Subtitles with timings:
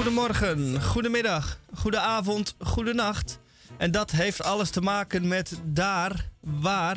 [0.00, 3.38] Goedemorgen, goedemiddag, goedenavond, goedenacht.
[3.76, 6.96] En dat heeft alles te maken met daar, waar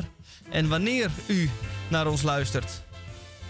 [0.49, 1.50] en wanneer u
[1.87, 2.83] naar ons luistert.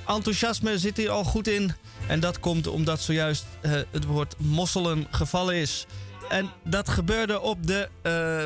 [0.07, 1.73] Enthousiasme zit hier al goed in.
[2.07, 5.85] En dat komt omdat zojuist uh, het woord mosselen gevallen is.
[6.29, 8.43] En dat gebeurde op de uh,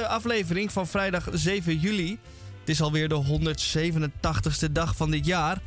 [0.00, 2.18] 1760ste aflevering van vrijdag 7 juli.
[2.60, 3.24] Het is alweer de
[4.68, 5.60] 187ste dag van dit jaar.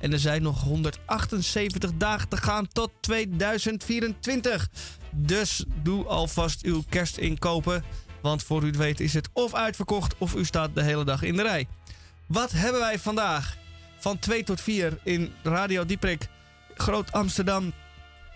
[0.00, 4.68] En er zijn nog 178 dagen te gaan tot 2024.
[5.10, 7.84] Dus doe alvast uw kerstinkopen.
[8.22, 11.22] Want voor u het weet is het of uitverkocht of u staat de hele dag
[11.22, 11.68] in de rij.
[12.26, 13.56] Wat hebben wij vandaag?
[13.98, 16.28] Van 2 tot 4 in Radio Dieprik,
[16.74, 17.72] Groot Amsterdam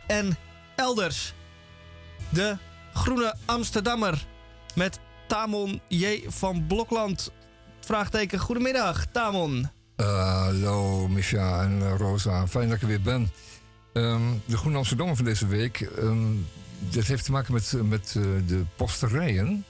[0.06, 0.36] en
[0.76, 1.32] elders.
[2.28, 2.56] De
[2.92, 4.26] Groene Amsterdammer
[4.74, 4.98] met
[5.28, 6.24] Tamon J.
[6.26, 7.32] van Blokland.
[7.80, 9.81] Vraagteken, goedemiddag Tamon.
[9.96, 13.30] Uh, hallo Micha en uh, Rosa, fijn dat ik er weer ben.
[13.92, 16.46] Um, de Groene Amsterdammer van deze week, um,
[16.78, 19.64] dat heeft te maken met, met uh, de posterijen.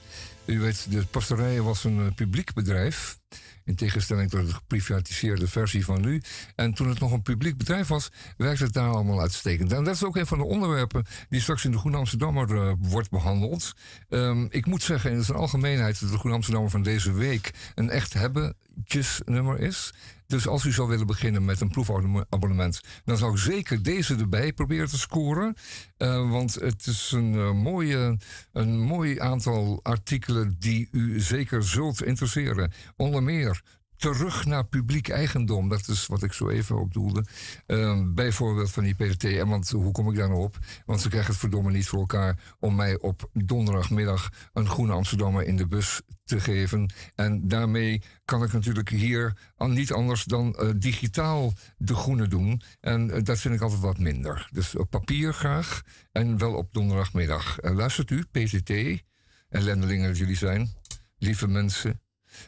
[0.45, 3.17] U weet, de posterijen was een publiek bedrijf.
[3.65, 6.21] In tegenstelling tot de geprivatiseerde versie van nu.
[6.55, 9.71] En toen het nog een publiek bedrijf was, werkte het daar allemaal uitstekend.
[9.71, 12.73] En dat is ook een van de onderwerpen die straks in de Groene Amsterdammer uh,
[12.79, 13.73] wordt behandeld.
[14.09, 17.89] Um, ik moet zeggen, in zijn algemeenheid, dat de Groene Amsterdammer van deze week een
[17.89, 19.93] echt hebbetjesnummer is.
[20.33, 24.53] Dus als u zou willen beginnen met een proefabonnement, dan zou ik zeker deze erbij
[24.53, 25.55] proberen te scoren.
[25.97, 28.17] Uh, want het is een, uh, mooie,
[28.51, 32.71] een mooi aantal artikelen die u zeker zult interesseren.
[32.95, 33.61] Onder meer
[34.03, 35.69] terug naar publiek eigendom.
[35.69, 37.25] Dat is wat ik zo even op doelde.
[37.67, 39.23] Uh, bijvoorbeeld van die PDT.
[39.23, 40.57] En want hoe kom ik daar nou op?
[40.85, 45.43] Want ze krijgen het verdomme niet voor elkaar om mij op donderdagmiddag een groene Amsterdammer
[45.43, 46.93] in de bus te geven.
[47.15, 52.61] En daarmee kan ik natuurlijk hier niet anders dan uh, digitaal de groene doen.
[52.79, 54.49] En uh, dat vind ik altijd wat minder.
[54.51, 57.59] Dus op papier graag en wel op donderdagmiddag.
[57.59, 59.03] En luistert u, PTT,
[59.49, 60.73] ellendelingen dat jullie zijn,
[61.17, 62.02] lieve mensen.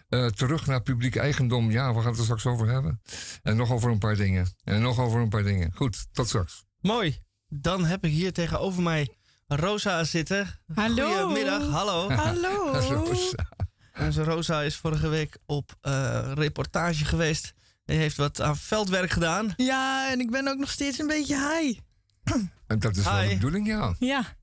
[0.10, 1.72] Uh, terug naar publiek eigendom.
[1.72, 3.02] Ja, we gaan het er straks over hebben.
[3.44, 4.48] En nog over een paar dingen.
[4.64, 5.72] En nog over een paar dingen.
[5.76, 6.66] Goed, tot straks.
[6.82, 7.20] Mooi.
[7.48, 9.16] Dan heb ik hier tegenover mij
[9.48, 10.60] Rosa zitten.
[10.74, 11.12] Hallo.
[11.12, 11.70] Goedemiddag.
[11.70, 12.10] Hallo.
[12.26, 12.74] Hallo.
[12.74, 13.50] Rosa.
[14.00, 17.54] Onze Rosa is vorige week op uh, reportage geweest.
[17.86, 19.54] En heeft wat aan veldwerk gedaan.
[19.56, 21.80] Ja, en ik ben ook nog steeds een beetje high.
[22.68, 23.96] En dat is wel de bedoeling, ja.
[24.00, 24.36] Ja.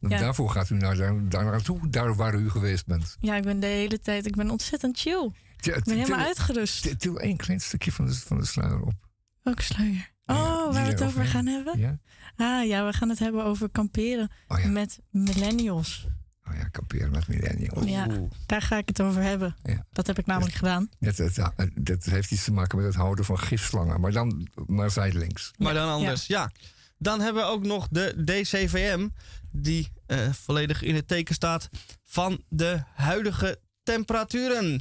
[0.00, 0.18] Ja.
[0.18, 3.16] Daarvoor gaat u naar, daar, daar naartoe, daar waar u geweest bent.
[3.20, 5.30] Ja, ik ben de hele tijd, ik ben ontzettend chill.
[5.56, 6.98] Ja, ik ben helemaal uitgerust.
[7.00, 8.94] Til één klein stukje van de, van de sluier op.
[9.42, 10.10] Welke sluier?
[10.26, 11.78] Oh, waar we het over gaan hebben?
[11.78, 11.98] Ja?
[12.36, 14.68] Ah ja, we gaan het hebben over kamperen oh, ja.
[14.68, 16.06] met millennials.
[16.48, 17.84] Oh ja, kamperen met millennials.
[17.84, 18.06] Ja,
[18.46, 19.56] daar ga ik het over hebben.
[19.62, 19.84] Ja.
[19.92, 20.88] Dat heb ik namelijk dat, gedaan.
[20.98, 24.90] Dat, dat, dat, heeft iets te maken met het houden van gifslangen, maar dan maar
[24.90, 25.50] zijdelings.
[25.56, 26.50] Maar dan anders, ja.
[26.98, 29.08] Dan hebben we ook nog de DCVM,
[29.50, 31.68] die uh, volledig in het teken staat
[32.04, 34.80] van de huidige temperaturen.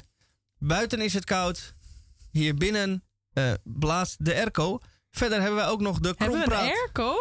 [0.57, 1.73] Buiten is het koud,
[2.31, 4.79] hier binnen uh, blaast de airco.
[5.11, 6.47] Verder hebben we ook nog de krompraat.
[6.47, 7.15] Hebben we een airco?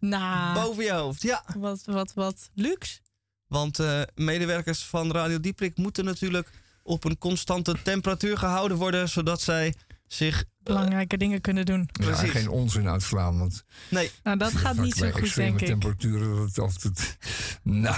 [0.00, 0.54] Nou.
[0.54, 1.44] Boven je hoofd, ja.
[1.56, 3.00] Wat, wat, wat luxe.
[3.46, 6.50] Want uh, medewerkers van Radio Dieprik moeten natuurlijk
[6.82, 9.74] op een constante temperatuur gehouden worden, zodat zij
[10.12, 11.88] zich belangrijke uh, dingen kunnen doen.
[11.92, 12.30] Ja, Precies.
[12.30, 13.38] geen onzin uitslaan.
[13.38, 15.66] Want nee, nou, dat gaat niet zo goed, denk ik.
[15.66, 17.16] temperaturen, dat, of het,
[17.62, 17.96] nou,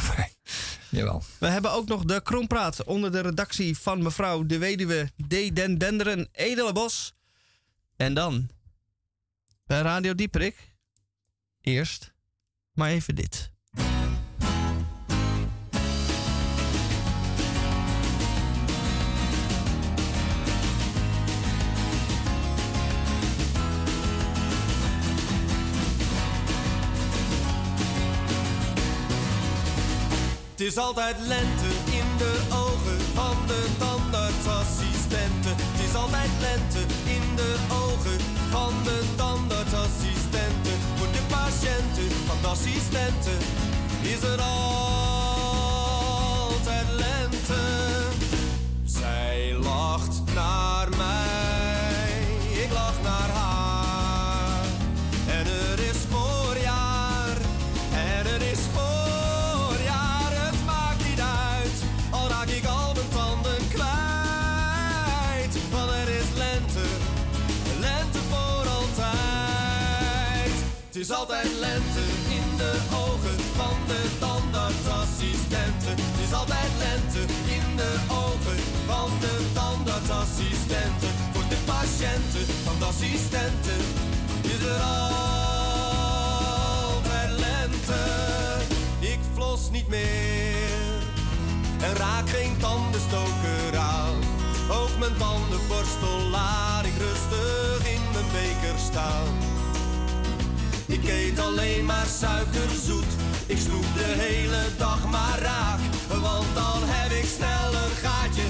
[0.90, 1.22] jawel.
[1.38, 5.56] We hebben ook nog de Krompraat onder de redactie van mevrouw de weduwe D.
[5.56, 7.14] Den Denderen Edelenbos.
[7.96, 8.48] En dan
[9.66, 10.72] bij Radio Dieprik.
[11.60, 12.12] Eerst
[12.72, 13.53] maar even dit.
[30.64, 35.54] Is altijd lente in de ogen van de tandartsassistenten.
[35.56, 38.18] Het is altijd lente in de ogen
[38.50, 40.76] van de tandartsassistenten.
[40.96, 43.38] Voor de patiënten van de assistenten
[44.02, 45.03] is er altijd
[71.24, 72.72] altijd lente in de
[73.06, 75.96] ogen van de tandartsassistenten.
[75.96, 77.20] Het is altijd lente
[77.58, 81.12] in de ogen van de tandartsassistenten.
[81.32, 83.82] Voor de patiënten van de assistenten
[84.42, 85.40] is er altijd
[87.46, 88.00] lente.
[88.98, 91.02] Ik flos niet meer
[91.80, 94.16] en raak geen tandenstoker aan.
[94.70, 99.53] Ook mijn tandenborstel laat ik rustig in mijn beker staan
[100.86, 103.12] ik eet alleen maar suikerzoet.
[103.46, 105.80] Ik snoep de hele dag maar raak.
[106.08, 108.46] Want dan heb ik snel een gaatje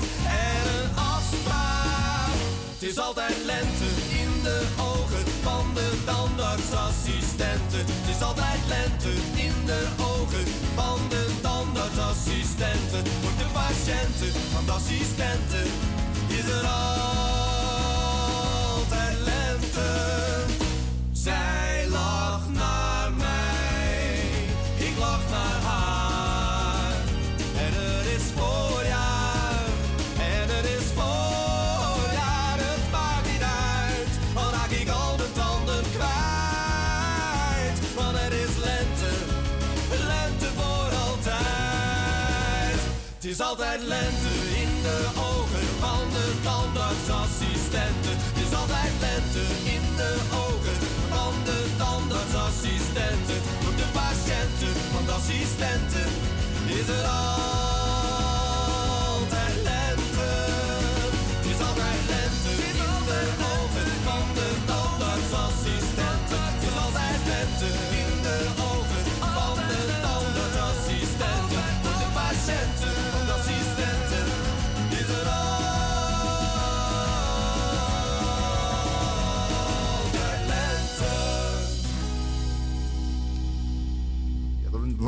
[0.46, 2.34] en een afspraak.
[2.72, 3.88] Het is altijd lente
[4.20, 7.84] in de ogen van de tandartsassistenten.
[8.00, 9.12] Het is altijd lente
[9.46, 13.02] in de ogen van de tandartsassistenten.
[13.22, 15.66] Voor de patiënten van de assistenten
[16.28, 17.33] is er altijd
[43.58, 48.16] altijd lente in de ogen van de tandartsassistenten.
[48.16, 50.12] Het is altijd lente in de
[50.46, 50.78] ogen
[51.10, 53.40] van de tandartsassistenten.
[53.62, 56.08] Voor de patiënten van de assistenten
[56.66, 57.23] is er altijd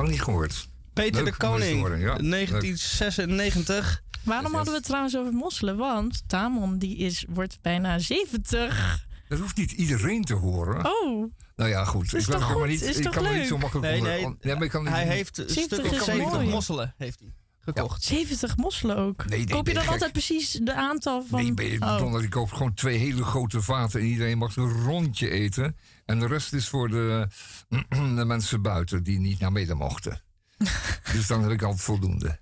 [0.07, 0.69] lang niet gehoord.
[0.93, 2.17] Peter Leuk de Koning, horen, ja.
[2.17, 4.03] 1996.
[4.25, 5.77] Waarom hadden we het trouwens over mosselen?
[5.77, 9.05] Want Tamon die is, wordt bijna 70.
[9.29, 10.87] Dat hoeft niet iedereen te horen.
[10.87, 12.15] Oh, Nou ja, goed.
[12.15, 12.67] Is ik toch goed?
[12.67, 13.49] niet, Is ik toch kan er niet leuk?
[13.49, 14.25] zo makkelijk Nee, onder- nee.
[14.25, 16.49] on- maar ik kan Hij niet- heeft een 70 stuk of is 70 mooi.
[16.49, 17.33] mosselen heeft hij
[17.75, 18.05] gekocht.
[18.05, 19.27] 70 mosselen ook.
[19.27, 21.43] Nee, nee, Koop je dan altijd precies de aantal van...
[21.43, 22.23] Nee, ben je Oh.
[22.23, 25.77] ik koop gewoon twee hele grote vaten en iedereen mag een rondje eten.
[26.05, 27.29] En de rest is voor de,
[28.17, 30.23] de mensen buiten die niet naar midden mochten.
[31.13, 32.39] dus dan heb ik altijd voldoende.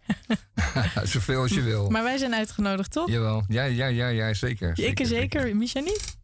[1.02, 1.90] Zoveel als je wil.
[1.90, 3.10] Maar wij zijn uitgenodigd, toch?
[3.10, 4.78] Jawel, ja, ja, ja, ja zeker.
[4.78, 6.16] ik er zeker, Misha niet.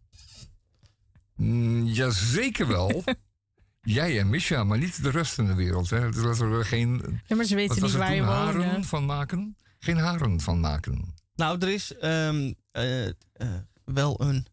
[1.37, 3.05] Mm, ja, zeker wel.
[3.81, 5.91] Jij en Misha, maar niet de rest van de wereld.
[5.91, 6.11] Hè.
[6.11, 9.56] Dus laten we er geen Ja, maar ze weten niet waar je haren van maken.
[9.79, 11.15] Geen haren van maken.
[11.35, 13.12] Nou, er is ehm, eh, eh,
[13.85, 14.47] wel een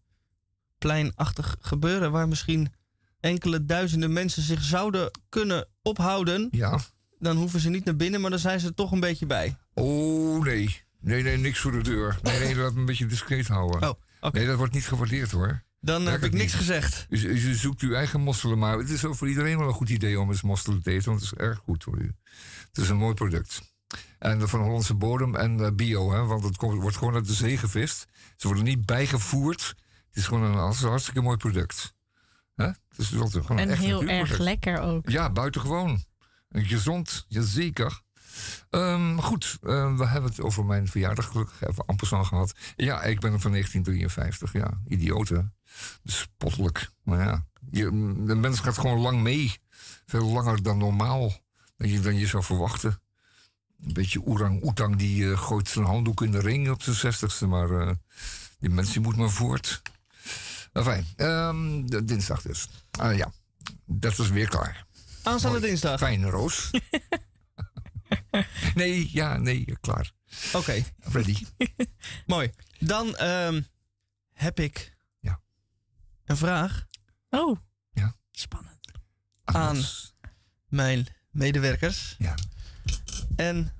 [0.78, 2.74] pleinachtig gebeuren waar misschien
[3.20, 6.48] enkele duizenden mensen zich zouden kunnen ophouden.
[6.52, 6.80] Ja.
[7.20, 9.58] Dan hoeven ze niet naar binnen, maar dan zijn ze er toch een beetje bij.
[9.74, 10.82] Oh, nee.
[11.00, 12.20] Nee, nee, niks voor de deur.
[12.22, 13.90] Nee, nee, laat me een beetje discreet houden.
[13.90, 14.38] Oh, oké.
[14.38, 15.64] Nee, dat wordt niet gewaardeerd hoor.
[15.80, 16.54] Dan heb ik niks niet.
[16.54, 17.06] gezegd.
[17.10, 19.90] Dus, je zoekt uw eigen mosselen, maar het is ook voor iedereen wel een goed
[19.90, 22.14] idee om eens mosselen te eten, want het is erg goed voor u.
[22.68, 23.62] Het is een mooi product.
[24.20, 27.34] En van Hollandse bodem en eh, bio, hè, want het komt- wordt gewoon uit de
[27.34, 28.06] zee gevist.
[28.38, 29.68] Ze worden niet bijgevoerd.
[30.08, 31.94] Het is gewoon een hart- hartstikke mooi product.
[32.56, 32.66] Hè?
[32.66, 35.10] Het is altijd gewoon En een echt heel erg lekker ook.
[35.10, 36.04] Ja, buitengewoon.
[36.50, 38.02] En gezond, jazeker.
[38.70, 42.54] Ehm goed, eh, we hebben het over mijn verjaardag gelukkig even amper aan gehad.
[42.76, 44.82] Ja, ik ben er van 1953, ja.
[44.88, 45.54] Idioten.
[46.04, 46.90] Bespottelijk.
[47.04, 47.84] Maar ja, je,
[48.26, 49.58] de mens gaat gewoon lang mee.
[50.06, 51.34] Veel langer dan normaal.
[51.78, 53.02] Dan je, dan je zou verwachten.
[53.86, 57.48] Een beetje orang-oetang die eh, gooit zijn handdoek in de ring op zijn zestigste.
[57.48, 57.92] Maar eh,
[58.60, 59.82] die mens die moet maar voort.
[60.74, 62.68] Enfin, ehm, de- dinsdag dus.
[62.92, 63.32] Ah ja,
[63.86, 64.86] dat is weer klaar.
[65.24, 66.00] Aanstaande dinsdag.
[66.00, 66.70] Fijn, Roos.
[68.76, 70.12] nee, ja, nee, klaar.
[70.54, 71.46] Oké, Ready.
[72.26, 72.52] mooi.
[72.80, 73.62] Dan ehm,
[74.34, 75.42] heb ik Ja.
[76.26, 76.86] een vraag
[77.30, 77.58] Oh.
[77.92, 78.16] Ja.
[78.32, 78.92] Spannend.
[79.44, 79.84] Aan.
[80.68, 82.16] Mijn medewerkers.
[82.18, 82.36] Ja.
[83.36, 83.74] En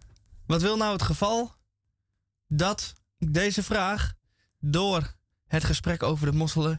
[0.46, 1.56] wat wil nou het geval
[2.48, 4.14] dat deze vraag
[4.60, 5.16] door
[5.48, 6.78] het gesprek over de mosselen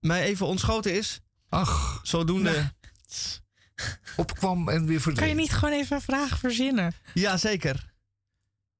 [0.00, 1.20] mij even ontschoten is?
[1.48, 2.50] Ach, Zodoende.
[2.52, 2.66] Nou.
[4.16, 5.26] Opkwam en weer verdween.
[5.26, 6.92] Kan je niet gewoon even een vraag verzinnen?
[7.14, 7.92] Ja, zeker.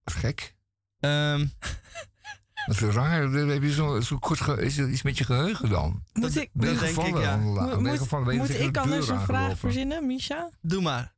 [0.05, 0.55] Gek.
[1.00, 1.47] Ehm,
[2.67, 3.23] Dat is raar.
[3.31, 6.03] Heb je zo, zo kort ge- is er iets met je geheugen dan?
[6.12, 7.21] Moet ik, Ben je Dat denk gevallen?
[7.21, 7.37] ik, ja.
[7.37, 8.25] moet, ben je gevallen?
[8.26, 10.50] Ben je moet ik anders een vraag verzinnen, Misha?
[10.61, 11.15] doe maar.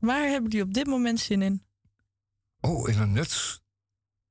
[0.00, 1.62] Waar hebben jullie op dit moment zin in?
[2.60, 3.60] Oh, in een nuts.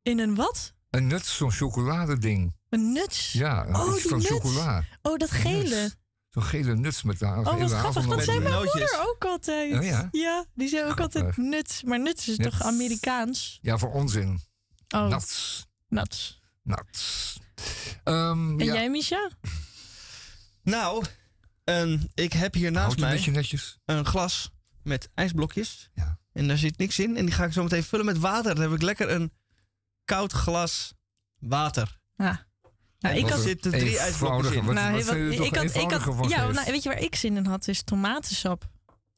[0.02, 0.74] In een wat?
[0.90, 2.54] Een nuts, zo'n chocoladeding.
[2.70, 3.32] Een nuts?
[3.32, 4.30] Ja, Oh, iets die van nuts.
[4.30, 4.84] chocola.
[5.02, 5.92] Oh, dat gele.
[6.36, 8.06] Zo'n gele nuts met de Oh, wat grappig.
[8.08, 9.74] Dat zei mijn moeder ook altijd.
[9.74, 10.46] Oh, ja?
[10.54, 11.22] die zei ook Grappig.
[11.22, 11.84] altijd nuts.
[11.84, 12.58] Maar nuts is Nuts.
[12.58, 13.60] toch Amerikaans?
[13.62, 14.40] Ja, voor onzin.
[14.96, 15.66] Oh, Nuts.
[15.88, 16.42] nuts.
[16.64, 17.38] Nuts.
[18.04, 18.74] Ehm, En ja.
[18.74, 19.30] jij, Misha?
[20.64, 21.06] Nou,
[21.64, 23.78] ehm, ik heb hier naast mij netjes.
[23.86, 24.52] een glas
[24.84, 25.90] met ijsblokjes.
[25.94, 26.20] Ja.
[26.34, 27.18] En daar zit niks in.
[27.18, 28.56] En die ga ik zo meteen vullen met water.
[28.56, 29.34] Dan heb ik lekker een
[30.06, 30.94] koud glas
[31.40, 32.00] water.
[32.16, 32.46] Ja.
[33.06, 34.00] Nou, ik had, zitten drie in.
[34.20, 37.38] Wat, nou, ik had, ik eenvoudiger had, van ja, nou, weet je waar ik zin
[37.38, 37.68] in had?
[37.68, 38.68] Is tomatensap.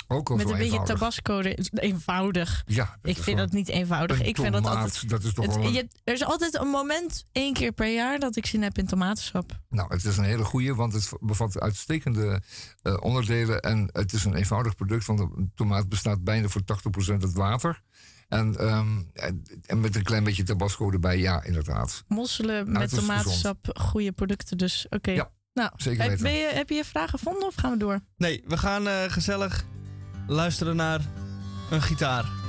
[0.10, 0.98] Ook al Met een beetje eenvoudig.
[0.98, 1.40] tabasco.
[1.90, 2.64] Eenvoudig.
[2.66, 4.20] Ja, Ik vind dat niet eenvoudig.
[4.20, 5.10] een Ik vind dat altijd.
[5.10, 7.94] dat is toch Het, wel een- je, er is altijd een moment, één keer per
[7.94, 9.60] jaar, dat ik zin heb in tomatensap.
[9.70, 12.42] Nou, het is een hele goede, want het bevat uitstekende
[12.82, 13.60] eh, onderdelen.
[13.62, 17.82] En het is een eenvoudig product, want een tomaat bestaat bijna voor 80% uit water.
[18.28, 22.04] En, ehm, en, en met een klein beetje tabasco erbij, ja, inderdaad.
[22.08, 24.58] Mosselen met tomatensap, goede producten.
[24.58, 25.12] Dus oké.
[25.12, 26.24] Ja, nou, zeker heb, weten.
[26.24, 28.00] ben je, heb je je vraag gevonden of gaan we door?
[28.18, 29.66] Nee, we gaan eh, gezellig
[30.28, 31.02] luisteren naar
[31.72, 32.47] een gitaar.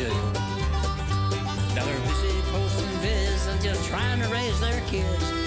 [0.00, 5.41] Now they're busy posting vids and just trying to raise their kids.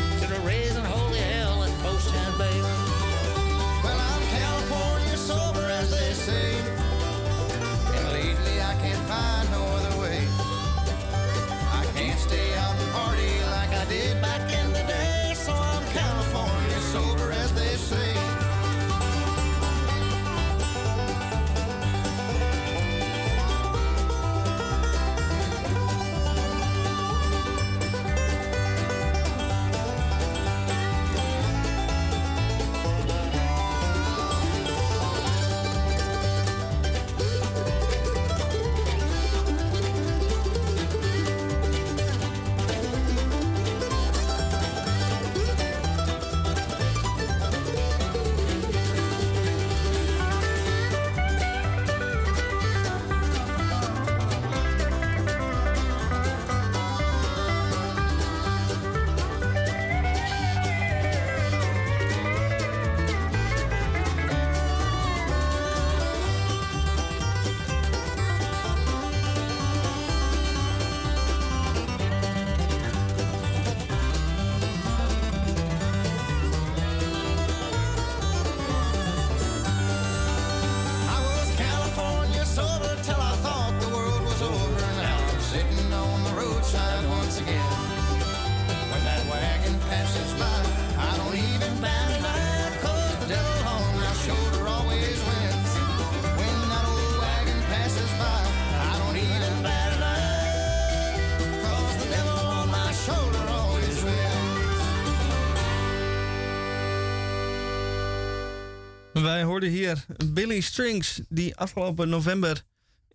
[109.55, 112.63] Wij hoorden hier Billy Strings, die afgelopen november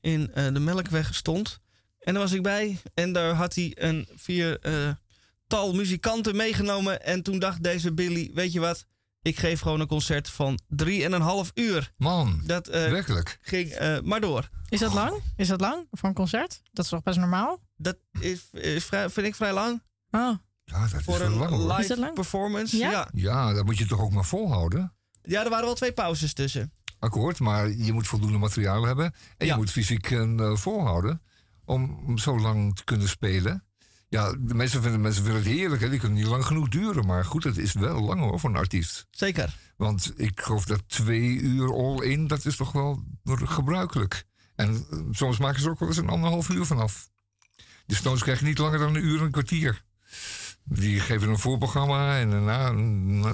[0.01, 1.61] in eh, de Melkweg stond.
[1.99, 2.81] En daar was ik bij.
[2.95, 7.03] En daar had hij een viertal muzikanten meegenomen.
[7.05, 8.87] En toen dacht deze Billy, weet je wat?
[9.23, 11.93] Ik geef gewoon een concert van drieënhalf uur.
[11.97, 13.39] Man, Dat eh, werkelijk.
[13.43, 14.49] ging eh, maar door.
[14.69, 15.23] Is dat lang?
[15.37, 16.61] Is dat lang voor een concert?
[16.73, 17.61] Dat is toch best normaal?
[17.77, 19.83] Dat is, is vrij, vind ik vrij lang.
[20.11, 22.15] Oh, Ja, dat is Voor een lang live Is dat lang?
[22.15, 22.77] performance.
[22.77, 22.91] Ja?
[22.91, 23.09] Ja.
[23.13, 24.95] Ja, dat moet je toch ook maar volhouden?
[25.31, 26.73] Ja, er waren wel twee pauzes tussen.
[26.99, 27.39] akkoord.
[27.41, 29.05] Maar je moet voldoende materiaal hebben.
[29.37, 29.53] En Ja.
[29.53, 31.23] je moet fysiek eh, volhouden
[31.65, 33.65] om, zo lang te kunnen spelen.
[34.09, 35.83] Ja, de mensen vinden, mensen vinden het heerlijk.
[35.83, 35.89] Hè?
[35.91, 37.07] Die kunnen niet lang genoeg duren.
[37.07, 39.07] Maar goed, het is wel lang hoor voor een artiest.
[39.11, 39.57] Zeker.
[39.77, 44.25] Want ik geloof dat twee uur all in, dat is toch wel gebruikelijk.
[44.57, 47.09] En eh, soms maken ze er ook wel eens een anderhalf uur vanaf.
[47.87, 49.85] De Stones krijgen niet langer dan een uur en een kwartier.
[50.73, 53.25] Die geven een voorprogramma en daarna een,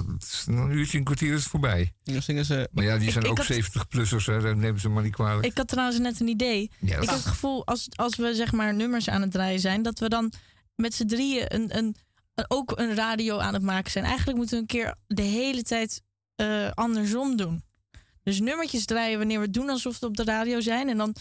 [0.47, 1.93] een uurtje, een kwartier is het voorbij.
[2.03, 2.69] Dan zingen ze...
[2.71, 4.41] Maar ja, die zijn ik ook had- 70-plussers, hè.
[4.41, 5.45] Daar nemen ze maar niet kwalijk.
[5.45, 6.71] Ik had trouwens net een idee.
[6.79, 9.59] ja, dat Ik heb het gevoel, als, als we zeg maar nummers aan het draaien
[9.59, 10.31] zijn, dat we dan
[10.75, 11.95] met z'n drieën een, een,
[12.35, 14.05] een- ook een radio aan het maken zijn.
[14.05, 16.01] Eigenlijk moeten we een keer de hele tijd
[16.35, 17.63] eh, andersom doen.
[18.23, 20.89] Dus nummertjes draaien wanneer we doen alsof we op de radio zijn.
[20.89, 21.15] En dan.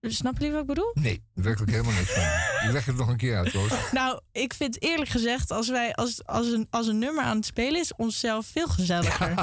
[0.00, 0.90] Snappen jullie wat ik bedoel?
[0.94, 2.51] Nee, werkelijk helemaal niks van.
[2.70, 3.70] Leg het nog een keer uit, Roos.
[3.92, 7.46] Nou, ik vind eerlijk gezegd, als wij als, als, een, als een nummer aan het
[7.46, 9.34] spelen is, onszelf veel gezelliger.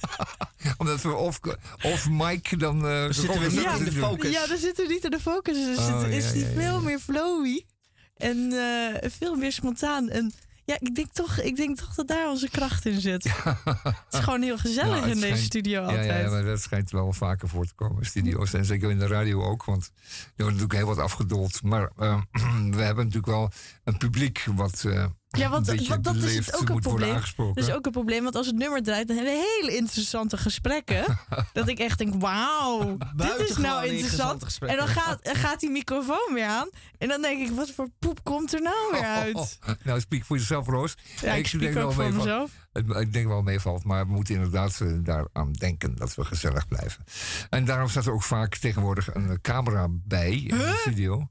[0.78, 1.38] Omdat we off,
[1.82, 2.86] off mic dan...
[2.86, 3.74] eh, zitten we dan- niet Ja.
[3.74, 4.30] in de focus.
[4.32, 5.54] Ja, dan zitten we niet in de focus.
[5.56, 6.80] Dus Oh, het- is ja, die veel ja.
[6.80, 7.64] meer flowy.
[8.16, 10.08] En eh, veel meer spontaan.
[10.08, 10.32] En
[10.68, 13.24] ja, ik denk, toch, ik denk toch dat daar onze kracht in zit.
[13.64, 16.06] Het is gewoon heel gezellig Nou, in deze studio altijd.
[16.06, 18.54] ja, ja, maar dat schijnt wel vaker voor te komen studio's.
[18.54, 21.62] En zeker in de radio ook, want er wordt natuurlijk heel wat afgedold.
[21.62, 22.20] Maar eh,
[22.76, 23.50] we hebben natuurlijk wel
[23.84, 25.04] een publiek wat eh
[25.38, 27.20] Ja, want- dat is het beleefd ook een probleem.
[27.36, 30.36] Dat is ook een probleem, want als het nummer draait, dan hebben we hele interessante
[30.36, 31.18] gesprekken.
[31.52, 34.58] dat ik echt denk, wauw, dit is nou interessant.
[34.60, 36.68] En dan gaat, gaat die microfoon weer aan.
[36.98, 39.58] En dan denk ik, wat voor poep komt er nou weer uit?
[39.84, 40.94] nou, speak voor jezelf, Roos.
[41.20, 42.50] Ja, ik spreek ook voor mezelf.
[42.72, 47.04] Ik denk wel meevalt, maar we moeten inderdaad eh, daaraan denken dat we gezellig blijven.
[47.50, 51.28] En daarom staat er ook vaak tegenwoordig een camera bij in de studio.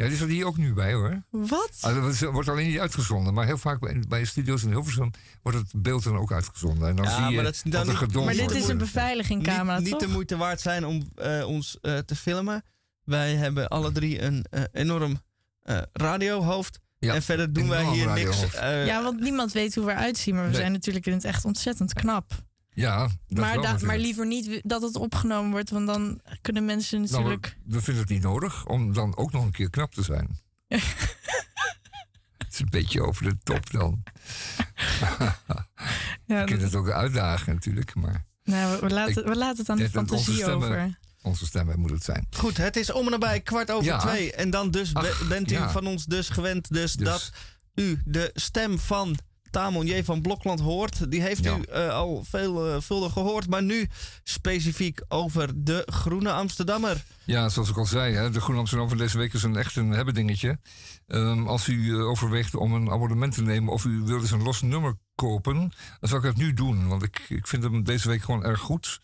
[0.00, 1.22] Ja, die staat hier ook nu bij hoor.
[1.30, 1.70] Wat?
[1.80, 5.10] Ah, dat wordt alleen niet uitgezonden, maar heel vaak bij, bij studio's in Hilversum
[5.42, 6.88] wordt het beeld dan ook uitgezonden.
[6.88, 8.50] En dan Ja, zie je maar dat is dan wat er niet- geduld Maar dit
[8.50, 10.00] is een beveiligingcamera, niet, niet toch?
[10.08, 12.62] de moeite waard zijn om eh, ons eh, te filmen.
[13.04, 15.20] Wij hebben alle drie een eh, enorm
[15.62, 16.78] eh, radiohoofd.
[16.98, 18.54] Ja, en verder doen wij hier niks.
[18.54, 20.34] eh, ja, want niemand weet hoe we eruit zien.
[20.34, 20.60] Maar we Nee.
[20.60, 22.32] zijn natuurlijk in het echt ontzettend knap.
[22.74, 23.82] Ja, dat Maar, wel da- natuurlijk.
[23.86, 25.70] maar liever niet dat het opgenomen wordt.
[25.70, 27.56] Want dan kunnen mensen Nou, natuurlijk...
[27.66, 30.38] we, we vinden het niet nodig om dan ook nog een keer knap te zijn.
[32.38, 34.02] het is een beetje over de top dan.
[36.26, 39.58] ja, Ik kan dat- het ook uitdagen natuurlijk, maar nou, we, we laten, we laten
[39.58, 40.98] het aan de fantasie stemmen- over.
[41.22, 42.26] onze stemmen moet het zijn.
[42.36, 43.98] Goed, het is om en nabij kwart over Ja.
[43.98, 44.32] twee.
[44.32, 45.70] En dan dus Ach, bent u ja.
[45.70, 47.30] van ons dus gewend dus, Dus- dat
[47.74, 49.18] u de stem van
[49.50, 50.02] Tamon J.
[50.04, 51.10] van Blokland hoort.
[51.10, 51.56] Die heeft Ja.
[51.56, 53.48] u eh, al veelvuldig gehoord.
[53.48, 53.88] Maar nu
[54.22, 57.02] specifiek over de Groene Amsterdammer.
[57.24, 59.76] Ja, zoals ik al zei, hè, de Groen Amsterdam van deze week is een echt
[59.76, 60.58] een hebben dingetje.
[61.06, 64.42] Ehm, als u eh, overweegt om een abonnement te nemen of u wilt eens een
[64.42, 65.54] los nummer kopen,
[66.00, 66.88] dan zou ik dat nu doen.
[66.88, 69.00] Want ik, ik vind hem deze week gewoon erg goed.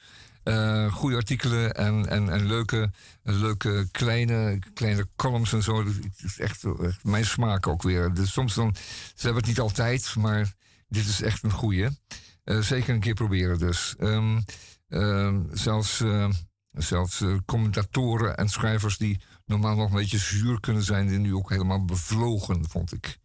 [0.46, 2.90] Eh goede artikelen en, en, en leuke,
[3.22, 5.84] leuke kleine, kleine columns en zo.
[5.84, 6.64] Het is echt,
[7.02, 8.14] mijn smaak ook weer.
[8.14, 8.74] Dus soms dan,
[9.14, 10.54] ze hebben het niet altijd, maar
[10.88, 11.88] dit is echt een goeie.
[12.44, 13.94] Eh, zeker een keer proberen dus.
[13.98, 14.40] Ehm,
[14.88, 16.28] ehm, zelfs eh,
[16.72, 21.50] zelfs commentatoren en schrijvers die normaal nog een beetje zuur kunnen zijn, die nu ook
[21.50, 23.18] helemaal bevlogen, vond ik.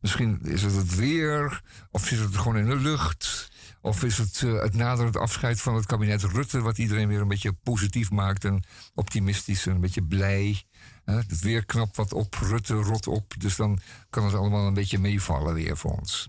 [0.00, 3.52] Misschien is het het weer, of zit het gewoon in de lucht.
[3.84, 7.28] Of is het eh, het naderend afscheid van het kabinet Rutte, wat iedereen weer een
[7.28, 10.62] beetje positief maakt en optimistisch en een beetje blij.
[11.04, 13.34] Hè, het weer knapt wat op, Rutte rot op.
[13.38, 13.78] Dus dan
[14.10, 16.28] kan het allemaal een beetje meevallen weer voor ons.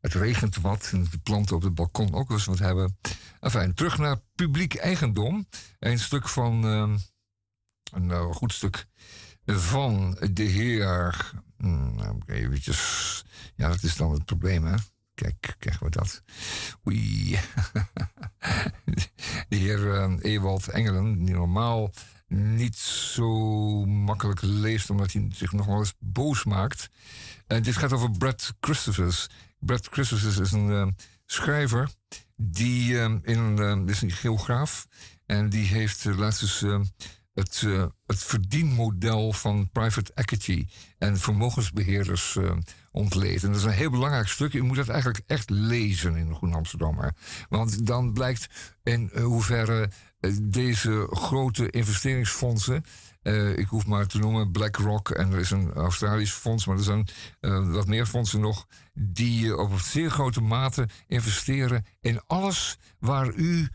[0.00, 2.98] Het regent wat en de planten op het balkon ook wel eens wat hebben.
[3.40, 5.48] Enfin, terug naar publiek eigendom.
[5.78, 6.96] Een stuk van, ehm,
[7.92, 8.86] een eh, goed stuk
[9.44, 11.32] van de heer.
[11.56, 12.18] hmm, nou.
[13.56, 14.76] Ja, dat is dan het probleem, hè?
[15.16, 16.22] Kijk, krijgen we dat.
[16.88, 17.30] Oei.
[19.48, 21.90] de heer eh, Ewald Engelen, die normaal
[22.28, 23.28] niet zo
[23.84, 26.88] makkelijk leest, omdat hij zich nog wel eens boos maakt.
[27.46, 29.26] En dit gaat over Brad Christophers.
[29.58, 30.86] Brad Christophers is een eh,
[31.24, 31.90] schrijver
[32.36, 34.86] die eh, in een, eh, is een geograaf.
[35.26, 36.80] En die heeft eh, laatst eh,
[37.34, 40.66] het, eh, het verdienmodel van private equity
[40.98, 42.56] en vermogensbeheerders eh
[42.96, 43.42] ontleed.
[43.42, 44.52] En dat is een heel belangrijk stuk.
[44.52, 47.14] U moet dat eigenlijk echt lezen in Groen Amsterdammer.
[47.48, 48.46] Want dan blijkt
[48.82, 52.84] in hoeverre eh, deze grote investeringsfondsen.
[53.22, 56.82] eh, ik hoef maar te noemen BlackRock en er is een Australisch fonds, maar er
[56.82, 57.08] zijn
[57.40, 58.66] eh, wat meer fondsen nog.
[58.94, 63.68] die eh, op een zeer grote mate investeren in alles waar u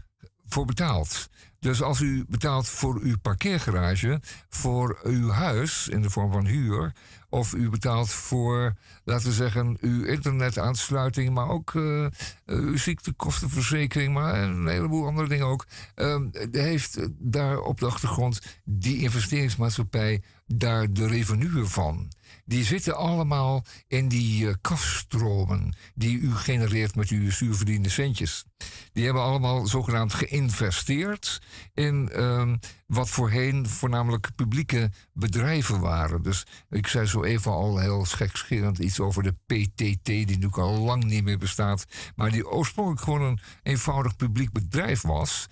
[0.47, 1.29] voor betaalt.
[1.59, 6.93] Dus als u betaalt voor uw parkeergarage, voor uw huis in de vorm van huur,
[7.31, 12.05] of u betaalt voor, laten we zeggen, uw internetaansluiting, maar ook eh,
[12.45, 15.65] uw ziektekostenverzekering, maar een heleboel andere dingen ook,
[15.95, 22.11] ehm, heeft daar op de achtergrond die investeringsmaatschappij daar de revenue van.
[22.51, 28.45] Die zitten allemaal in die uh, kaststromen die u genereert met uw zuurverdiende centjes.
[28.93, 31.41] Die hebben allemaal zogenaamd geïnvesteerd
[31.73, 36.21] in ehm, wat voorheen voornamelijk publieke bedrijven waren.
[36.21, 40.77] Dus ik zei zo even al heel schekscherend iets over de PTT, die natuurlijk al
[40.77, 41.85] lang niet meer bestaat,
[42.15, 45.47] maar die oorspronkelijk gewoon een eenvoudig publiek bedrijf was.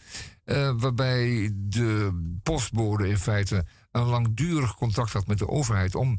[0.46, 6.18] Uh, waarbij de postbode in feite een langdurig contact had met de overheid om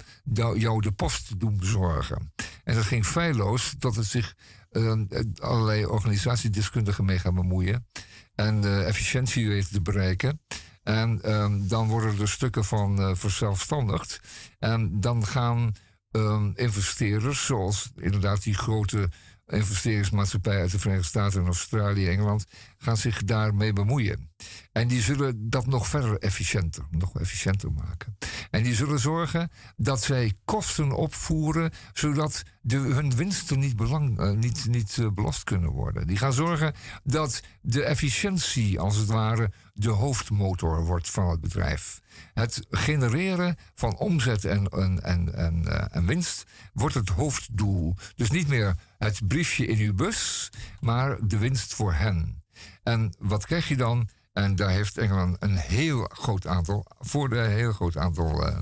[0.54, 2.32] jou de post te doen bezorgen.
[2.64, 4.34] En dat ging feilloos dat het zich
[4.70, 5.02] uh,
[5.38, 7.86] allerlei organisatiedeskundigen mee gaan bemoeien
[8.34, 10.40] en uh, efficiëntie weten te bereiken.
[10.82, 14.20] En um, dan worden er stukken van uh, verzelfstandigd.
[14.58, 15.74] En dan gaan
[16.10, 19.08] um, investeerders, zoals inderdaad die grote
[19.46, 22.46] investeringsmaatschappij uit de Verenigde Staten en Australië, Engeland,
[22.78, 24.29] gaan zich daarmee bemoeien.
[24.72, 28.16] En die zullen dat nog verder efficiënter, nog efficiënter maken.
[28.50, 34.66] En die zullen zorgen dat zij kosten opvoeren, zodat de, hun winsten niet, uh, niet,
[34.68, 36.06] niet uh, belast kunnen worden.
[36.06, 42.00] Die gaan zorgen dat de efficiëntie, als het ware, de hoofdmotor wordt van het bedrijf.
[42.34, 47.96] Het genereren van omzet en, en, en, en, en winst wordt het hoofddoel.
[48.14, 52.42] Dus niet meer het briefje in uw bus, maar de winst voor hen.
[52.82, 54.08] En wat krijg je dan?
[54.32, 58.58] En daar heeft Engeland een heel groot aantal, voor de heel groot aantal uh,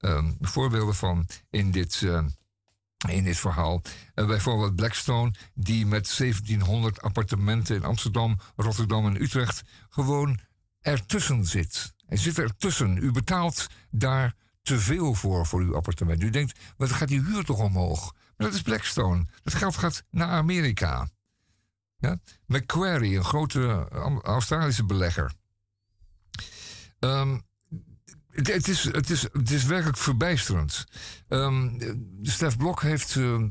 [0.00, 2.24] um, voorbeelden van in dit, uh,
[3.08, 3.82] in dit verhaal.
[4.14, 10.38] Uh, bijvoorbeeld Blackstone, die met 1700 appartementen in Amsterdam, Rotterdam en Utrecht gewoon
[10.80, 11.94] ertussen zit.
[12.06, 12.96] Hij zit ertussen.
[12.96, 16.22] U betaalt daar te veel voor, voor uw appartement.
[16.22, 18.14] U denkt, wat gaat die huur toch omhoog?
[18.36, 19.26] Maar dat is Blackstone.
[19.42, 21.08] Dat geld gaat naar Amerika.
[22.02, 22.18] Ja?
[22.46, 23.88] Macquarie, een grote
[24.22, 25.32] Australische belegger.
[26.98, 27.42] Um,
[28.28, 30.84] het, is, het, is, het is werkelijk verbijsterend.
[31.28, 31.78] Um,
[32.22, 33.46] Stef Blok heeft, uh,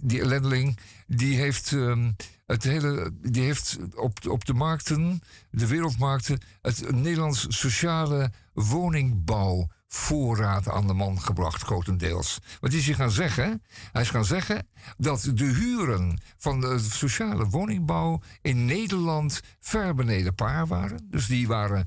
[0.00, 6.40] die ellendeling, die heeft, um, het hele, die heeft op, op de markten, de wereldmarkten,
[6.60, 12.38] het Nederlands sociale woningbouw voorraad aan de man gebracht, grotendeels.
[12.60, 13.62] Wat is hij gaan zeggen?
[13.92, 20.34] Hij is gaan zeggen dat de huren van de sociale woningbouw in Nederland ver beneden
[20.34, 21.06] paar waren.
[21.10, 21.86] Dus die waren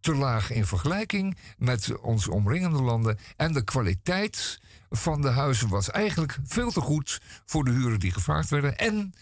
[0.00, 3.18] te laag in vergelijking met ons omringende landen.
[3.36, 8.12] En de kwaliteit van de huizen was eigenlijk veel te goed voor de huren die
[8.12, 8.78] gevraagd werden.
[8.78, 9.14] En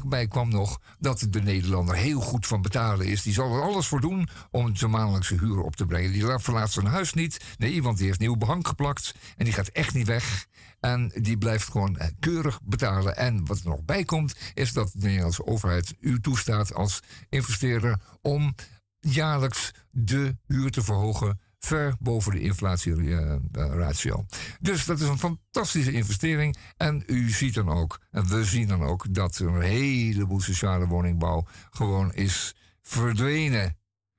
[0.00, 3.22] Daarbij kwam nog dat de Nederlander heel goed van betalen is.
[3.22, 6.12] Die zal er alles voor doen om zijn maandelijkse huur op te brengen.
[6.12, 7.44] Die verlaat zijn huis niet.
[7.58, 9.14] Nee, want die heeft nieuw behang geplakt.
[9.36, 10.46] En die gaat echt niet weg.
[10.80, 13.16] En die blijft gewoon keurig betalen.
[13.16, 18.00] En wat er nog bij komt, is dat de Nederlandse overheid u toestaat als investeerder
[18.20, 18.54] om
[19.00, 24.26] jaarlijks de huur te verhogen ver boven de inflatieratio.
[24.60, 26.56] Dus dat is een fantastische investering.
[26.76, 31.46] En u ziet dan ook, en we zien dan ook, dat een heleboel sociale woningbouw
[31.70, 33.76] gewoon is verdwenen.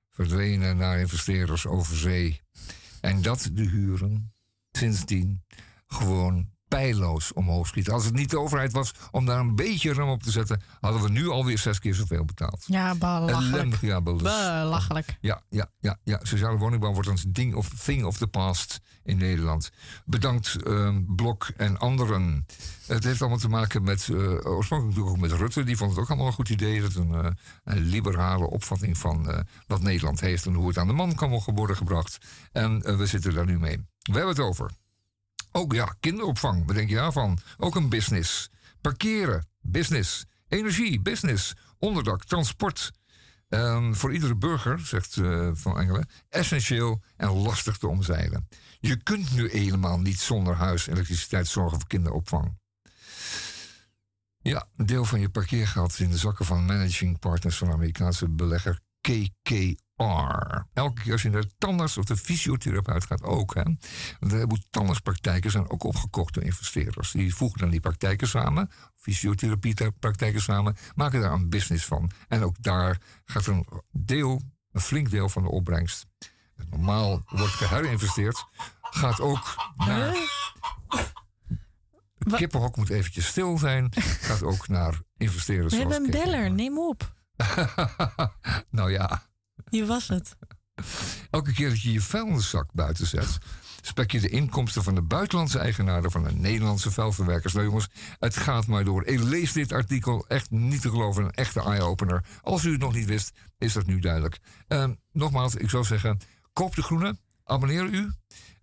[0.09, 2.41] Verdwenen naar investeerders over zee.
[3.01, 4.33] En dat de huren
[4.71, 5.43] sindsdien
[5.87, 7.93] gewoon pijloos omhoog schieten.
[7.93, 11.01] Als het niet de overheid was om daar een beetje rem op te zetten, hadden
[11.01, 12.63] we nu alweer zes keer zoveel betaald.
[12.65, 13.75] Ja, belachelijk.
[13.81, 15.17] Ja, belachelijk.
[15.21, 16.19] Ja, ja, ja, ja.
[16.23, 19.71] Sociale woningbouw wordt een ding of, thing of the past in Nederland.
[20.05, 22.45] Bedankt um, Blok en anderen.
[22.87, 25.63] Het heeft allemaal te maken met, uh, oorspronkelijk natuurlijk ook met Rutte.
[25.63, 26.81] Die vond het ook allemaal een goed idee.
[26.81, 27.25] Dat een, uh,
[27.63, 31.41] een liberale opvatting van uh, wat Nederland heeft en hoe het aan de man kan
[31.45, 32.17] worden gebracht.
[32.51, 33.77] En we zitten daar nu mee.
[34.03, 34.71] We hebben het over.
[35.55, 37.37] Ook ja, kinderopvang, wat denk je daarvan?
[37.57, 38.49] Ook een business.
[38.81, 40.25] Parkeren, business.
[40.47, 41.53] Energie, business.
[41.79, 42.91] Onderdak, transport.
[43.49, 48.47] Um, voor iedere burger, zegt uh, Van Engelen, essentieel en lastig te omzeilen.
[48.79, 52.57] Je kunt nu helemaal niet zonder huis, elektriciteit zorgen voor kinderopvang.
[54.41, 58.79] Ja, een deel van je parkeergeld in de zakken van managing partners van Amerikaanse belegger
[59.01, 59.71] KKR.
[60.73, 63.55] Elke keer als je naar de tandarts of de fysiotherapeut gaat ook.
[63.55, 63.61] Hè.
[63.61, 63.77] Een
[64.19, 67.11] heleboel tandartspraktijken zijn ook opgekocht door investeerders.
[67.11, 72.11] Die voegen dan die praktijken samen, fysiotherapiepraktijken samen, maken daar een business van.
[72.27, 76.05] En ook daar gaat een deel, een flink deel van de opbrengst,
[76.69, 78.45] normaal wordt geherinvesteerd,
[78.81, 80.15] gaat ook naar...
[82.17, 83.89] Het kippenhok moet eventjes stil zijn.
[83.99, 85.73] Gaat ook naar investeerders.
[85.73, 87.13] We hebben een beller, neem op.
[88.69, 89.23] nou ja,
[89.73, 90.35] Wie was het?
[91.29, 93.37] elke keer dat je je vuilniszak buiten zet,
[93.81, 97.53] spek je de inkomsten van de buitenlandse eigenaren van de Nederlandse vuilverwerkers.
[97.53, 97.87] Nou jongens,
[98.19, 99.05] het gaat maar door.
[99.05, 102.23] Ik lees dit artikel echt niet te geloven, een echte eye-opener.
[102.41, 104.39] Als u het nog niet wist, is dat nu duidelijk.
[104.67, 106.19] Ehm, nogmaals, ik zou zeggen,
[106.53, 108.11] koop de groene, abonneer u.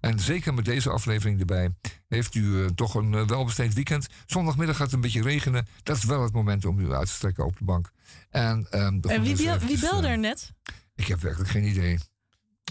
[0.01, 1.71] En zeker met deze aflevering erbij
[2.09, 4.09] heeft u eh, toch een eh, welbesteed weekend.
[4.27, 5.67] Zondagmiddag gaat het een beetje regenen.
[5.83, 7.91] Dat is wel het moment om u uit te strekken op de bank.
[8.31, 10.53] En, ehm, de En wie, belde eh, er net?
[11.01, 11.99] Ik heb werkelijk geen idee.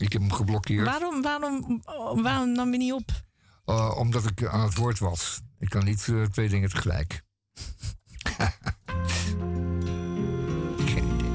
[0.02, 0.86] Ik heb hem geblokkeerd.
[0.86, 1.82] Waarom, waarom,
[2.22, 3.10] waarom nam je niet op?
[3.66, 5.42] Uh, omdat ik aan het woord was.
[5.60, 7.22] Ik kan niet uh, twee dingen tegelijk.
[10.86, 11.28] Geen idee.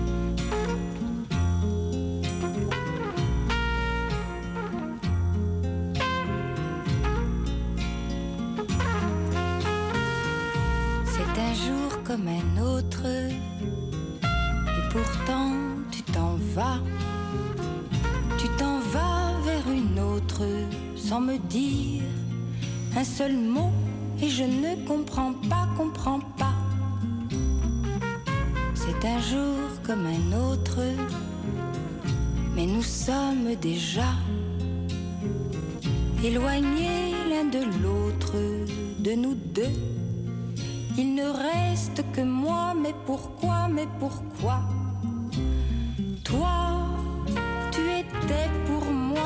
[11.05, 13.29] C'est un jour comme un autre,
[14.67, 15.74] et pourtant
[18.39, 20.43] Tu t'en vas vers une autre
[20.95, 22.03] sans me dire
[22.97, 23.73] un seul mot,
[24.23, 26.55] et je ne comprends pas, comprends pas.
[28.75, 30.79] C'est un jour comme un autre,
[32.55, 34.13] mais nous sommes déjà
[36.23, 38.37] éloignés l'un de l'autre,
[39.01, 39.75] de nous deux.
[40.97, 44.61] Il ne reste que moi, mais pourquoi, mais pourquoi?
[46.25, 46.89] Toi,
[47.71, 49.21] tu étais pour moi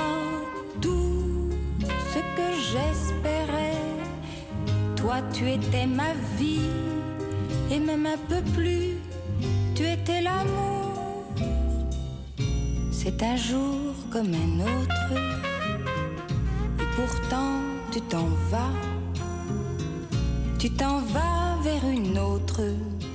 [0.81, 1.51] tout
[2.13, 3.81] ce que j'espérais.
[4.97, 6.71] Toi, tu étais ma vie,
[7.71, 8.97] et même un peu plus,
[9.77, 11.25] tu étais l'amour.
[12.91, 15.13] C'est un jour comme un autre,
[16.81, 17.61] et pourtant
[17.93, 18.75] tu t'en vas.
[20.59, 22.63] Tu t'en vas vers une autre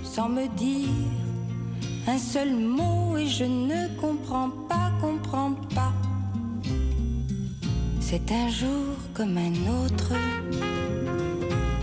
[0.03, 1.22] sans me dire
[2.07, 5.93] un seul mot et je ne comprends pas, comprends pas.
[7.99, 10.13] C'est un jour comme un autre,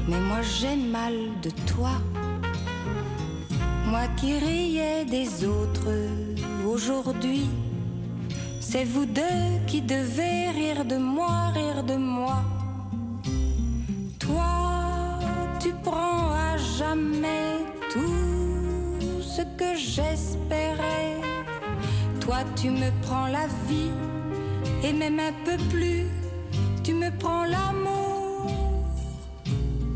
[0.08, 1.92] mais moi j'ai mal de toi.
[3.86, 5.90] Moi qui riais des autres,
[6.66, 7.48] aujourd'hui,
[8.60, 12.44] c'est vous deux qui devez rire de moi, rire de moi.
[14.18, 15.18] Toi,
[15.60, 17.56] tu prends à jamais
[17.92, 18.39] tout
[19.36, 21.20] ce que j'espérais.
[22.20, 23.92] Toi, tu me prends la vie
[24.82, 26.06] et même un peu plus,
[26.82, 28.50] tu me prends l'amour.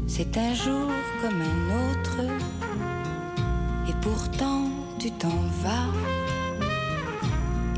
[0.06, 0.88] C'est un jour
[1.20, 2.20] comme un autre,
[3.88, 4.68] et pourtant
[5.00, 5.90] tu t'en vas.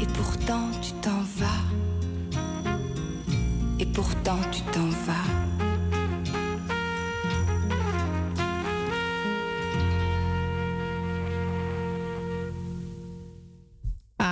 [0.02, 1.64] Et pourtant tu t'en vas.
[3.80, 5.45] Et pourtant tu t'en vas.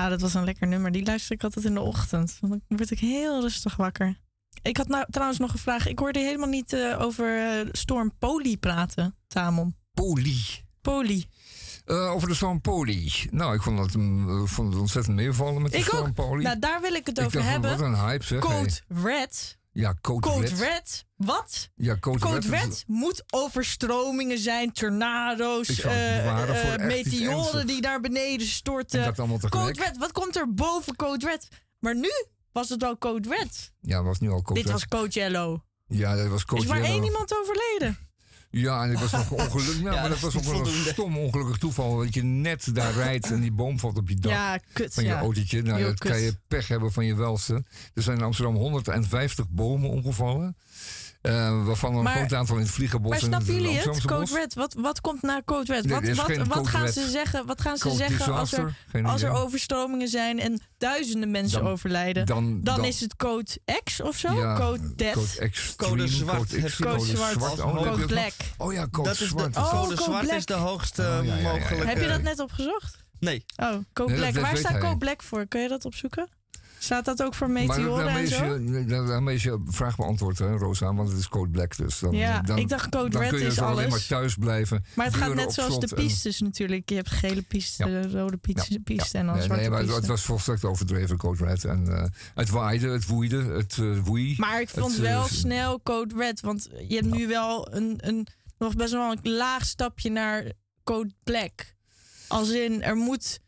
[0.09, 0.93] Dat was een lekker nummer.
[0.93, 2.37] Die luister ik altijd in de ochtend.
[2.41, 4.21] Want dan word ik heel rustig wakker.
[4.63, 5.87] Ik had nou trouwens nog een vraag.
[5.87, 9.77] Ik hoorde helemaal niet eh, over eh, Storm Poli praten, Tamon.
[9.95, 10.45] Poli.
[10.81, 11.25] Poli.
[11.87, 13.13] Uh, over de storm Poli.
[13.31, 13.91] Nou, ik vond het,
[14.51, 16.41] vond het ontzettend meevallen met de ik storm ook.
[16.41, 17.71] Nou, daar wil ik het ik over dacht, hebben.
[17.71, 18.41] Wat een hype zeg.
[18.41, 19.03] Code hey.
[19.03, 19.59] Red.
[19.75, 20.59] Ja, Code, Code Red.
[20.59, 21.05] Red.
[21.17, 21.71] Wat?
[21.75, 22.85] Ja, Code, Code Red.
[22.87, 25.85] Moet overstromingen zijn, tornado's, iets
[26.79, 29.15] meteoren die naar beneden storten.
[29.49, 31.49] Code Red, wat komt er boven Code Red?
[31.79, 32.11] Maar nu
[32.53, 33.73] was het al Code Red.
[33.81, 34.73] Ja, was nu al Code Dit Red.
[34.73, 35.59] was Code Yellow.
[35.87, 36.95] Ja, dat was Code is maar Yellow.
[36.95, 37.99] één iemand overleden.
[38.55, 39.79] Ja, en het was nog ongelukkig.
[39.79, 41.97] Ja, maar dat dat was ook wel een stom ongelukkig toeval.
[41.97, 44.33] Dat je net daar rijdt en die boom valt op je dak.
[44.33, 44.95] Ja, kut.
[44.95, 45.19] van je ja.
[45.19, 45.63] autootje.
[45.63, 47.65] Nou, Heel dat kan je pech hebben van je welste.
[47.95, 50.57] Er zijn in Amsterdam 150 bomen omgevallen.
[51.25, 54.05] Eh, waarvan een Maar- groot aantal in het Vliegenbos Maar snappen het jullie het?
[54.05, 54.35] Code.
[54.35, 54.55] Red.
[54.55, 55.85] Wat, wat komt na Code Red?
[55.85, 56.95] Nee, wat wat, wat gaan Red.
[56.95, 61.31] ze zeggen, wat gaan ze Code zeggen als er, als er overstromingen zijn en duizenden
[61.31, 62.27] mensen Dan- overlijden?
[62.27, 63.51] Dan, Dan, is het Code
[63.85, 64.33] X of zo?
[64.35, 65.15] ja, code Death?
[65.15, 66.37] Code Extreme, Code zwart.
[66.39, 67.33] Code X, Heb je- Code Code zwart.
[67.33, 67.61] zwart.
[67.61, 68.07] Oh, Code?
[68.07, 68.33] Black.
[68.59, 69.57] Oh ja, Code Dat is de zwart.
[69.57, 70.37] Oh, code zwart Black.
[70.37, 71.43] is de hoogste Oh, ja, ja, ja.
[71.53, 71.87] mogelijke.
[71.89, 73.05] Heb je dat net opgezocht?
[73.21, 73.45] Nee.
[73.57, 74.45] Oh, Code Nee, Black.
[74.45, 74.79] Waar staat.
[74.79, 75.47] Code Black voor?
[75.47, 76.29] Kun je dat opzoeken?
[76.85, 78.45] Staat dat ook voor meteoren en is, zo?
[78.45, 81.77] je, daarmee is je vraag beantwoord, hè, Rosa, want het is Code Black.
[81.77, 83.91] Dus dan, Ja, dan, ik dacht Code Red kun je is dus alleen alles.
[83.91, 84.85] maar thuis blijven.
[84.95, 86.89] Maar het gaat net zoals de en- pistes natuurlijk.
[86.89, 88.07] Je hebt gele piste, Ja.
[88.07, 90.01] rode piste, piste en dan Nee, zwarte nee, maar het, piste.
[90.03, 91.65] het was volstrekt overdreven, Code Red.
[91.65, 94.35] En, eh, het waaide, het woeide, het eh woei.
[94.39, 96.41] Maar ik vond Het, wel eh, snel Code Red.
[96.41, 98.27] Want je hebt nu wel een, een,
[98.59, 100.53] nog best wel een laag stapje naar
[100.85, 101.75] Code Black.
[102.29, 103.41] Als in, er moet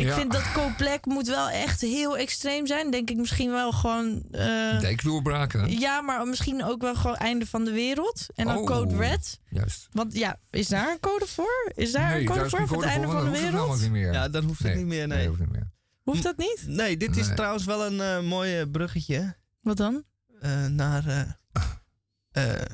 [0.00, 0.14] Ik Ja.
[0.14, 2.90] vind dat koopplek moet wel echt heel extreem zijn.
[2.90, 4.22] Denk ik misschien wel gewoon...
[4.30, 5.60] eh, Dijk doorbraken.
[5.60, 5.66] hè?
[5.66, 8.26] ja, maar misschien ook wel gewoon einde van de wereld.
[8.34, 8.66] En dan Oh.
[8.66, 9.40] code red.
[9.50, 9.88] Juist.
[9.92, 11.72] Want ja, is daar een code voor?
[11.74, 13.50] Is daar nee, een code daar voor voor het einde van de dan hoeft het
[13.50, 13.68] wereld?
[13.68, 14.12] namelijk niet meer.
[14.12, 15.26] Ja, dan hoeft het niet meer, nee.
[15.28, 15.70] hoeft niet meer.
[16.02, 16.62] Hoeft dat niet?
[16.66, 17.36] Nee, dit is Nee.
[17.36, 20.04] trouwens wel een eh mooi bruggetje Wat dan?
[20.40, 22.66] eh, naar eh eh,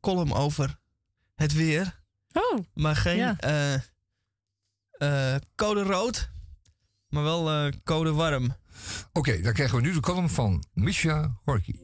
[0.00, 0.78] column over
[1.34, 2.00] het weer.
[2.32, 3.36] Oh, Maar geen Ja.
[4.98, 6.30] Eh, code rood,
[7.08, 8.56] maar wel eh, code warm.
[9.12, 11.74] Oké, dan krijgen we nu de column van Misha Horky.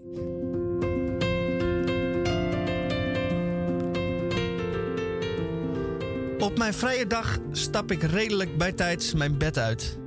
[6.39, 9.99] Op mijn vrije dag stap ik redelijk bijtijds mijn bed uit.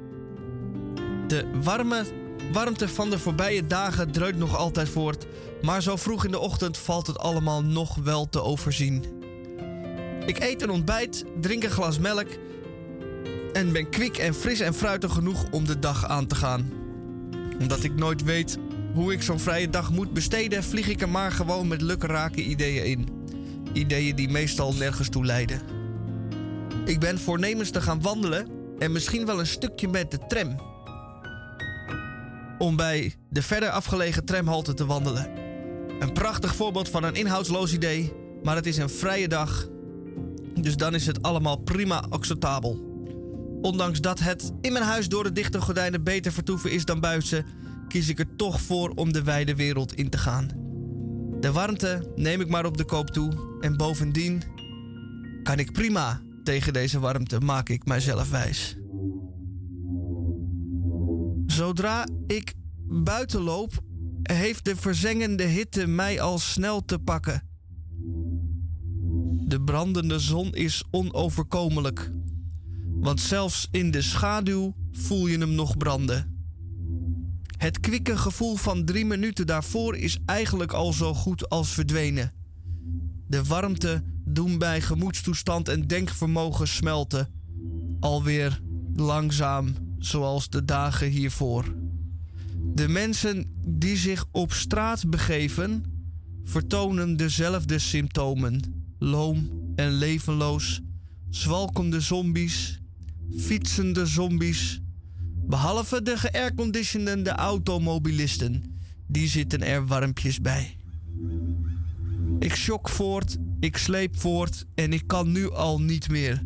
[1.28, 2.06] De warme,
[2.52, 5.26] warmte van de voorbije dagen dreunt nog altijd voort,
[5.62, 9.04] maar zo vroeg in de ochtend valt het allemaal nog wel te overzien.
[10.26, 12.28] Ik eet een ontbijt, drink een glas melk
[13.56, 16.72] en ben kwik en fris en fruitig genoeg om de dag aan te gaan.
[17.60, 18.58] Omdat ik nooit weet
[18.94, 22.86] hoe ik zo'n vrije dag moet besteden, vlieg ik er maar gewoon met lukrake ideeën
[22.86, 23.08] in.
[23.74, 25.62] Ideeën die meestal nergens toe leiden.
[26.86, 28.48] Ik ben voornemens te gaan wandelen
[28.80, 30.56] en misschien wel een stukje met de tram.
[32.58, 35.30] Om bij de verder afgelegen tramhalte te wandelen.
[36.00, 38.14] Een prachtig voorbeeld van een inhoudsloos idee,
[38.44, 39.68] maar het is een vrije dag.
[40.60, 42.95] Dus dan is het allemaal prima acceptabel.
[43.66, 47.46] Ondanks dat het in mijn huis door de dichte gordijnen beter vertoeven is dan buiten,
[47.88, 50.48] kies ik er toch voor om de wijde wereld in te gaan.
[51.40, 54.44] De warmte neem ik maar op de koop toe en bovendien
[55.44, 58.78] kan ik prima tegen deze warmte, maak ik mijzelf wijs.
[61.46, 62.54] Zodra ik
[62.88, 63.74] buiten loop,
[64.22, 67.44] heeft de verzengende hitte mij al snel te pakken.
[69.48, 72.12] De brandende zon is onoverkomelijk,
[72.96, 76.36] want zelfs in de schaduw voel je hem nog branden.
[77.58, 82.32] Het kwikke gevoel van drie minuten daarvoor is eigenlijk al zo goed als verdwenen.
[83.28, 87.30] De warmte doen bij gemoedstoestand en denkvermogen smelten.
[88.00, 88.62] Alweer
[88.96, 91.76] langzaam, zoals de dagen hiervoor.
[92.74, 95.84] De mensen die zich op straat begeven,
[96.44, 100.82] vertonen dezelfde symptomen: loom en levenloos,
[101.30, 102.80] zwalkende zombies,
[103.38, 104.82] fietsende zombies.
[105.48, 110.78] Behalve de geairconditionende automobilisten, die zitten er warmpjes bij.
[112.40, 116.44] Ik sjok voort, ik sleep voort en ik kan nu al niet meer.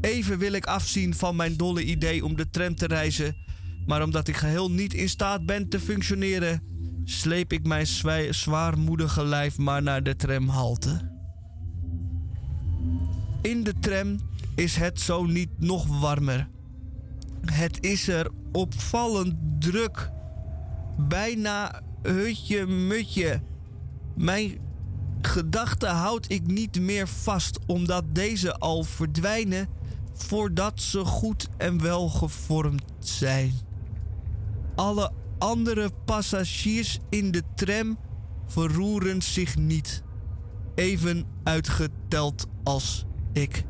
[0.00, 3.36] Even wil ik afzien van mijn dolle idee om de tram te reizen,
[3.86, 6.62] maar omdat ik geheel niet in staat ben te functioneren,
[7.04, 7.86] sleep ik mijn
[8.30, 11.14] zwaarmoedige lijf maar naar de tramhalte.
[13.42, 14.18] In de tram
[14.56, 16.48] is het zo niet nog warmer.
[17.44, 20.10] Het is er opvallend druk.
[20.98, 23.40] Bijna hutje-mutje.
[24.14, 24.58] Mijn
[25.20, 29.68] gedachten houd ik niet meer vast, omdat deze al verdwijnen
[30.12, 33.52] voordat ze goed en wel gevormd zijn.
[34.74, 37.98] Alle andere passagiers in de tram
[38.46, 40.02] verroeren zich niet,
[40.74, 43.64] even uitgeteld als ik.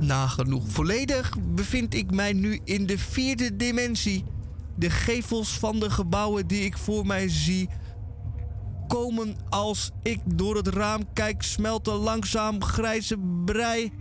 [0.00, 4.24] Nagenoeg volledig bevind ik mij nu in de vierde dimensie.
[4.76, 7.68] De gevels van de gebouwen die ik voor mij zie
[8.88, 13.92] komen als ik door het raam kijk, smelten langzaam grijze brei.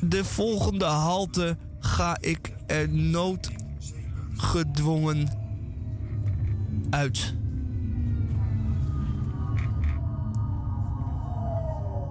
[0.00, 5.28] De volgende halte ga ik er noodgedwongen
[6.90, 7.34] uit.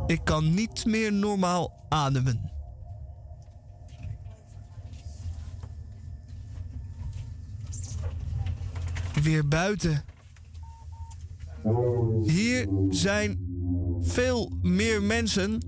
[0.08, 2.51] Ik kan niet meer normaal ademen.
[9.24, 10.04] Weer buiten.
[12.24, 13.40] Hier zijn
[14.02, 15.66] veel meer mensen.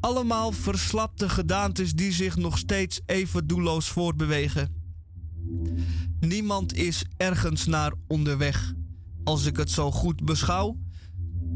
[0.00, 4.74] Allemaal verslapte gedaantes die zich nog steeds even doelloos voortbewegen.
[6.20, 8.74] Niemand is ergens naar onderweg.
[9.24, 10.76] Als ik het zo goed beschouw.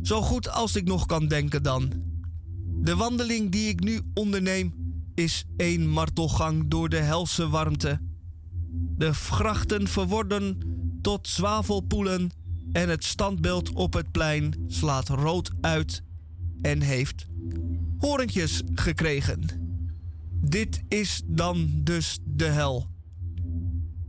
[0.02, 1.92] Zo goed als ik nog kan denken dan.
[2.80, 4.72] De wandeling die ik nu onderneem
[5.14, 8.00] is één martelgang door de helse warmte.
[8.96, 10.58] De grachten verworden
[11.02, 12.30] tot zwavelpoelen
[12.72, 16.02] en het standbeeld op het plein slaat rood uit
[16.62, 17.26] en heeft
[17.98, 19.44] horentjes gekregen.
[20.40, 22.86] Dit is dan dus de hel.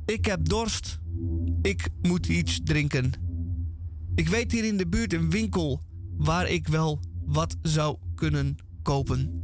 [0.05, 0.99] Ik heb dorst.
[1.61, 3.11] Ik moet iets drinken.
[4.15, 5.81] Ik weet hier in de buurt een winkel
[6.17, 9.41] waar ik wel wat zou kunnen kopen.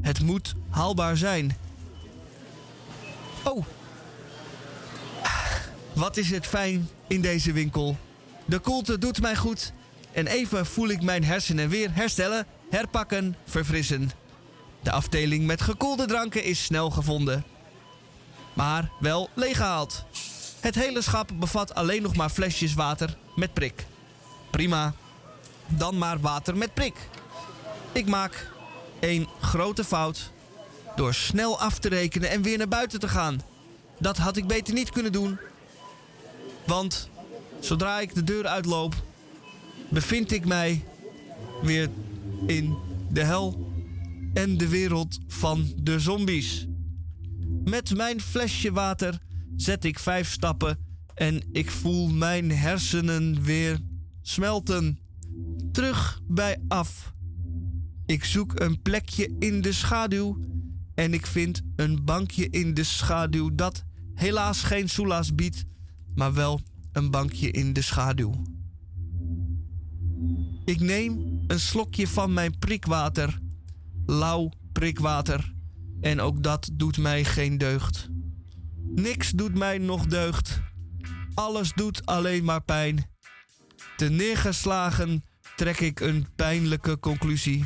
[0.00, 1.56] Het moet haalbaar zijn.
[3.44, 3.66] Oh.
[5.94, 7.96] Wat is het fijn in deze winkel.
[8.44, 9.72] De koelte doet mij goed.
[10.12, 14.10] En even voel ik mijn hersenen weer herstellen, herpakken, verfrissen.
[14.82, 17.44] De afdeling met gekoelde dranken is snel gevonden.
[18.52, 20.04] Maar wel leeggehaald.
[20.60, 23.86] Het hele schap bevat alleen nog maar flesjes water met prik.
[24.50, 24.94] Prima.
[25.66, 26.94] Dan maar water met prik.
[27.92, 28.50] Ik maak
[29.00, 30.30] één grote fout
[30.96, 33.40] door snel af te rekenen en weer naar buiten te gaan.
[33.98, 35.38] Dat had ik beter niet kunnen doen.
[36.66, 37.08] Want
[37.60, 38.94] zodra ik de deur uitloop,
[39.88, 40.84] bevind ik mij
[41.62, 41.90] weer
[42.46, 42.76] in
[43.10, 43.72] de hel
[44.34, 46.66] en de wereld van de zombies.
[47.64, 49.18] Met mijn flesje water
[49.56, 50.78] zet ik vijf stappen
[51.14, 53.80] en ik voel mijn hersenen weer
[54.22, 54.98] smelten.
[55.72, 57.12] Terug bij af.
[58.06, 60.38] Ik zoek een plekje in de schaduw
[60.94, 63.84] en ik vind een bankje in de schaduw dat
[64.14, 65.64] helaas geen soelaas biedt,
[66.14, 66.60] maar wel
[66.92, 68.42] een bankje in de schaduw.
[70.64, 73.40] Ik neem een slokje van mijn prikwater,
[74.06, 75.54] lauw prikwater,
[76.00, 78.08] en ook dat doet mij geen deugd.
[78.94, 80.60] Niks doet mij nog deugd.
[81.34, 83.10] Alles doet alleen maar pijn.
[83.96, 85.24] Te neergeslagen
[85.56, 87.64] trek ik een pijnlijke conclusie.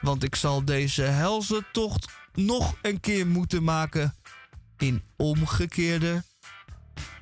[0.00, 4.14] Want ik zal deze helse tocht nog een keer moeten maken
[4.78, 6.22] in omgekeerde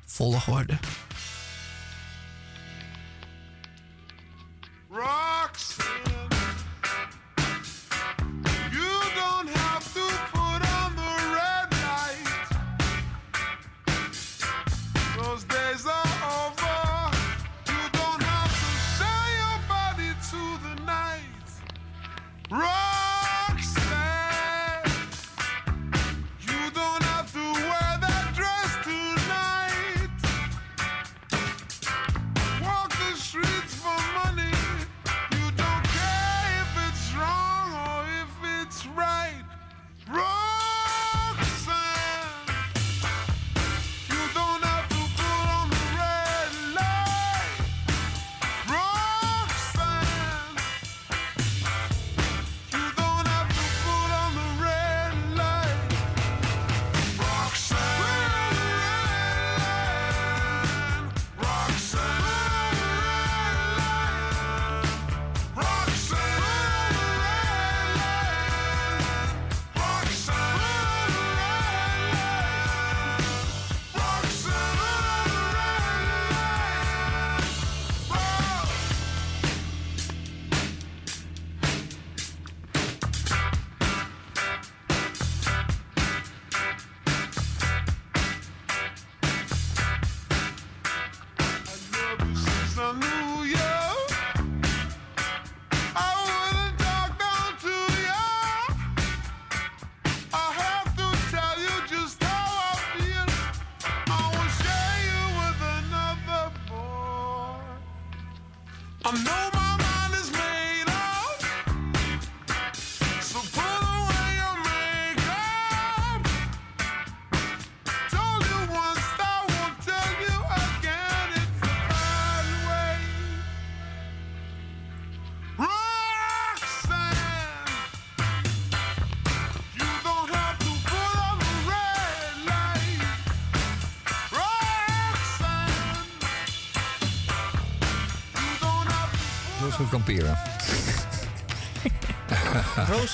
[0.07, 0.77] volgorde.
[4.89, 5.74] Roxanne,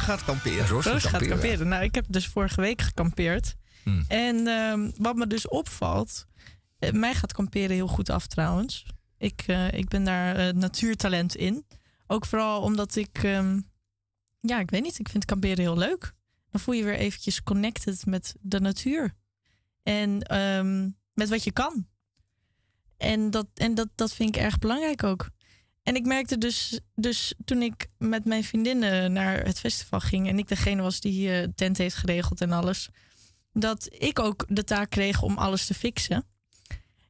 [0.02, 0.68] gaat kamperen.
[0.68, 1.40] Roos gaat Roos gaat kamperen.
[1.40, 1.68] kamperen.
[1.68, 3.56] Nou, ik heb dus vorige week gekampeerd.
[3.84, 4.06] Hmm.
[4.08, 6.26] En ehm, wat me dus opvalt,
[6.80, 8.86] eh, mij gaat kamperen heel goed af trouwens.
[9.18, 11.66] Ik, eh, ik ben daar eh, natuurtalent in.
[12.08, 13.60] Ook vooral omdat ik, ehm,
[14.40, 16.14] ja, ik weet niet, ik vind kamperen heel leuk.
[16.50, 19.14] Dan voel je weer eventjes connected met de natuur.
[19.84, 21.88] En ehm, met wat je kan.
[22.98, 25.30] En, dat, en dat, dat vind ik erg belangrijk ook.
[25.84, 30.38] En ik merkte dus, dus toen ik met mijn vriendinnen naar het festival ging en
[30.38, 32.90] ik degene was die eh tent heeft geregeld en alles,
[33.54, 36.26] dat ik ook de taak kreeg om alles te fixen.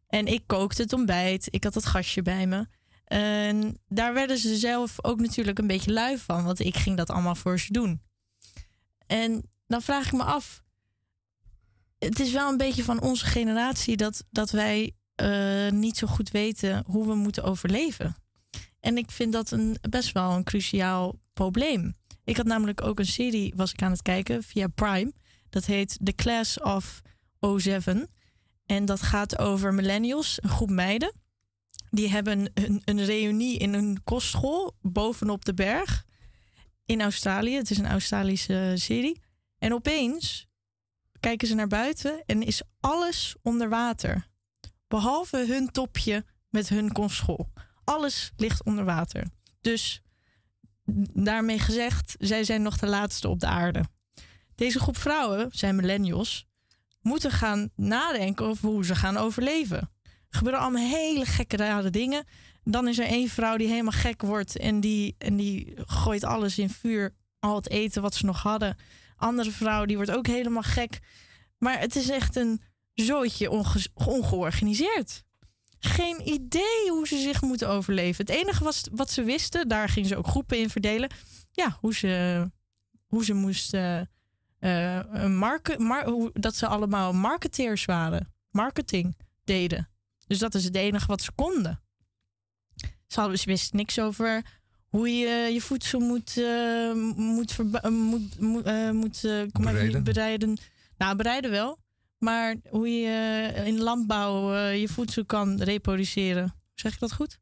[0.08, 2.68] En ik kookte het ontbijt, ik had het gastje bij me.
[3.06, 7.10] En daar werden ze zelf ook natuurlijk een beetje lui van, want ik ging dat
[7.10, 8.02] allemaal voor ze doen.
[9.08, 10.64] En dan vraag ik me af,
[12.00, 16.30] het is wel een beetje van onze generatie dat, dat wij eh, niet zo goed
[16.30, 18.16] weten hoe we moeten overleven.
[18.82, 21.96] En ik vind dat een, best wel een cruciaal probleem.
[22.24, 25.14] Ik had namelijk ook een serie, was ik aan het kijken via Prime.
[25.50, 27.02] Dat heet The Class of
[27.46, 27.98] O7.
[28.66, 31.14] En dat gaat over millennials, een groep meiden.
[31.90, 36.06] Die hebben een, een reunie in een kostschool bovenop de berg
[36.86, 37.56] in Australië.
[37.56, 39.22] Het is een Australische serie.
[39.58, 40.48] En opeens
[41.20, 44.28] kijken ze naar buiten en is alles onder water.
[44.88, 47.50] Behalve hun topje met hun kostschool.
[47.84, 49.28] Alles ligt onder water.
[49.62, 50.02] Dus
[51.14, 53.84] daarmee gezegd, zij zijn nog de laatste op de aarde.
[54.56, 56.46] Deze groep vrouwen, zijn millennials,
[57.02, 59.78] moeten gaan nadenken over hoe ze gaan overleven.
[60.30, 62.26] Er gebeuren allemaal hele gekke rare dingen.
[62.64, 66.58] Dan is er één vrouw die helemaal gek wordt en die, en die gooit alles
[66.58, 67.16] in vuur.
[67.40, 68.78] Al het eten wat ze nog hadden.
[69.16, 71.00] Andere vrouw die wordt ook helemaal gek.
[71.58, 72.62] Maar het is echt een
[72.94, 75.24] zooitje onge- ongeorganiseerd.
[75.84, 78.26] Geen idee hoe ze zich moeten overleven.
[78.26, 81.10] Het enige was, wat ze wisten, daar gingen ze ook groepen in verdelen.
[81.52, 82.50] Ja, hoe ze,
[83.08, 84.10] hoe ze moesten.
[84.60, 88.34] eh, een marke, mar- hoe, dat ze allemaal marketeers waren.
[88.52, 89.90] Marketing deden.
[90.28, 91.82] Dus dat is het enige wat ze konden.
[93.08, 94.42] Ze, hadden, ze wisten niks over
[94.90, 100.04] hoe je je voedsel moet, eh, moet, moet, moet, eh, moet niet, Bereiden.
[100.04, 100.58] bereiden.
[100.98, 101.78] Nou, bereiden wel.
[102.22, 103.08] Maar hoe je
[103.56, 106.56] eh, in landbouw eh, je voedsel kan reproduceren.
[106.74, 107.40] Zeg ik dat goed?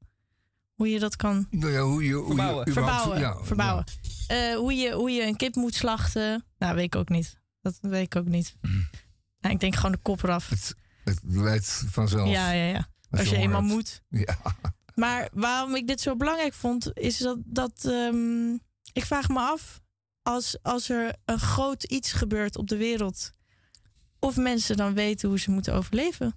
[0.73, 2.65] Hoe je dat kan Nou ja, hoe je, hoe Verbouwen.
[2.65, 3.19] je verbouwen.
[3.19, 3.83] ja, verbouwen.
[4.27, 6.45] Eh, hoe, je, hoe je een kip moet slachten.
[6.57, 7.39] Nou, weet ik ook niet.
[7.61, 8.55] Dat weet ik ook niet.
[9.41, 10.49] Nou, ik denk gewoon de kop eraf.
[10.49, 12.29] Het, het leidt vanzelf.
[12.29, 12.87] Ja, ja, ja.
[13.09, 13.73] Als je eenmaal hebt.
[13.73, 14.01] moet.
[14.09, 14.37] Ja.
[14.95, 18.53] Maar waarom ik dit zo belangrijk vond, is dat, dat ehm,
[18.93, 19.81] ik vraag me af
[20.21, 23.31] als, als er een groot iets gebeurt op de wereld,
[24.19, 26.35] of mensen dan weten hoe ze moeten overleven.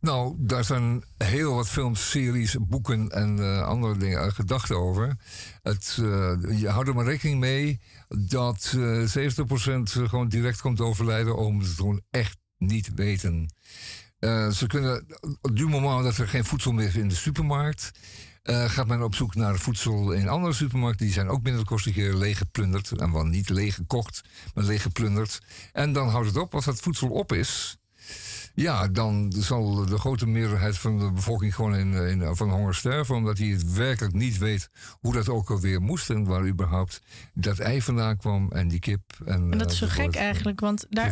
[0.00, 5.16] Nou, daar zijn heel wat films, series, boeken en eh, andere dingen uh, gedacht over.
[5.62, 11.36] Het, eh, je houdt er maar rekening mee dat eh 70% gewoon direct komt overlijden
[11.36, 13.48] omdat ze het gewoon echt niet weten.
[14.18, 17.90] Eh, ze kunnen, op het moment dat er geen voedsel meer is in de supermarkt,
[18.46, 21.04] eh, gaat men op zoek naar voedsel in andere supermarkten.
[21.06, 22.90] Die zijn ook binnen de kortste keer leeggeplunderd.
[22.90, 24.22] En wel niet leeggekocht,
[24.54, 25.40] maar leeggeplunderd.
[25.72, 26.54] En dan houdt het op.
[26.54, 27.76] Als dat voedsel op is,
[28.54, 33.14] ja, dan zal de grote meerderheid van de bevolking gewoon in, in, van honger sterven.
[33.14, 34.70] Omdat hij het werkelijk niet weet
[35.00, 36.10] hoe dat ook alweer moest.
[36.10, 37.02] En waar überhaupt
[37.34, 39.02] dat ei vandaan kwam en die kip.
[39.24, 40.24] En, En dat is zo eh, gek enzovoort.
[40.24, 41.10] eigenlijk, want daar,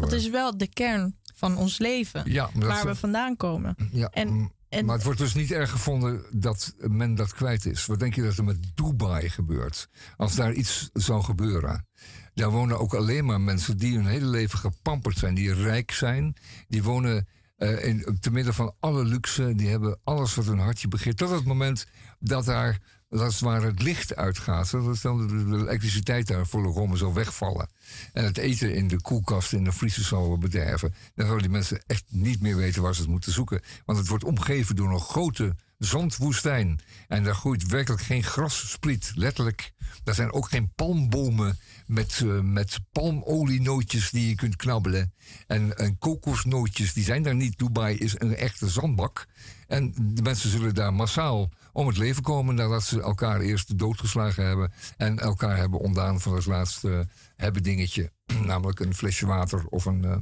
[0.00, 3.76] dat is wel de kern van ons leven, Ja, waar we vandaan komen.
[3.92, 7.86] Ja, En- mm, maar het wordt dus niet erg gevonden dat men dat kwijt is.
[7.86, 9.88] Wat denk je dat er met Dubai gebeurt?
[10.16, 11.86] Als daar iets zou gebeuren.
[12.34, 15.34] Daar wonen ook alleen maar mensen die hun hele leven gepamperd zijn.
[15.34, 16.36] Die rijk zijn.
[16.68, 19.54] Die wonen eh, in, te midden van alle luxe.
[19.54, 21.16] Die hebben alles wat hun hartje begeert.
[21.16, 21.86] Tot het moment
[22.18, 22.78] dat daar,
[23.18, 24.70] dat is waar het licht uitgaat.
[24.70, 27.68] Dat de, de elektriciteit daar volle rommen zal wegvallen.
[28.12, 30.94] En het eten in de koelkast, in de vriezer zal bederven.
[31.14, 33.62] Dan zullen die mensen echt niet meer weten waar ze het moeten zoeken.
[33.84, 36.80] Want het wordt omgeven door een grote zandwoestijn.
[37.08, 39.72] En daar groeit werkelijk geen grasspriet, letterlijk.
[40.04, 45.12] Daar zijn ook geen palmbomen met, eh, met palmolienootjes die je kunt knabbelen.
[45.46, 47.58] En, en kokosnootjes, die zijn daar niet.
[47.58, 49.26] Dubai is een echte zandbak.
[49.66, 51.50] En de mensen zullen daar massaal
[51.80, 54.72] om het leven komen nadat ze elkaar eerst doodgeslagen hebben.
[54.96, 58.12] En elkaar hebben ontdaan van het laatste hebben dingetje.
[58.44, 60.16] Namelijk een flesje water of een, eh,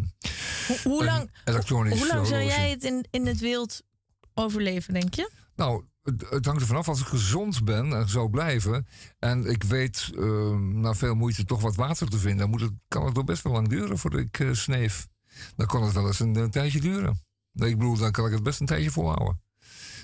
[0.67, 3.83] Hoe, hoe een lang, elektronisch hoe lang zou jij het in, in het wild
[4.35, 5.31] overleven, denk je?
[5.57, 5.85] Nou,
[6.31, 8.87] het, hangt ervan af als ik gezond ben en zou blijven.
[9.19, 12.39] En ik weet eh, na veel moeite toch wat water te vinden.
[12.39, 15.09] Dan moet het, kan het toch best wel lang duren voordat ik eh, sneef.
[15.57, 17.21] Dan kan het wel eens een, een tijdje duren.
[17.53, 19.41] Ik bedoel, dan kan ik het best een tijdje volhouden.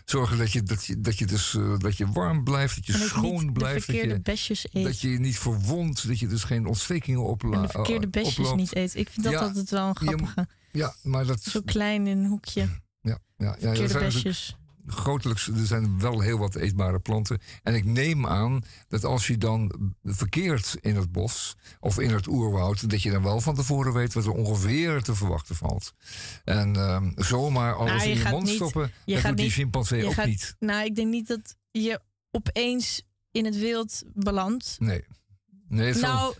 [0.04, 2.92] Zorgen dat je, dat je, dat je, dus, eh, dat je warm blijft, dat je
[2.92, 3.86] schoon niet blijft.
[4.08, 4.84] dat, besjes je, eet.
[4.84, 8.10] dat je je niet verwondt, dat je dus geen ontstekingen opla- en de verkeerde eh,
[8.10, 8.56] besjes oploopt.
[8.56, 8.94] niet eet.
[8.94, 10.48] Ik vind dat Ja, altijd wel een grappige.
[10.72, 11.42] Ja, maar dat...
[11.42, 12.60] Zo klein in een hoekje.
[12.60, 14.56] Ja, ja, ja, er Verkeerde besjes.
[14.86, 17.38] Grotelijks, er zijn wel heel wat eetbare planten.
[17.62, 22.26] En ik neem aan dat als je dan verkeert in het bos of in het
[22.26, 25.92] oerwoud, dat je dan wel van tevoren weet wat er ongeveer te verwachten valt.
[26.44, 29.40] En ehm, zomaar alles Nou, je in je mond niet- stoppen, je dat gaat doet
[29.40, 30.56] die chimpansee ook gaat- niet.
[30.58, 34.76] Nou, ik denk niet dat je opeens in het wild belandt.
[34.78, 35.04] Nee.
[35.68, 36.34] Nee, het zal- Nou,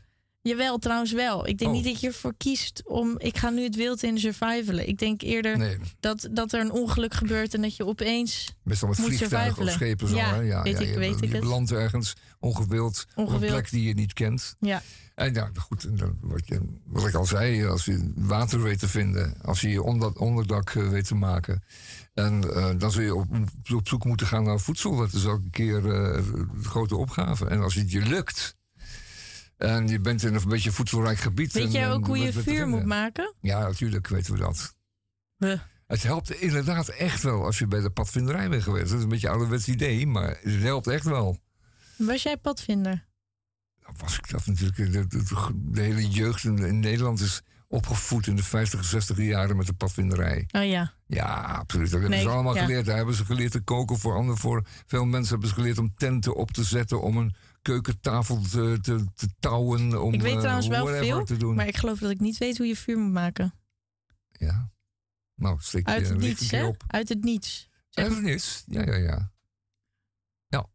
[0.49, 1.47] jawel, trouwens wel.
[1.49, 1.77] Ik denk Oh.
[1.77, 3.15] niet dat je ervoor kiest om...
[3.19, 4.89] Ik ga nu het wild in survivalen.
[4.89, 7.55] Ik denk eerder nee, dat, dat er een ongeluk gebeurt...
[7.55, 10.17] en dat je opeens best wel met moet vliegtuigen of schepen zo.
[10.17, 10.41] Ja, hè?
[10.41, 11.41] ja, weet ja, ik- je, weet ik je het.
[11.41, 14.57] belandt ergens ongewild, op een plek die je niet kent.
[14.61, 14.83] Ja,
[15.15, 15.89] En ja, goed,
[16.21, 19.83] word je, wat ik al zei, als je water weet te vinden, als je je
[19.83, 21.63] onder, onderdak eh, weet te maken.
[22.15, 23.27] En eh, dan zul je op,
[23.75, 24.97] op zoek moeten gaan naar voedsel.
[24.97, 26.23] Dat is elke keer eh,
[26.63, 27.47] de grote opgave.
[27.47, 28.57] En als het je lukt,
[29.57, 31.53] En je bent in een beetje voedselrijk gebied.
[31.53, 32.69] Weet en, jij ook hoe je vuur vinden.
[32.69, 33.35] moet maken?
[33.41, 34.75] Ja, natuurlijk weten we dat.
[35.87, 38.89] Het helpt inderdaad echt wel als je bij de padvinderij bent geweest.
[38.89, 41.39] Dat is een beetje een ouderwets idee, maar het helpt echt wel.
[41.97, 43.05] Was jij padvinder?
[43.83, 44.77] Nou was ik dat natuurlijk.
[44.77, 49.19] De, de- de- de hele jeugd in, in Nederland is opgevoed in de 50, 60
[49.19, 50.49] jaren met de padvinderij.
[50.51, 50.93] Oh ja.
[51.07, 51.91] Ja, absoluut.
[51.91, 52.63] Dat hebben Nee, ze allemaal ja.
[52.65, 52.87] geleerd.
[52.87, 54.39] Daar hebben ze geleerd te koken voor anderen.
[54.41, 57.03] Voor veel mensen hebben ze geleerd om tenten op te zetten.
[57.03, 57.35] Om een
[57.65, 60.03] keukentafel te, te, te touwen.
[60.03, 61.55] Om, Ik weet eh, trouwens wel veel, te doen.
[61.55, 63.55] maar ik geloof dat ik niet weet hoe je vuur moet maken.
[64.33, 64.71] Ja.
[65.35, 66.67] Nou, steek je Uit het niets, hè?
[66.67, 66.85] op.
[66.87, 67.69] Uit het niets.
[67.89, 68.65] Zeg Uit het niets.
[68.67, 69.33] Ja, ja, ja.
[70.49, 70.67] Nou,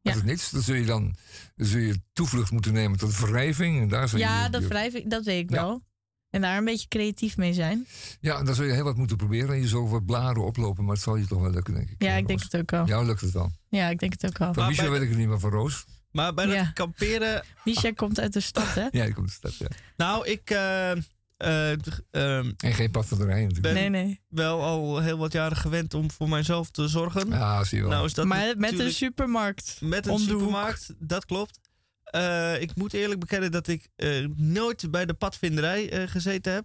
[0.00, 0.10] Ja.
[0.10, 0.50] uit het niets.
[0.50, 1.14] Dan zul je dan,
[1.56, 3.80] dan zul je toevlucht moeten nemen tot wrijving.
[3.80, 5.62] En daar zul je, Ja, dat je- wrijf ik, dat weet ik Ja.
[5.62, 5.86] wel.
[6.30, 7.86] En daar een beetje creatief mee zijn.
[8.20, 9.54] Ja, en dan zul je heel wat moeten proberen.
[9.54, 12.02] En je zal wat blaren oplopen, maar het zal je toch wel lukken, denk ik.
[12.02, 12.86] Ja, ik denk het ook wel.
[12.86, 13.50] Jou lukt het wel.
[13.68, 14.48] Ja, ik denk het ook wel.
[14.54, 15.84] Van Maar Michel bij- weet ik het niet, maar van Roos.
[16.10, 16.54] Maar bij Ja.
[16.54, 17.42] het kamperen...
[17.64, 18.86] Misha komt uit de stad, hè?
[18.90, 19.68] Ja, die komt de stad, ja.
[19.96, 21.72] Nou, ik eh, eh,
[22.10, 23.62] ehm, En geen padvinderij natuurlijk.
[23.62, 24.20] ben Nee, nee.
[24.28, 27.28] wel al heel wat jaren gewend om voor mijzelf te zorgen.
[27.28, 27.92] Ja, zie je wel.
[27.92, 29.76] Nou is dat maar met een supermarkt.
[29.80, 30.20] Met een hoek.
[30.20, 31.58] supermarkt, dat klopt.
[32.04, 36.64] Eh, ik moet eerlijk bekennen dat ik eh, nooit bij de padvinderij eh, gezeten heb.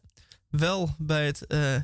[0.50, 1.76] Wel bij het eh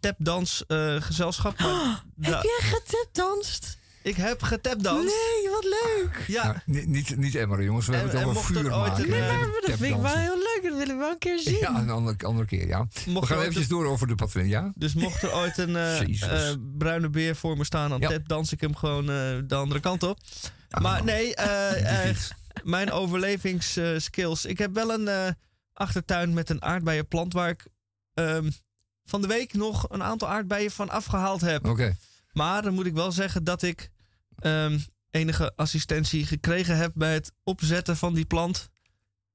[0.00, 1.58] tapdansgezelschap.
[2.20, 3.78] Heb jij getapdanst?
[4.02, 5.04] Ik heb getapdanst.
[5.04, 6.24] Nee, wat leuk.
[6.26, 7.86] Ja, Nou, niet, niet, niet emmeren, jongens.
[7.86, 9.04] We En- hebben het en over mocht er vuur ooit maken.
[9.04, 10.60] een, eh, hebben Maar dat vind ik wel heel leuk.
[10.62, 11.56] Dat wil ik wel een keer zien.
[11.58, 12.86] Ja, een andere, andere keer, ja.
[13.04, 14.72] We gaan eventjes door over de padvinderij, ja?
[14.74, 18.08] Dus mocht er ooit een eh, eh, bruine beer voor me staan, dan Ja.
[18.08, 20.18] tap dans ik hem gewoon eh, de andere kant op.
[20.80, 22.16] Maar nee, eh, eh,
[22.62, 24.44] mijn overlevingsskills.
[24.44, 25.28] ik heb wel een eh,
[25.72, 27.66] achtertuin met een aardbeienplant waar ik
[28.14, 28.50] ehm,
[29.04, 31.66] van de week nog een aantal aardbeien van afgehaald heb.
[31.68, 31.96] Oké.
[32.32, 33.90] Maar dan moet ik wel zeggen dat ik
[34.38, 34.78] ehm,
[35.10, 38.68] enige assistentie gekregen heb bij het opzetten van die plant.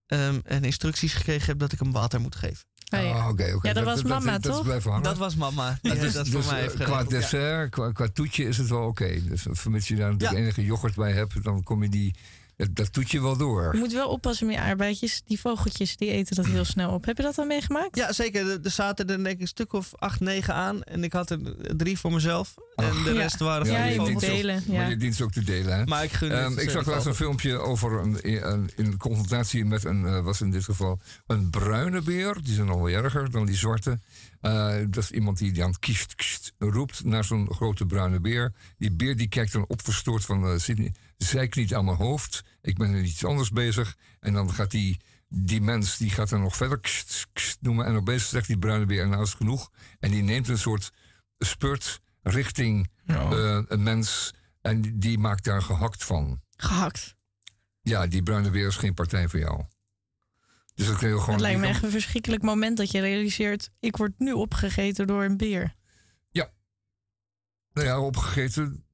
[0.06, 2.66] Ehm, en instructies gekregen heb dat ik hem water moet geven.
[2.94, 3.12] Oh, ja.
[3.12, 3.68] Ah, oké, oké.
[3.68, 4.80] Ja, dat was mama, toch?
[5.02, 5.80] Dat was mama.
[5.82, 7.20] Die dat voor mij heeft eh, qua geregeld, ja.
[7.20, 9.22] dessert, qua, qua toetje is het wel oké.
[9.24, 10.44] Dus vermits je daar natuurlijk Ja.
[10.46, 12.16] enige yoghurt bij hebt, dan kom je die,
[12.58, 13.74] dat, dat toetje wel door.
[13.74, 15.22] Je moet wel oppassen met je aardbeidjes.
[15.26, 17.06] Die vogeltjes die eten dat heel snel op.
[17.06, 17.96] Heb je dat al meegemaakt?
[17.96, 18.50] Ja, zeker.
[18.50, 20.84] Er- zaten er denk ik een stuk of acht, negen aan.
[20.84, 21.40] En ik had er
[21.78, 22.54] drie voor mezelf.
[22.76, 23.22] En de Ja.
[23.22, 24.22] rest waren Ja, van je die vogels.
[24.24, 24.64] delen.
[24.68, 24.88] Maar Ja.
[24.88, 25.86] je dient ze ook te delen, hè?
[25.86, 28.18] Maar ik gun het Ehm, ik zag laatst een filmpje over een,
[28.52, 32.38] een, in confrontatie met een, eh, was in dit geval een bruine beer.
[32.44, 34.00] Die zijn al wel erger dan die zwarte.
[34.42, 38.54] Eh, dat is iemand die dan kiest, kiest roept naar zo'n grote bruine beer.
[38.78, 40.58] Die beer die kijkt dan opverstoord van, uh,
[41.18, 42.44] zeik niet aan mijn hoofd.
[42.62, 43.98] Ik ben er iets anders bezig.
[44.20, 47.86] En dan gaat die, die mens, die gaat dan nog verder kst, kst noemen.
[47.86, 49.72] En opeens zegt die bruine beer, nou is het genoeg.
[50.00, 50.92] En die neemt een soort
[51.38, 52.90] spurt richting
[53.32, 54.34] eh, een mens.
[54.62, 56.42] En die- die maakt daar gehakt van.
[56.56, 57.16] Gehakt.
[57.82, 59.64] Ja, die bruine beer is geen partij voor jou.
[60.74, 61.32] Dus dat kun je gewoon.
[61.32, 63.70] Het lijkt me echt een verschrikkelijk moment dat je realiseert...
[63.80, 65.76] ik word nu opgegeten door een beer.
[67.74, 68.85] Nou ja, opgegeten.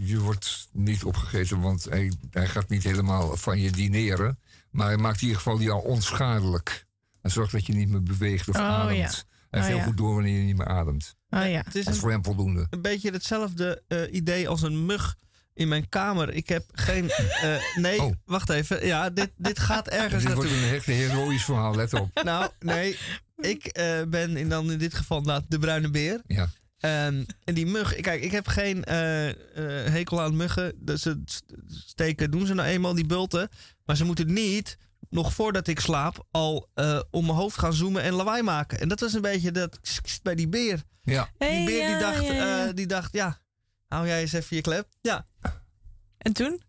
[0.00, 4.38] Je wordt niet opgegeten, want hij, hij gaat niet helemaal van je dineren.
[4.70, 6.86] Maar hij maakt in ieder geval jou onschadelijk.
[7.22, 8.96] Hij zorgt dat je niet meer beweegt of Oh, ademt.
[8.96, 9.02] ja.
[9.02, 9.82] Hij heeft Oh, heel ja.
[9.84, 11.14] goed door wanneer je niet meer ademt.
[11.30, 11.62] Oh ja.
[11.64, 12.66] Het is Dat is voor hem voldoende.
[12.70, 15.16] een beetje hetzelfde eh, idee als een mug
[15.54, 16.30] in mijn kamer.
[16.34, 17.10] Ik heb geen...
[17.10, 18.12] eh, nee, Oh.
[18.24, 18.86] wacht even.
[18.86, 22.22] Ja, dit, dit gaat ergens Dit wordt een echt een heroïsch verhaal, let op.
[22.22, 22.98] Nou, nee.
[23.36, 26.20] Ik eh, ben in, dan in dit geval nou, de bruine beer.
[26.26, 26.48] Ja.
[26.80, 29.34] Ehm, en die mug, kijk, ik heb geen eh, eh,
[29.92, 30.72] hekel aan muggen.
[30.76, 33.48] Dus ze st- steken doen ze nou eenmaal, die bulten.
[33.84, 34.76] Maar ze moeten niet,
[35.10, 38.80] nog voordat ik slaap, al eh, om mijn hoofd gaan zoomen en lawaai maken.
[38.80, 40.82] En dat was een beetje dat kst, kst bij die beer.
[41.02, 41.28] Ja.
[41.38, 42.66] Die beer die, ja, dacht, ja, ja.
[42.66, 43.38] eh, die dacht, ja,
[43.88, 44.88] hou jij eens even je klep.
[45.00, 45.26] Ja.
[46.18, 46.60] En toen?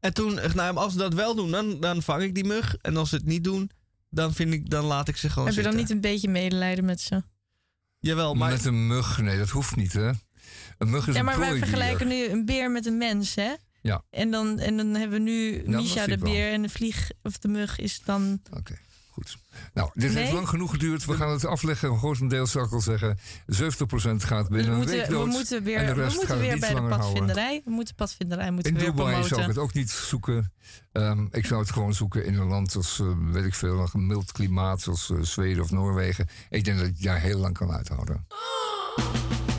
[0.00, 2.76] En toen, nou, als ze dat wel doen, dan, dan vang ik die mug.
[2.76, 3.70] En als ze het niet doen,
[4.10, 6.84] dan, vind ik, dan laat ik ze gewoon Heb je dan niet een beetje medelijden
[6.84, 7.22] met ze?
[8.06, 8.50] Jawel, maar...
[8.50, 10.10] Met een mug, nee, dat hoeft niet, hè?
[10.78, 13.52] Een mug is Ja, een maar wij vergelijken nu een beer met een mens, hè?
[13.82, 14.02] Ja.
[14.10, 17.38] En dan, en dan hebben we nu dat Misha de beer en de vlieg of
[17.38, 18.40] de mug is dan...
[18.50, 18.78] Oké,
[19.16, 19.36] goed.
[19.74, 20.22] Nou, dit Nee?
[20.22, 21.04] heeft lang genoeg geduurd.
[21.04, 21.98] We gaan het afleggen.
[21.98, 23.18] Grotendeels zou ik al zeggen.
[23.46, 25.26] 70% gaat We binnen een moeten, week we dood.
[25.26, 26.98] moeten en weer, de we rest moeten gaat het weer bij de houden.
[26.98, 27.62] padvinderij.
[27.64, 30.52] We moeten padvinderij moeten In we weer Dubai zou ik het ook niet zoeken.
[30.92, 34.06] Ehm, ik zou het gewoon zoeken in een land als, eh, weet ik veel, een
[34.06, 36.28] mild klimaat zoals eh, Zweden of Noorwegen.
[36.50, 38.26] Ik denk dat je daar heel lang kan uithouden.
[38.98, 39.55] I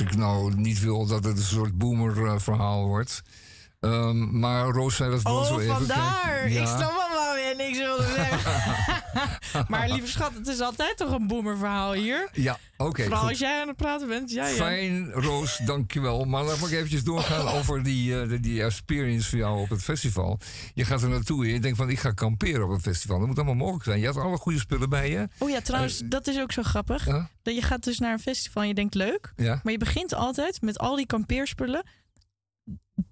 [0.00, 3.22] omdat ik nou niet wil dat het een soort boomer eh, verhaal wordt.
[3.80, 5.74] Ehm, maar Roos zei dat wel Oh, zo even.
[5.74, 6.38] vandaar.
[6.38, 8.52] Kijk, Ik snap waarom je niks wilde zeggen.
[9.68, 12.28] maar lieve schat, het is altijd toch een boomerverhaal hier?
[12.32, 13.02] Ja, oké.
[13.02, 13.28] Vooral goed.
[13.28, 14.30] als jij aan het praten bent.
[14.30, 14.54] Ja, ja.
[14.54, 16.24] Fijn, Roos, dankjewel.
[16.24, 20.38] Maar laat me eventjes doorgaan over die, eh, die, experience voor jou op het festival.
[20.74, 23.18] Je gaat er naartoe en je denkt van ik ga kamperen op het festival.
[23.18, 24.00] Dat moet allemaal mogelijk zijn.
[24.00, 25.28] Je had alle goede spullen bij je.
[25.38, 27.04] Oh ja, trouwens, Eh, dat is ook zo grappig.
[27.42, 29.32] Dat je gaat dus naar een festival en je denkt leuk.
[29.36, 29.60] Ja.
[29.62, 31.82] Maar je begint altijd met al die kampeerspullen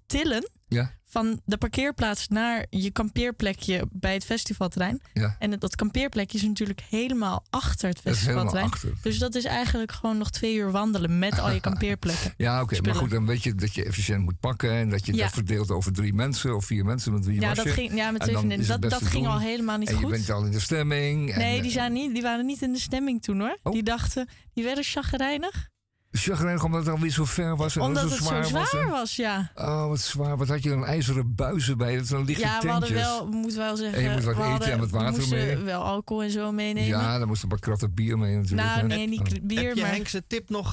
[0.05, 0.91] tillen Ja.
[1.13, 5.01] Van de parkeerplaats naar je kampeerplekje bij het festivalterrein.
[5.13, 5.35] Ja.
[5.39, 8.65] En dat kampeerplekje is natuurlijk helemaal achter het Dat festivalterrein.
[8.65, 8.93] achter.
[9.01, 12.33] Dus dat is eigenlijk gewoon nog twee uur wandelen met al je kampeerplekken.
[12.37, 12.81] Ja, oké.
[12.81, 14.71] Maar goed, dan weet je dat je efficiënt moet pakken.
[14.71, 15.23] En dat je Ja.
[15.23, 17.13] dat verdeelt over drie mensen of vier mensen.
[17.13, 17.71] Met wie Ja, was dat je?
[17.71, 18.67] ging, ja, met twee vriendinnen.
[18.67, 20.03] Dat, dat ging al helemaal niet en goed.
[20.03, 21.31] je bent al in de stemming.
[21.31, 23.57] en, Nee, die, eh, zijn niet, die waren niet in de stemming toen hoor.
[23.63, 23.73] Oh.
[23.73, 25.71] Die dachten, die werden chagrijnig.
[26.15, 27.75] Chagrijnig omdat het alweer zo ver was.
[27.75, 29.15] En Omdat zo het zo zwaar was.
[29.15, 29.51] ja.
[29.55, 30.37] Oh, wat zwaar.
[30.37, 31.95] Wat had je dan ijzeren buizen bij?
[31.97, 33.07] Dat zijn lichte Ja, we hadden tentjes.
[33.07, 35.37] wel, moet wel zeggen, En je moet wat we eten hadden- en wat water moesten
[35.37, 35.57] mee.
[35.57, 36.89] wel alcohol en zo meenemen.
[36.89, 38.67] Ja, dan moest een paar kratten bier mee natuurlijk.
[38.67, 38.87] nou, hè.
[38.87, 39.91] nee, niet kl- bier, Heb je maar...
[39.91, 40.71] Henkse tip nog?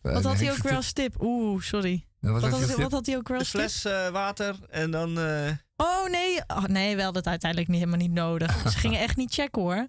[0.00, 1.22] Wat had hij ook weer het- als tip?
[1.22, 2.06] Oeh, sorry.
[2.20, 3.60] Ja, wat Wat had wat hij ook weer de als tip?
[3.60, 5.18] fles eh, water en dan...
[5.18, 8.70] eh, Oh nee, oh, nee, we hadden het uiteindelijk niet, helemaal niet nodig.
[8.70, 9.86] Ze gingen echt niet checken hoor.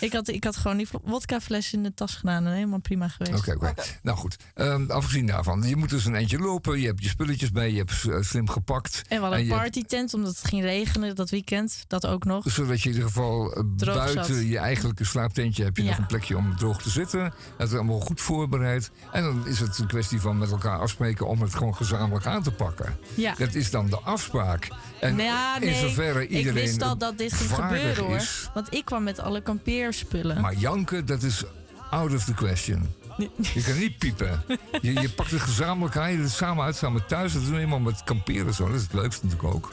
[0.00, 3.38] Ik had, ik had gewoon die wodkafles in de tas gedaan en helemaal prima geweest.
[3.38, 3.74] Oké, oké.
[4.02, 5.62] Nou goed, Ehm, afgezien daarvan.
[5.62, 8.48] Je moet dus een eindje lopen, je hebt je spulletjes bij, je hebt eh, slim
[8.48, 9.02] gepakt.
[9.08, 11.84] En we hadden een partytent, omdat het ging regenen dat weekend.
[11.86, 12.44] Dat ook nog.
[12.50, 14.46] Zodat je in ieder geval eh, Droog buiten zat.
[14.46, 15.88] je eigenlijke slaaptentje heb je Ja.
[15.88, 17.32] nog een plekje om droog te zitten.
[17.58, 18.90] Dat is allemaal goed voorbereid.
[19.12, 22.42] En dan is het een kwestie van met elkaar afspreken om het gewoon gezamenlijk aan
[22.42, 22.96] te pakken.
[23.14, 23.34] Ja.
[23.38, 24.68] Dat is dan de afspraak.
[25.00, 28.16] En ja, in nee, zoverre ik iedereen wist al dat dit ging gebeuren hoor.
[28.16, 28.50] is.
[28.54, 29.42] Want ik kwam met alle
[30.40, 31.44] Maar janken, dat is
[31.90, 32.94] out of the question.
[33.54, 34.42] Je kan niet piepen.
[34.80, 37.32] Je, je pakt het gezamenlijk aan, je doet het samen uit, samen thuis.
[37.32, 38.66] Dat we eenmaal met kamperen zo.
[38.66, 39.72] Dat is het leukste natuurlijk ook.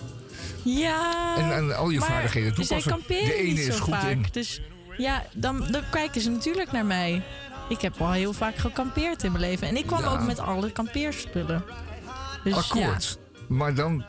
[0.64, 1.36] Ja.
[1.38, 3.04] En- en al je maar vaardigheden toepassen.
[3.08, 4.10] De ene is goed vaak.
[4.10, 4.26] in.
[4.32, 4.62] Dus
[4.98, 7.24] ja, dan, dan kijken ze natuurlijk naar mij.
[7.70, 9.68] Ik heb al heel vaak gekampeerd in mijn leven.
[9.68, 10.08] En ik kwam Ja.
[10.08, 11.64] ook met alle kampeerspullen.
[12.44, 13.18] Dus Akkoord.
[13.48, 14.06] Maar dan,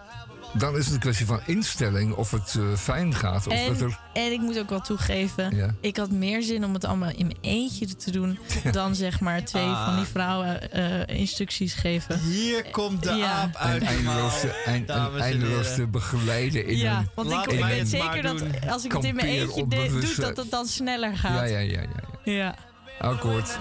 [0.58, 3.46] dan is het een kwestie van instelling of het eh, fijn gaat.
[3.46, 5.74] Of dat En, er, en ik moet ook wel toegeven, Ja.
[5.80, 8.38] ik had meer zin om het allemaal in mijn eentje te doen...
[8.72, 9.84] dan zeg maar twee Ah.
[9.86, 12.18] van die vrouwen eh, instructies geven.
[12.20, 13.32] Hier komt de Ja.
[13.32, 14.88] aap uit en de mouw, eindeloos te, eind-
[15.20, 15.74] eindeloos heren.
[15.74, 17.08] te begeleiden in ja, een...
[17.14, 20.50] want ik, weet zeker dat als ik het in mijn eentje de- doe, dat het
[20.50, 21.32] dan sneller gaat.
[21.34, 21.88] Ja, ja, ja, ja.
[22.24, 22.32] ja.
[22.32, 22.54] ja.
[23.00, 23.58] Akkoord.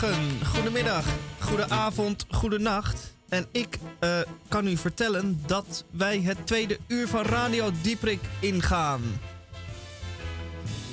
[0.00, 1.04] Goedemorgen, goedemiddag,
[1.38, 3.16] goedenavond, goedenacht.
[3.28, 9.00] En ik eh, kan u vertellen dat wij het tweede uur van Radio Dieprik ingaan.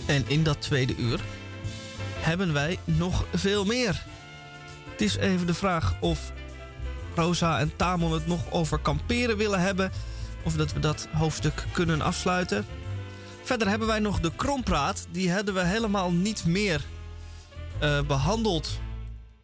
[0.06, 1.20] En in dat tweede uur
[2.20, 4.06] hebben wij nog veel meer.
[4.92, 6.32] Het is even de vraag of
[7.16, 9.92] Rosa en Tamon het nog over kamperen willen hebben.
[10.44, 12.66] Of dat we dat hoofdstuk kunnen afsluiten.
[13.44, 15.08] Verder hebben wij nog de krompraat.
[15.12, 16.86] Die hebben we helemaal niet meer
[17.80, 18.80] eh, behandeld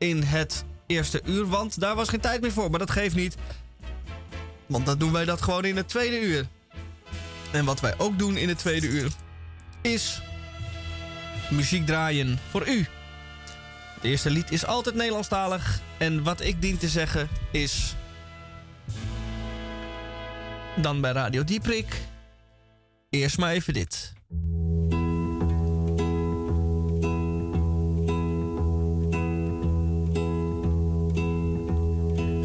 [0.04, 1.48] in het eerste uur.
[1.48, 2.70] Want daar was geen tijd meer voor.
[2.70, 3.36] Maar dat geeft niet.
[4.66, 6.48] Want dan doen wij dat gewoon in het tweede uur.
[7.52, 9.12] En wat wij ook doen in het tweede uur
[9.82, 10.22] is
[11.50, 12.88] muziek draaien voor u.
[13.94, 15.80] Het eerste lied is altijd Nederlandstalig.
[15.98, 17.96] En wat ik dien te zeggen is.
[20.76, 22.02] Dan bij Radio Dieprik.
[23.10, 24.14] Eerst maar even dit.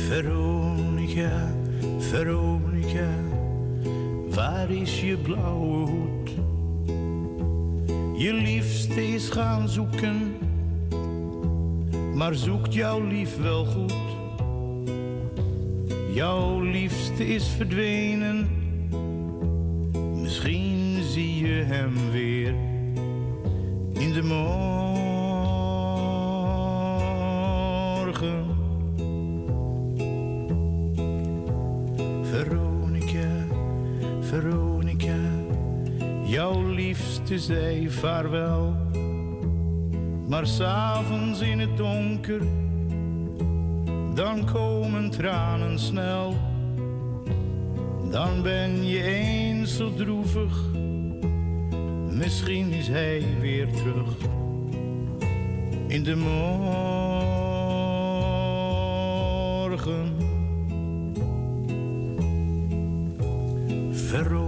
[0.09, 1.55] Veronica,
[1.99, 3.09] Veronica,
[4.31, 6.31] waar is je blauwe hoed?
[8.17, 10.37] Je liefste is gaan zoeken,
[12.15, 13.95] maar zoekt jouw lief wel goed?
[16.13, 18.49] Jouw liefste is verdwenen,
[20.15, 22.55] misschien zie je hem weer
[23.93, 25.08] in de morgen.
[36.39, 38.77] Jouw liefste zei vaarwel.
[40.29, 42.41] Maar s'avonds in het donker,
[44.15, 46.37] dan komen tranen snel.
[48.11, 50.63] Dan ben je eens zo droevig,
[52.11, 54.17] misschien is hij weer terug.
[55.87, 56.57] In de morgen.
[63.91, 64.48] Veronica,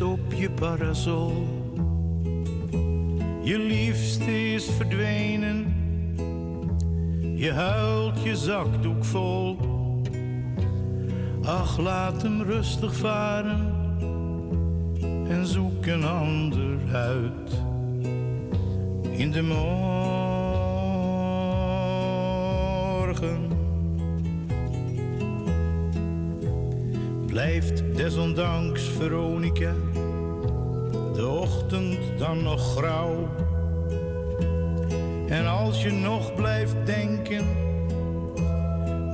[0.00, 1.32] op je parasol.
[3.42, 5.74] Je liefste is verdwenen,
[7.36, 9.56] je huilt je zakdoek vol.
[11.44, 13.74] Ach, laat hem rustig varen
[15.28, 17.62] en zoek een ander uit.
[19.16, 20.30] In de morgen.
[27.30, 29.74] blijft desondanks Veronica
[31.50, 33.28] ochtend dan nog grauw.
[35.28, 37.44] En als je nog blijft denken,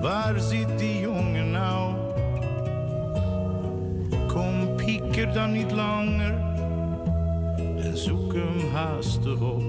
[0.01, 1.95] waar zit die jongen nou?
[4.27, 6.35] Kom pieker dan niet langer
[7.77, 9.63] en zoek hem haastig op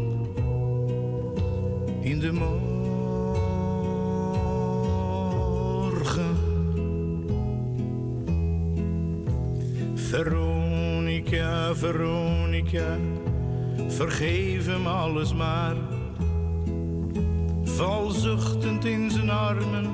[2.00, 2.66] in de morgen.
[9.96, 10.47] Veronica,
[11.78, 12.98] Veronica,
[13.88, 15.76] vergeef hem alles maar.
[17.64, 19.90] Val zuchtend in zijn armen,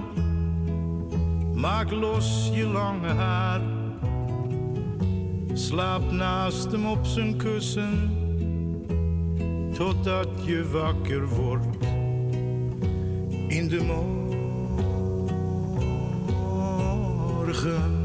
[1.53, 3.61] maak los je lange haar.
[5.53, 8.11] Slaap naast hem op zijn kussen,
[9.73, 11.85] totdat je wakker wordt.
[13.47, 13.81] In de
[17.41, 18.02] morgen.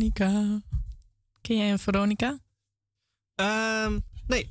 [0.00, 0.60] Veronica.
[1.40, 2.38] Ken jij een Veronica?
[3.34, 4.50] Ehm, nee.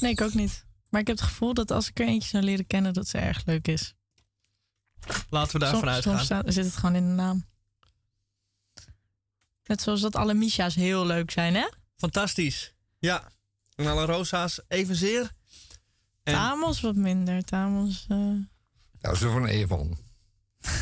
[0.00, 0.64] Nee, ik ook niet.
[0.90, 3.18] Maar ik heb het gevoel dat als ik er eentje zou leren kennen, dat ze
[3.18, 3.94] erg leuk is.
[5.30, 6.12] Laten we daarvan uitgaan.
[6.12, 7.44] soms staat, zit het gewoon in de naam.
[9.64, 11.68] Net zoals dat alle Misha's heel leuk zijn, hè?
[11.96, 12.74] Fantastisch.
[12.98, 13.32] Ja.
[13.74, 15.30] En alle Rosa's evenzeer.
[16.22, 17.44] En- Tamos wat minder.
[17.44, 18.34] Tamos, eh,
[19.00, 19.96] Ja, zo van Evan.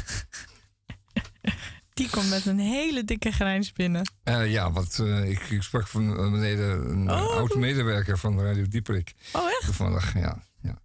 [1.94, 4.02] die komt met een hele dikke grijns binnen.
[4.22, 7.36] Eh, ja, want eh, ik, ik sprak van uh, beneden een Oh.
[7.36, 9.14] oud medewerker van Radio Dieperik.
[9.32, 9.64] Oh, echt?
[9.64, 10.42] Toevallig, ja.
[10.62, 10.78] ja.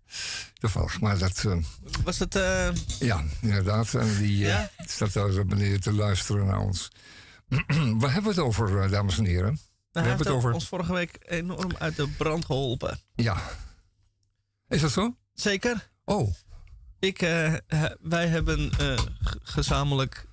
[0.53, 1.43] Toevallig, maar dat...
[1.45, 1.57] eh,
[2.03, 2.35] Was het...
[2.35, 3.93] eh, ja, inderdaad.
[3.93, 4.69] En die eh, Ja?
[4.85, 6.91] staat daar beneden te luisteren naar ons.
[7.99, 9.59] Waar hebben we het over, eh, dames en heren?
[9.91, 10.51] we hebben het over...
[10.53, 12.99] ons vorige week enorm uit de brand geholpen.
[13.15, 13.41] Ja.
[14.67, 15.15] Is dat zo?
[15.33, 15.89] Zeker.
[16.05, 16.33] Oh.
[16.99, 17.53] Ik, eh,
[18.01, 18.97] wij hebben eh,
[19.43, 20.25] gezamenlijk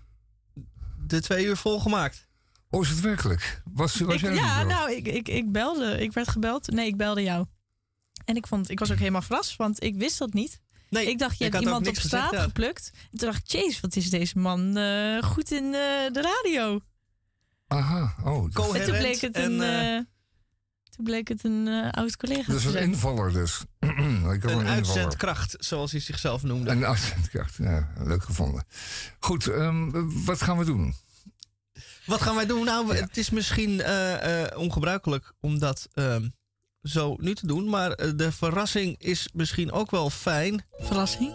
[1.06, 2.26] de twee uur volgemaakt.
[2.70, 3.62] Oh, is het werkelijk?
[3.72, 6.00] Was, was Ik, jij ja, nou, ik, ik, ik belde.
[6.00, 6.70] Ik werd gebeld.
[6.70, 7.46] Nee, ik belde jou.
[8.24, 10.60] En ik, vond, ik was ook helemaal verrast, want ik wist dat niet.
[10.88, 12.42] Nee, ik dacht, je ik hebt iemand op straat gezegd, ja.
[12.42, 12.90] geplukt.
[12.94, 16.80] En toen dacht ik, jeez, wat is deze man eh, goed in eh, de radio.
[17.66, 18.44] Aha, oh.
[18.44, 20.04] En dat- toen bleek het een, en, eh,
[20.96, 23.60] toen bleek het een eh, oud collega Dat is te een invaller dus.
[23.80, 24.66] ik Een een invaller.
[24.66, 26.70] uitzendkracht, zoals hij zichzelf noemde.
[26.70, 28.64] Een uitzendkracht, ja, leuk gevonden.
[29.18, 29.90] Goed, ehm,
[30.24, 30.94] wat gaan we doen?
[32.06, 32.64] Wat gaan wij doen?
[32.64, 36.28] Nou, het is misschien eh, eh, ongebruikelijk om dat ehm,
[36.82, 37.68] zo nu te doen.
[37.68, 40.64] Maar de verrassing is misschien ook wel fijn.
[40.78, 41.32] Verrassing?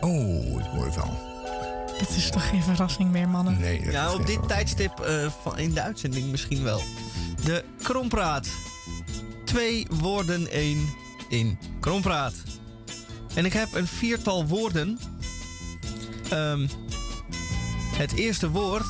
[0.00, 1.34] Oh, ik hoor het al.
[1.98, 3.58] Dat is toch geen verrassing meer, mannen?
[3.60, 4.46] Nee, Ja, op dit verrassing.
[4.46, 6.82] tijdstip eh, van in de uitzending misschien wel.
[7.44, 8.48] De Krompraat.
[9.46, 10.94] Twee woorden, één
[11.28, 12.34] in Krompraat.
[13.34, 14.98] En ik heb een viertal woorden.
[16.30, 16.66] Ehm,
[17.96, 18.86] het eerste woord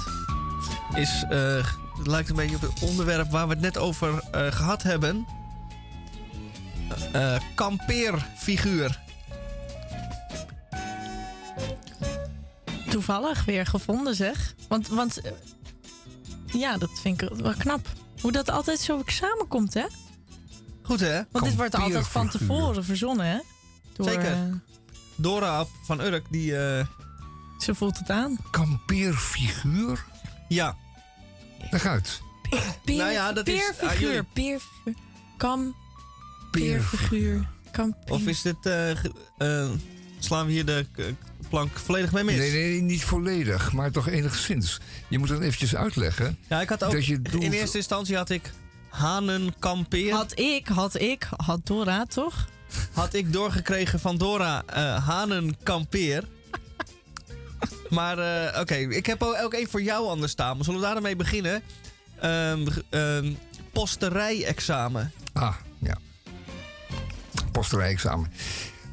[0.94, 1.66] is, eh,
[1.98, 5.26] het lijkt een beetje op het onderwerp waar we het net over eh, gehad hebben.
[7.12, 9.00] Eh kampeerfiguur.
[12.90, 14.54] Toevallig weer gevonden, zeg.
[14.68, 15.20] Want, want
[16.46, 17.88] ja, dat vind ik wel knap.
[18.20, 19.86] Hoe dat altijd zo samenkomt, hè?
[20.86, 21.20] Goed hè?
[21.30, 23.38] Want dit wordt altijd van tevoren verzonnen, hè?
[23.92, 24.32] Door, Zeker.
[24.32, 24.38] eh,
[25.16, 26.56] Dora van Urk, die...
[26.56, 26.86] eh,
[27.58, 28.38] ze voelt het aan.
[28.50, 30.04] Kampeerfiguur?
[30.48, 30.76] Ja.
[31.70, 32.20] Leg uit.
[32.84, 34.24] Peer, Nou ja, dat is aan peerfiguur.
[35.36, 35.74] Kam.
[36.50, 37.48] Peerfiguur.
[37.70, 37.96] Kam.
[38.08, 38.56] Of is dit...
[38.66, 38.90] eh,
[39.38, 39.70] eh,
[40.18, 40.86] slaan we hier de
[41.48, 42.36] plank volledig mee mis?
[42.36, 44.80] Nee, nee, niet volledig, maar toch enigszins.
[45.08, 46.38] Je moet dan eventjes uitleggen.
[46.48, 46.92] Ja, ik had ook...
[46.92, 48.52] Dat je doelt- In eerste instantie had ik
[48.96, 50.12] hanenkampeer.
[50.12, 52.46] Had, Had ik, had ik, had Dora toch?
[53.14, 56.24] ik doorgekregen van Dora eh hanenkampeer.
[57.90, 60.56] maar eh, oké, ik heb ook, één voor jou anders staan.
[60.56, 61.62] Maar zullen we daarmee beginnen?
[62.20, 63.32] Ehm ehm,
[63.72, 65.12] posterij-examen.
[65.32, 65.98] Ah, ja.
[67.52, 68.32] Posterijexamen.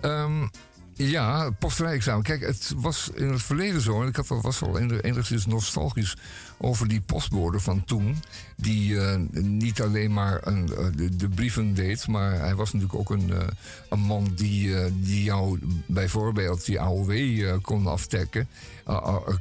[0.01, 0.47] Ehm
[0.95, 2.23] ja, posterijexamen.
[2.23, 6.17] Kijk, het was in het verleden zo, en ik had, was al enig- enigszins nostalgisch
[6.57, 8.17] over die postbode van toen.
[8.55, 12.99] Die eh, niet alleen maar een, eh, de, de brieven deed, maar hij was natuurlijk
[12.99, 13.47] ook een, eh,
[13.89, 18.47] een man die, die jou bijvoorbeeld die AOW kon aftekken.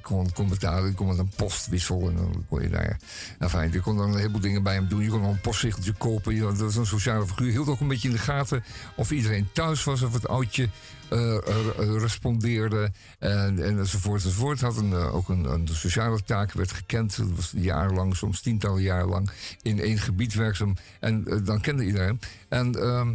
[0.02, 2.98] kon, kon betalen, kon met een postwissel en dan kon je daar.
[3.38, 5.02] Enfin, je kon dan een heleboel dingen bij hem doen.
[5.02, 6.34] Je kon nog een postzegeltje kopen.
[6.34, 7.50] Je- Dat was een sociale figuur.
[7.50, 8.64] Hield ook een beetje in de gaten
[8.96, 10.68] of iedereen thuis was, of het oudje
[11.98, 14.60] respondeerde en, en enzovoort enzovoort.
[14.60, 17.16] Had een, eh, ook een, een sociale taak, werd gekend.
[17.16, 19.30] Dat was jarenlang, soms tientallen jaren lang
[19.62, 20.76] in één gebied werkzaam.
[21.00, 22.20] En eh, dan kende iedereen.
[22.48, 23.14] En ehm,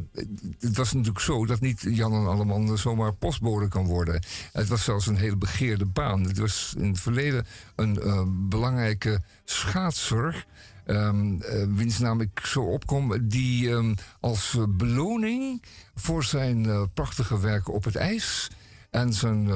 [0.59, 4.23] het was natuurlijk zo dat niet Jan en Alleman zomaar postbode kan worden.
[4.51, 6.23] Het was zelfs een hele begeerde baan.
[6.23, 7.45] Het was in het verleden
[7.75, 10.45] een eh, belangrijke schaatser.
[10.87, 15.63] Eh, wiens naam ik zo opkom, die ehm, als eh, beloning
[15.95, 18.49] voor zijn eh, prachtige werken op het ijs
[18.89, 19.49] en zijn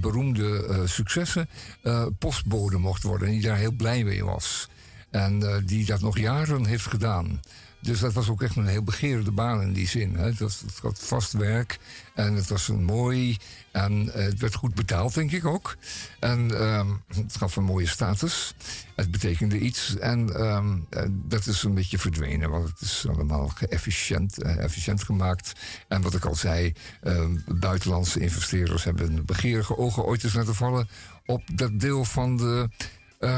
[0.00, 1.48] beroemde successen
[1.82, 3.26] eh, postbode mocht worden.
[3.26, 4.68] En die daar heel blij mee was.
[5.10, 7.40] En die dat nog jaren heeft gedaan.
[7.80, 10.14] Dus dat was ook echt een heel begeerde baan in die zin.
[10.14, 10.24] Hè.
[10.24, 11.78] Het, was, het had vast werk
[12.14, 13.36] en het was een mooi.
[13.72, 15.76] En eh, het werd goed betaald, denk ik ook.
[16.18, 18.54] En ehm, het gaf een mooie status.
[18.94, 19.96] Het betekende iets.
[19.96, 25.02] En ehm, eh, dat is een beetje verdwenen, want het is allemaal geëfficiënt, eh, efficiënt
[25.04, 25.52] gemaakt.
[25.88, 26.72] En wat ik al zei,
[27.02, 30.88] ehm, buitenlandse investeerders hebben begeerige ogen ooit eens laten vallen
[31.26, 32.68] op dat deel van de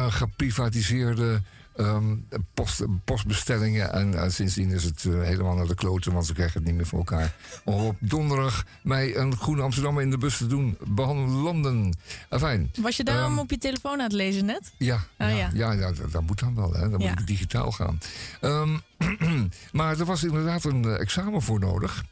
[0.08, 1.42] geprivatiseerde
[2.54, 3.92] post, postbestellingen.
[3.92, 6.74] En eh, sindsdien is het eh, helemaal naar de kloten, want ze krijgen het niet
[6.76, 7.34] meer voor elkaar.
[7.64, 11.94] Om op donderdag mij een Groene Amsterdammer in de bus te doen behandelen.
[12.30, 12.70] Fijn.
[12.80, 14.72] Was je daarom Ehm, op je telefoon aan het lezen net?
[14.78, 15.50] Ja, Ah, ja, ja.
[15.54, 15.72] ja.
[15.72, 16.72] ja, dat, dat moet dan wel.
[16.72, 16.90] Hè.
[16.90, 17.10] Dan Ja.
[17.10, 17.98] moet ik digitaal gaan.
[18.40, 18.78] Ehm,
[19.72, 22.04] maar er was inderdaad een eh, examen voor nodig.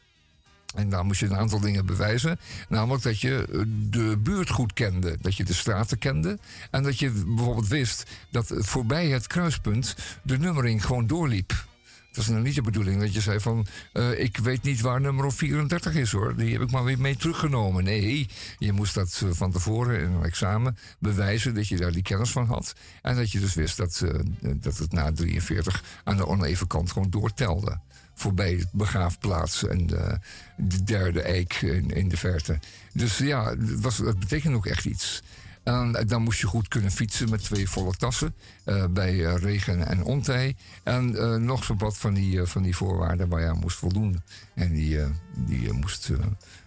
[0.75, 2.39] En daar moest je een aantal dingen bewijzen.
[2.69, 5.17] Namelijk dat je eh, de buurt goed kende.
[5.21, 6.39] Dat je de straten kende.
[6.71, 11.65] En dat je bijvoorbeeld wist dat voorbij het kruispunt de nummering gewoon doorliep.
[12.11, 13.65] Dat is nou niet de bedoeling dat je zei van...
[13.93, 16.35] eh, ik weet niet waar nummer 34 is hoor.
[16.35, 17.83] Die heb ik maar weer mee teruggenomen.
[17.83, 21.53] Nee, je moest dat eh, van tevoren in een examen bewijzen...
[21.53, 22.73] dat je daar die kennis van had.
[23.01, 24.03] En dat je dus wist dat,
[24.41, 27.79] dat het na 43 aan de oneven kant gewoon doortelde.
[28.21, 30.19] Voorbij het begraafplaats en de,
[30.57, 32.59] de derde eik in, in de verte.
[32.93, 35.21] Dus ja, het, was, het betekent ook echt iets.
[35.63, 38.35] En dan moest je goed kunnen fietsen met twee volle tassen.
[38.65, 40.55] eh, bij eh, regen en ontij.
[40.83, 44.21] En eh, nog zo'n wat van die, van die voorwaarden waar je aan moest voldoen.
[44.55, 44.99] En die,
[45.35, 46.17] die je moest eh,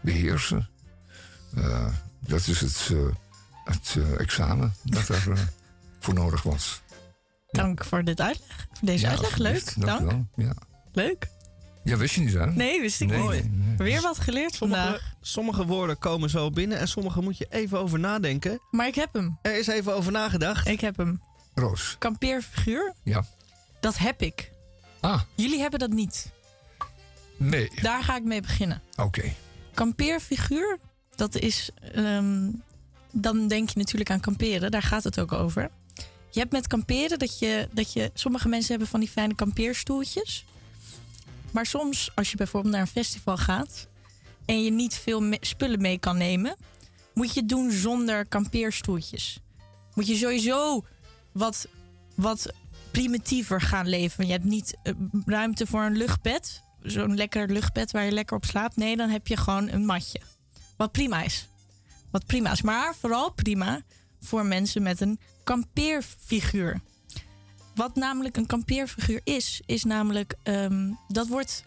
[0.01, 0.69] beheersen.
[1.57, 1.87] Eh,
[2.21, 2.91] dat is het,
[3.65, 5.53] het examen dat er
[6.01, 6.83] voor nodig was.
[7.51, 8.67] Dank voor dit uitleg.
[8.73, 9.37] Voor deze Ja, uitleg.
[9.37, 9.73] Leuk.
[9.77, 10.13] Dank.
[10.37, 10.55] Ja.
[10.93, 11.29] Leuk.
[11.85, 12.47] Ja, wist je niet hè?
[12.47, 13.31] Nee, wist ik Nee, niet.
[13.31, 13.77] nee, nee.
[13.77, 15.13] Weer wat geleerd Sommige, vandaag.
[15.21, 18.61] sommige woorden komen zo binnen en sommige moet je even over nadenken.
[18.71, 19.39] Maar ik heb hem.
[19.43, 20.69] Er is even over nagedacht.
[20.69, 21.21] Ik heb hem.
[21.55, 21.97] Roos.
[21.99, 23.25] Kampeerfiguur, Ja.
[23.81, 24.51] dat heb ik.
[25.01, 26.31] Ah, Jullie hebben dat niet.
[27.37, 27.71] nee.
[27.83, 28.83] Daar ga ik mee beginnen.
[28.97, 29.33] Oké.
[29.75, 30.79] Kampeerfiguur,
[31.15, 31.71] dat is.
[31.95, 32.51] ehm,
[33.13, 35.71] dan denk je natuurlijk aan kamperen, daar gaat het ook over.
[36.31, 38.11] Je hebt met kamperen dat je, dat je.
[38.15, 40.45] Sommige mensen hebben van die fijne kampeerstoeltjes.
[41.55, 43.89] Maar soms, als je bijvoorbeeld naar een festival gaat.
[44.45, 46.57] en je niet veel spullen mee kan nemen.
[47.15, 49.39] moet je het doen zonder kampeerstoeltjes.
[49.95, 50.85] Moet je sowieso
[51.33, 51.67] wat,
[52.15, 52.53] wat
[52.91, 54.27] primitiever gaan leven.
[54.27, 54.93] Je hebt niet eh,
[55.27, 56.63] ruimte voor een luchtbed.
[56.83, 58.77] Zo'n lekker luchtbed waar je lekker op slaapt.
[58.77, 60.21] Nee, dan heb je gewoon een matje.
[60.77, 61.49] Wat prima is.
[62.11, 62.63] Wat prima is.
[62.63, 63.81] Maar vooral prima
[64.21, 66.81] voor mensen met een kampeerfiguur.
[67.75, 70.35] Wat namelijk een kampeerfiguur is, is namelijk...
[70.43, 71.65] ehm, dat wordt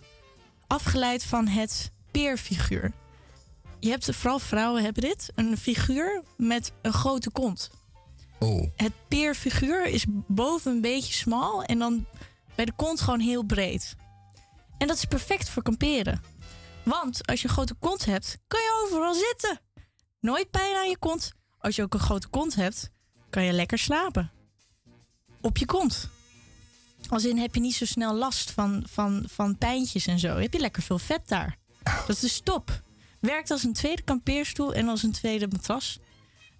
[0.67, 2.91] afgeleid van het peerfiguur.
[3.79, 5.31] Je hebt, vooral vrouwen hebben dit.
[5.35, 7.69] Een figuur met een grote kont.
[8.39, 8.67] Oh.
[8.75, 12.05] Het peerfiguur is boven een beetje smal en dan
[12.55, 13.95] bij de kont gewoon heel breed.
[14.77, 16.21] En dat is perfect voor kamperen.
[16.83, 19.59] Want als je een grote kont hebt, kan je overal zitten.
[20.19, 21.31] Nooit pijn aan je kont.
[21.59, 22.89] Als je ook een grote kont hebt,
[23.29, 24.31] kan je lekker slapen.
[25.47, 26.09] Op je kont.
[27.09, 30.37] Als in heb je niet zo snel last van, van, van pijntjes en zo.
[30.37, 31.57] Heb je lekker veel vet daar.
[32.07, 32.81] Dat is top.
[33.19, 35.99] Werkt als een tweede kampeerstoel en als een tweede matras.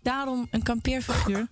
[0.01, 1.47] Daarom een kampeerfiguur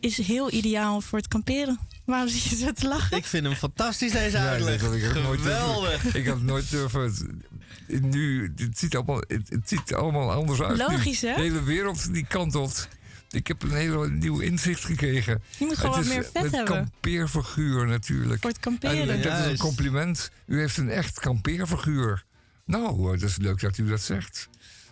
[0.00, 1.78] is heel ideaal voor het kamperen.
[2.04, 3.16] Waarom zit je zo te lachen?
[3.16, 4.74] Ik vind hem fantastisch deze Ja, uitleg.
[4.74, 6.14] ik nooit durven- Geweldig.
[6.14, 7.42] Ik had nooit durven.
[7.86, 10.78] Nu, het ziet allemaal, het, het ziet allemaal anders uit.
[10.78, 11.34] Logisch, hè?
[11.34, 12.88] De hele wereld die kantelt.
[13.30, 15.42] Ik heb een hele nieuw inzicht gekregen.
[15.58, 16.74] Je moet gewoon het wat meer vet het hebben.
[16.74, 18.40] kampeerfiguur natuurlijk.
[18.40, 19.22] Voor het En kamperen.
[19.22, 20.30] dat is een compliment.
[20.46, 22.24] U heeft een echt kampeerfiguur.
[22.64, 24.48] Nou, eh, dat is leuk dat u dat zegt.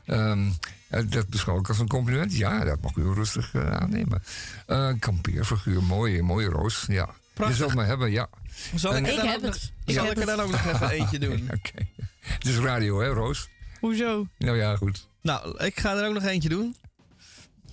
[0.07, 0.49] Ehm,
[0.89, 2.37] eh, dat beschouw ik als een compliment.
[2.37, 4.23] Ja, dat mag u rustig eh, aannemen.
[4.67, 6.85] Eh kampeerfiguur, mooi, mooie roos.
[6.89, 7.09] Ja.
[7.35, 7.57] Prachtig.
[7.59, 8.29] Je zult me hebben, ja.
[8.75, 9.73] Zal ik, En- er Ik heb ook nog- het.
[9.95, 11.49] Zal Ik ik heb er dan ook nog even eentje doen?
[11.57, 11.89] Oké.
[12.21, 13.49] Het is radio, hè, Roos?
[13.81, 14.27] Hoezo?
[14.39, 15.09] Nou ja, goed.
[15.23, 16.77] Nou, ik ga er ook nog eentje doen.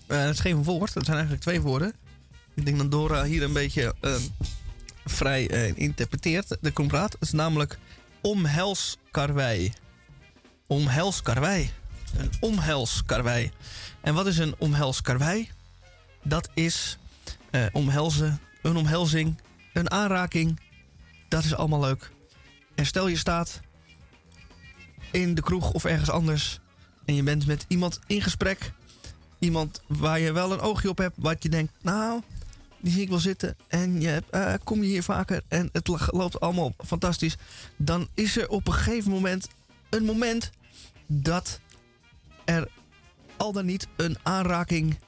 [0.08, 1.94] Eh het is geen woord, het zijn eigenlijk twee woorden.
[2.54, 4.16] Ik denk dat Dora hier een beetje eh,
[5.06, 6.58] vrij eh, interpreteert.
[6.62, 7.78] De kompraat Het is namelijk
[8.22, 9.74] omhelskarwei.
[10.68, 11.72] Omhelskarwei.
[12.18, 13.52] Een omhelskarwei.
[14.02, 15.50] En wat is een omhelskarwei?
[16.24, 16.98] Dat is
[17.72, 19.42] omhelzen, een omhelzing,
[19.74, 20.60] een aanraking.
[21.28, 22.12] Dat is allemaal leuk.
[22.76, 23.62] En stel je staat
[25.12, 26.60] in de kroeg of ergens anders
[27.06, 28.72] en je bent met iemand in gesprek.
[29.44, 31.16] Iemand waar je wel een oogje op hebt.
[31.20, 32.22] Wat je denkt, nou,
[32.80, 33.56] die zie ik wel zitten.
[33.68, 35.42] En je hebt, eh, kom je hier vaker.
[35.48, 37.36] En het lo- loopt allemaal fantastisch.
[37.78, 39.48] Dan is er op een gegeven moment
[39.90, 40.50] een moment
[41.08, 41.60] dat
[42.46, 42.68] er
[43.38, 45.00] al dan niet een aanraking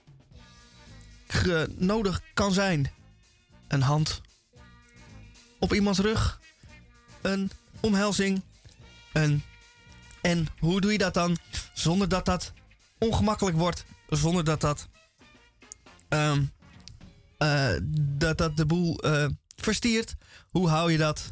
[1.78, 2.92] nodig kan zijn.
[3.68, 4.22] Een hand
[5.60, 6.40] op iemands rug.
[7.22, 8.42] een omhelzing.
[9.14, 9.44] Een,
[10.22, 11.38] en hoe doe je dat dan
[11.74, 12.54] zonder dat dat
[13.00, 13.86] ongemakkelijk wordt?
[14.18, 14.88] Zonder dat dat,
[16.10, 16.44] ehm,
[17.38, 20.16] eh, dat, dat de boel eh, verstiert?
[20.50, 21.32] Hoe hou je dat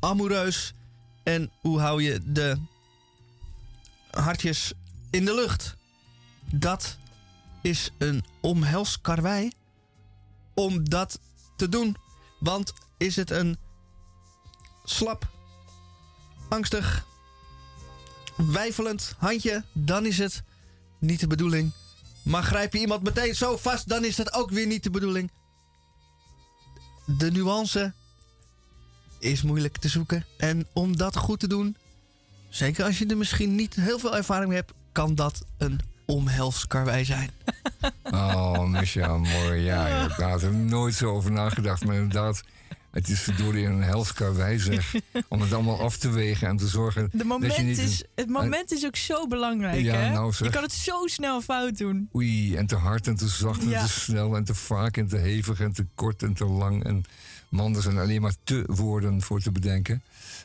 [0.00, 0.72] amoureus?
[1.22, 2.60] En hoe hou je de
[4.10, 4.72] hartjes
[5.10, 5.76] in de lucht?
[6.50, 6.96] Dat
[7.62, 9.50] is een omhelskarwei
[10.54, 11.20] om dat
[11.56, 11.96] te doen.
[12.38, 13.58] Want is het een
[14.84, 15.28] slap,
[16.48, 17.06] angstig,
[18.36, 20.42] wijfelend handje, dan is het
[20.98, 21.72] niet de bedoeling.
[22.22, 25.30] Maar grijp je iemand meteen zo vast, dan is dat ook weer niet de bedoeling.
[27.18, 27.92] De nuance
[29.18, 30.26] is moeilijk te zoeken.
[30.38, 31.76] En om dat goed te doen,
[32.48, 37.04] zeker als je er misschien niet heel veel ervaring mee hebt, kan dat een omhelskarwei
[37.04, 37.30] zijn.
[38.02, 39.60] Oh, Misha, mooi.
[39.60, 40.18] Ja, inderdaad.
[40.18, 41.84] Daar heb ik nooit zo over nagedacht.
[41.84, 42.42] Maar inderdaad,
[42.92, 44.94] het is verdorie een helskarwei zeg.
[45.28, 47.78] Om het allemaal af te wegen en te zorgen De dat moment je niet...
[47.78, 50.12] is, het moment is ook zo belangrijk, Ja, hè?
[50.12, 50.46] nou zeg.
[50.46, 52.08] je kan het zo snel fout doen.
[52.14, 53.82] Oei, en te hard en te zacht en Ja.
[53.82, 56.84] te snel en te vaak en te hevig en te kort en te lang.
[56.84, 57.04] En
[57.48, 60.02] man, er zijn alleen maar te woorden voor te bedenken.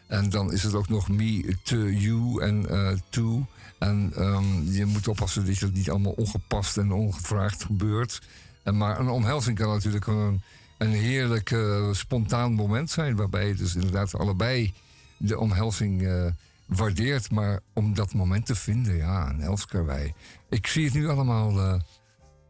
[0.08, 3.46] En dan is het ook nog me, to, you en eh, to.
[3.80, 8.22] En ehm, je moet oppassen dat het niet allemaal ongepast en ongevraagd gebeurt.
[8.64, 10.42] En, maar een omhelzing kan natuurlijk een,
[10.78, 13.16] een heerlijk eh, spontaan moment zijn.
[13.16, 14.74] Waarbij je dus inderdaad allebei
[15.18, 16.26] de omhelzing eh,
[16.66, 17.32] waardeert.
[17.32, 20.14] Maar om dat moment te vinden, ja, een helskarwei.
[20.50, 21.80] Ik zie het nu allemaal eh,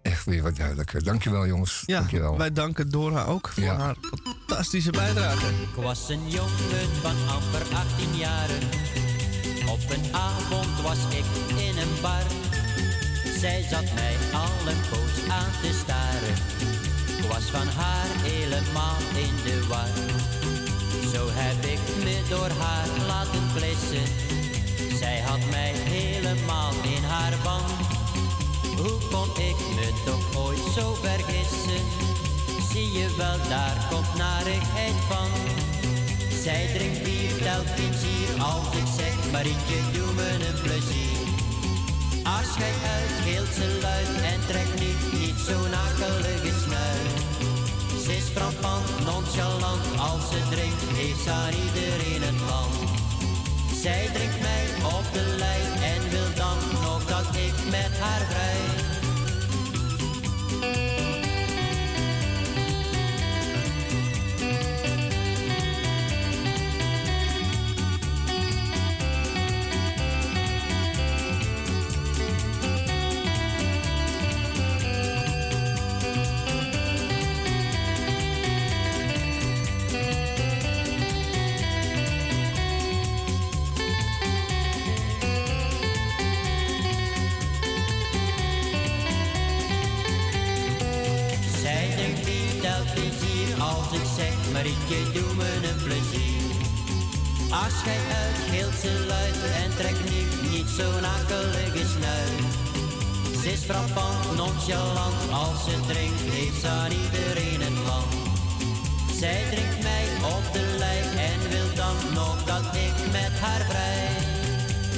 [0.01, 1.03] echt weer wat duidelijker.
[1.03, 1.83] Dankjewel jongens.
[1.85, 2.37] Ja, Dankjewel.
[2.37, 3.77] wij danken Dora ook voor Ja.
[3.77, 3.95] haar
[4.47, 5.45] fantastische bijdrage.
[5.47, 8.59] Ik was een jongen van amper 18 jaren.
[9.69, 11.25] Op een avond was ik
[11.57, 12.21] in een bar.
[13.39, 16.35] Zij zat mij al een poos aan te staren.
[17.27, 19.93] Was van haar helemaal in de war.
[21.13, 24.07] Zo heb ik me door haar laten plissen.
[24.99, 27.65] Zij had mij helemaal in haar ban.
[28.77, 31.83] Hoe kon ik me toch ooit zo vergissen?
[32.71, 35.29] Zie je wel, daar komt narigheid van.
[36.43, 41.16] Zij drinkt bier, telt hier als ik zeg, Marietje, doe me een plezier.
[42.35, 47.17] Als gij uit, gilt ze luid en trekt niet, niet zo'n akelige snuit.
[48.03, 52.75] Ze is frappant, nonchalant, als ze drinkt, heeft ze aan iedereen het land.
[53.81, 54.65] Zij drinkt mij
[54.97, 58.66] op de lijn en wil dan nog dat ik met haar vrij.
[94.67, 96.41] Marietje, doe me een plezier.
[97.49, 102.39] Als gij uit, gilt ze luid en trekt niet, niet zo'n akelige snuit.
[103.41, 108.13] Ze is frappant, nonchalant, als ze drinkt, heeft ze aan iedereen het land.
[109.19, 114.07] Zij drinkt mij op de lijn en wil dan nog dat ik met haar vrij.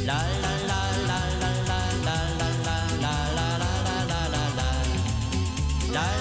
[0.05, 2.77] La la la la la la la la la.
[3.05, 3.79] La la la
[5.91, 6.18] la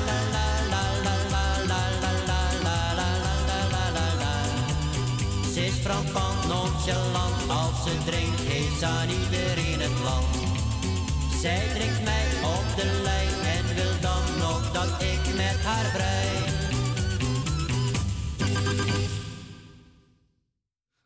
[11.40, 16.27] Zij drinkt mij op de lijn en wil dan nog dat ik met haar vrij.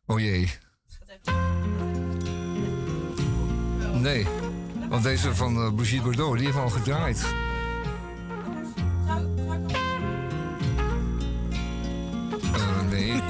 [0.07, 0.51] Oh jee.
[3.93, 4.27] Nee,
[4.89, 7.27] want deze van eh, Brigitte Bardot, die heeft al gedraaid.
[12.53, 13.23] Eh, nee,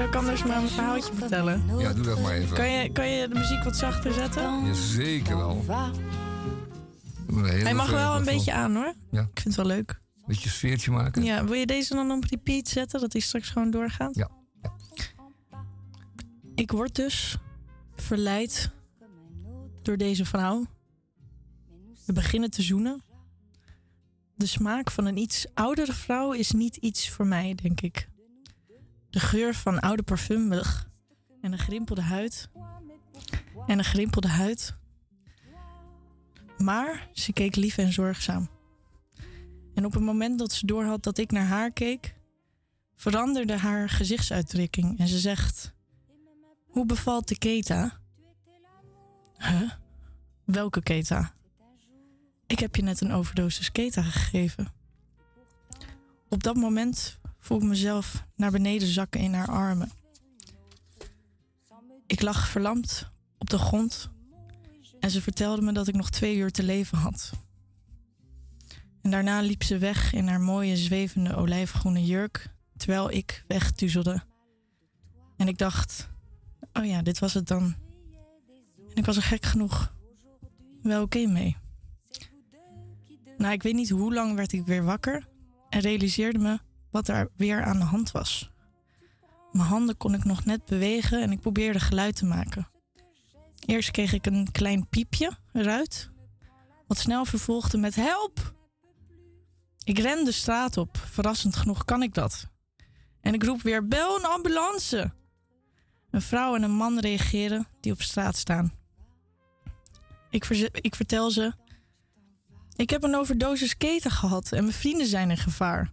[0.00, 1.78] Zou ik anders maar een verhaaltje vertellen?
[1.78, 2.56] Ja, doe dat maar even.
[2.56, 4.66] Kan je, kan je de muziek wat zachter zetten?
[4.66, 5.64] Jazeker wel.
[7.28, 8.94] Een Hij mag wel een beetje aan hoor.
[9.10, 9.20] Ja.
[9.20, 10.00] Ik vind het wel leuk.
[10.26, 11.22] Beetje sfeertje maken.
[11.22, 14.14] Ja, wil je deze dan op repeat zetten, dat hij straks gewoon doorgaat?
[14.14, 14.30] Ja.
[16.54, 17.36] Ik word dus
[17.94, 18.70] verleid
[19.82, 20.66] door deze vrouw.
[22.06, 23.02] We beginnen te zoenen.
[24.34, 28.08] De smaak van een iets oudere vrouw is niet iets voor mij, denk ik.
[29.10, 30.84] De geur van oude parfum, ugh.
[31.40, 32.50] en een gerimpelde huid.
[33.66, 34.74] En een gerimpelde huid.
[36.58, 38.48] Maar ze keek lief en zorgzaam.
[39.74, 42.14] En op het moment dat ze doorhad dat ik naar haar keek,
[42.96, 45.74] veranderde haar gezichtsuitdrukking en ze zegt:
[46.66, 48.00] Hoe bevalt de Keta?
[49.36, 49.70] Huh?
[50.44, 51.34] Welke Keta?
[52.46, 54.72] Ik heb je net een overdosis Keta gegeven.
[56.28, 59.90] Op dat moment voel ik mezelf naar beneden zakken in haar armen.
[62.06, 64.10] Ik lag verlamd op de grond
[65.00, 67.32] en ze vertelde me dat ik nog twee uur te leven had.
[69.02, 74.22] En daarna liep ze weg in haar mooie zwevende olijfgroene jurk, terwijl ik wegtuzelde.
[75.36, 76.08] En ik dacht,
[76.72, 77.74] oh ja, dit was het dan.
[78.88, 79.94] En ik was er gek genoeg
[80.82, 81.56] wel oké mee.
[83.36, 85.28] Nou, ik weet niet hoe lang werd ik weer wakker
[85.68, 86.58] en realiseerde me
[86.90, 88.50] wat er weer aan de hand was.
[89.52, 92.68] Mijn handen kon ik nog net bewegen en ik probeerde geluid te maken.
[93.66, 96.10] Eerst kreeg ik een klein piepje eruit,
[96.86, 98.54] wat snel vervolgde met help.
[99.84, 102.48] Ik ren de straat op, verrassend genoeg kan ik dat.
[103.20, 105.12] En ik roep weer: bel een ambulance!
[106.10, 108.72] Een vrouw en een man reageren die op straat staan.
[110.30, 111.52] Ik, ik vertel ze:
[112.76, 115.92] Ik heb een overdosis keten gehad en mijn vrienden zijn in gevaar.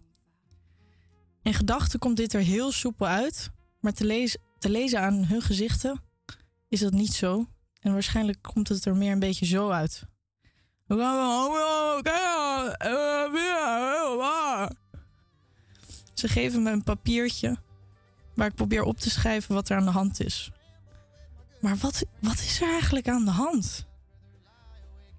[1.48, 3.50] In gedachten komt dit er heel soepel uit,
[3.80, 6.00] maar te, te lezen aan hun gezichten
[6.68, 7.46] is dat niet zo.
[7.80, 10.02] En waarschijnlijk komt het er meer een beetje zo uit.
[16.14, 17.56] Ze geven me een papiertje
[18.34, 20.50] waar ik probeer op te schrijven wat er aan de hand is.
[21.60, 23.87] Maar wat, wat is er eigenlijk aan de hand?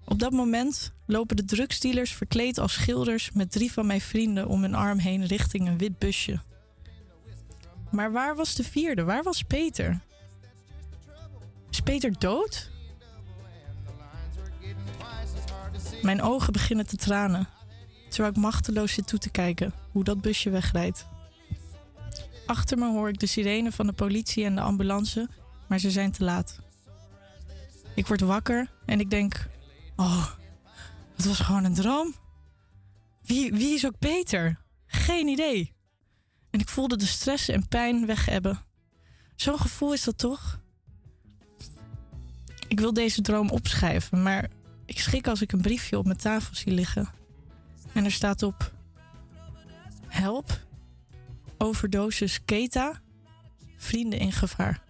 [0.04, 4.62] Op dat moment lopen de drugsdealers verkleed als schilders met drie van mijn vrienden om
[4.62, 6.40] hun arm heen richting een wit busje.
[7.90, 9.04] Maar waar was de vierde?
[9.04, 10.00] Waar was Peter?
[11.70, 12.70] Is Peter dood?
[16.02, 17.48] Mijn ogen beginnen te tranen,
[18.08, 21.06] terwijl ik machteloos zit toe te kijken hoe dat busje wegrijdt.
[22.46, 25.28] Achter me hoor ik de sirene van de politie en de ambulance,
[25.68, 26.58] maar ze zijn te laat.
[27.94, 29.48] Ik word wakker en ik denk:
[30.00, 30.26] Oh,
[31.16, 32.14] het was gewoon een droom.
[33.22, 34.60] Wie, wie is ook Peter?
[34.86, 35.72] Geen idee.
[36.50, 38.64] En ik voelde de stress en pijn wegebben.
[39.36, 40.60] Zo'n gevoel is dat toch?
[42.68, 44.50] Ik wil deze droom opschrijven, maar
[44.86, 47.08] ik schrik als ik een briefje op mijn tafel zie liggen.
[47.92, 48.72] En er staat op:
[50.06, 50.66] Help,
[51.58, 53.00] overdosis Keta,
[53.76, 54.89] vrienden in gevaar.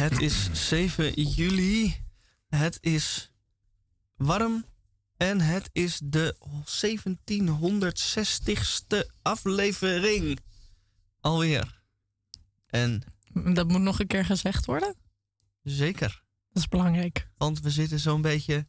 [0.00, 1.96] Het is 7 juli.
[2.48, 3.32] Het is
[4.16, 4.64] warm.
[5.16, 6.36] En het is de
[6.66, 10.38] 1760ste aflevering.
[11.20, 11.82] Alweer.
[12.66, 13.02] En
[13.32, 14.94] Dat moet nog een keer gezegd worden.
[15.62, 16.22] zeker.
[16.52, 17.30] Dat is belangrijk.
[17.36, 18.66] Want we zitten zo'n beetje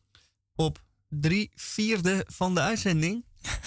[0.55, 3.25] op drie vierde van de uitzending.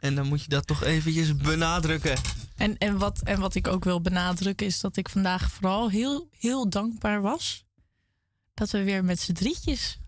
[0.00, 2.18] en dan moet je dat toch eventjes benadrukken.
[2.62, 6.28] En, en, wat, en wat ik ook wil benadrukken is dat ik vandaag vooral heel,
[6.30, 7.64] heel dankbaar was.
[8.54, 9.98] Dat we weer met z'n drietjes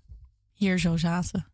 [0.53, 1.47] hier zo zaten.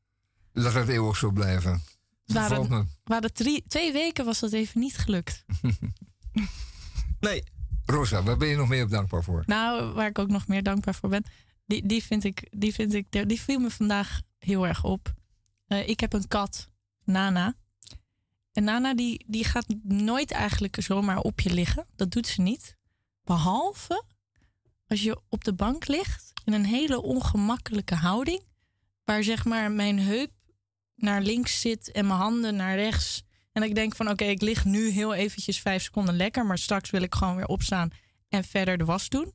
[0.52, 1.82] Laat het eeuwig zo blijven.
[2.24, 5.44] Waren, waren drie, twee weken was dat even niet gelukt.
[7.20, 7.42] Nee.
[7.84, 9.42] Rosa, waar ben je nog meer op dankbaar voor?
[9.46, 11.24] Nou, waar ik ook nog meer dankbaar voor ben,
[11.66, 15.14] die, die, vind ik, die, vind ik, die viel me vandaag heel erg op.
[15.66, 16.68] Eh, ik heb een kat,
[17.04, 17.54] Nana.
[18.52, 21.86] En Nana die, die gaat nooit eigenlijk zomaar op je liggen.
[21.96, 22.76] Dat doet ze niet.
[23.24, 24.04] Behalve
[24.86, 28.42] als je op de bank ligt in een hele ongemakkelijke houding.
[29.04, 30.30] Waar zeg maar mijn heup
[30.94, 33.22] naar links zit en mijn handen naar rechts.
[33.52, 36.46] En ik denk van oké, ik lig nu heel eventjes vijf seconden lekker.
[36.46, 37.90] Maar straks wil ik gewoon weer opstaan
[38.28, 39.32] en verder de was doen.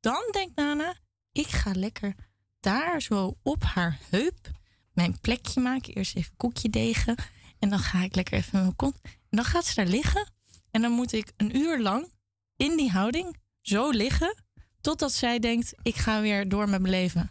[0.00, 0.94] Dan denkt Nana,
[1.32, 2.14] ik ga lekker
[2.60, 4.50] daar zo op haar heup
[4.92, 5.94] mijn plekje maken.
[5.94, 7.14] Eerst even koekje degen.
[7.62, 8.94] En dan ga ik lekker even mijn kont.
[9.02, 10.32] En dan gaat ze daar liggen.
[10.70, 12.12] En dan moet ik een uur lang
[12.56, 14.42] in die houding zo liggen.
[14.80, 17.30] Totdat zij denkt, ik ga weer door met mijn leven.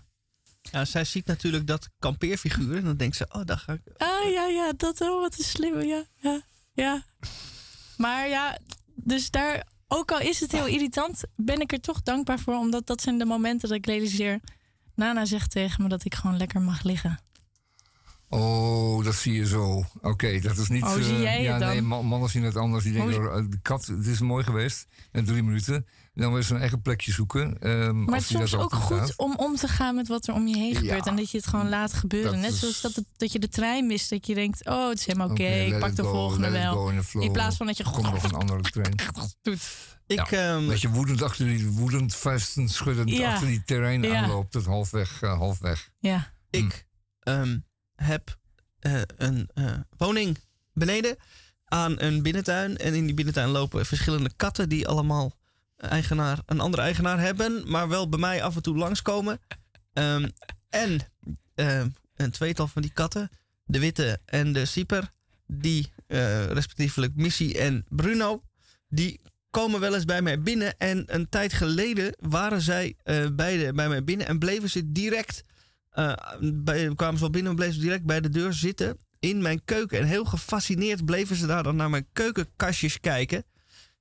[0.62, 2.78] Ja, zij ziet natuurlijk dat kampeerfiguur.
[2.78, 3.82] En dan denkt ze, oh, daar ga ik...
[3.98, 6.42] Ah ja, ja, dat oh, wat een slimme, ja, ja,
[6.74, 7.04] ja.
[7.98, 8.58] Maar ja,
[8.96, 12.56] dus daar, ook al is het heel irritant, ben ik er toch dankbaar voor.
[12.56, 14.40] Omdat dat zijn de momenten dat ik realiseer.
[14.96, 17.20] Nana zegt tegen me dat ik gewoon lekker mag liggen.
[18.34, 19.84] Oh, dat zie je zo.
[20.02, 20.84] Oké, dat is niet...
[20.84, 21.68] Oh, zie eh, jij het ja, dan?
[21.70, 22.84] nee, man- mannen zien het anders.
[22.84, 24.88] Die denken, oh, de kat, het is mooi geweest.
[25.12, 25.86] En drie minuten.
[26.14, 27.60] Dan wil je zijn eigen plekje zoeken.
[27.60, 30.48] ehm, Maar het is soms ook goed om om te gaan met wat er om
[30.48, 31.06] je heen gebeurt.
[31.06, 32.32] Ja, en dat je het gewoon laat gebeuren.
[32.32, 34.10] dat Net is- zoals dat, het- dat je de trein mist.
[34.10, 35.42] Dat je denkt, oh, het is helemaal oké.
[35.44, 36.90] Oké, ik pak de go, volgende wel.
[37.14, 37.84] in plaats van dat je...
[37.84, 38.96] Komt nog een andere trein.
[39.42, 39.62] doet.
[40.08, 43.32] Ik, ehm, Dat je woedend achter die woedend vuisten schuddend Ja.
[43.34, 44.22] achter die terrein Ja.
[44.22, 44.52] aanloopt.
[44.52, 45.90] Tot halfweg, eh, halfweg.
[46.00, 46.34] Ja.
[46.50, 46.88] Ik
[47.20, 47.58] ehm,
[48.04, 48.38] heb
[48.80, 50.38] eh, een eh, woning
[50.74, 51.16] beneden
[51.66, 52.78] aan een binnentuin.
[52.78, 55.38] En in die binnentuin lopen verschillende katten die allemaal
[55.78, 57.70] eigenaar, een andere eigenaar hebben.
[57.70, 59.40] Maar wel bij mij af en toe langskomen.
[59.94, 60.30] Ehm,
[60.70, 61.00] en
[61.56, 63.30] ehm, een tweetal van die katten,
[63.66, 65.12] de witte en de sieper,
[65.48, 68.42] die eh, respectievelijk Missy en Bruno,
[68.88, 70.78] die komen wel eens bij mij binnen.
[70.78, 75.44] En een tijd geleden waren zij eh, beide bij mij binnen en bleven ze direct
[76.40, 79.64] bij, kwamen ze wel binnen en bleven ze direct bij de deur zitten in mijn
[79.66, 80.00] keuken.
[80.00, 83.46] En heel gefascineerd bleven ze daar dan naar mijn keukenkastjes kijken.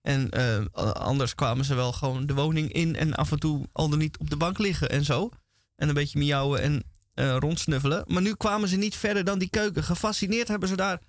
[0.02, 3.88] En eh, anders kwamen ze wel gewoon de woning in en af en toe al
[3.88, 5.30] dan niet op de bank liggen en zo.
[5.76, 6.82] En een beetje miauwen en
[7.14, 8.04] eh, rondsnuffelen.
[8.06, 9.84] Maar nu kwamen ze niet verder dan die keuken.
[9.84, 11.00] Gefascineerd hebben ze daar,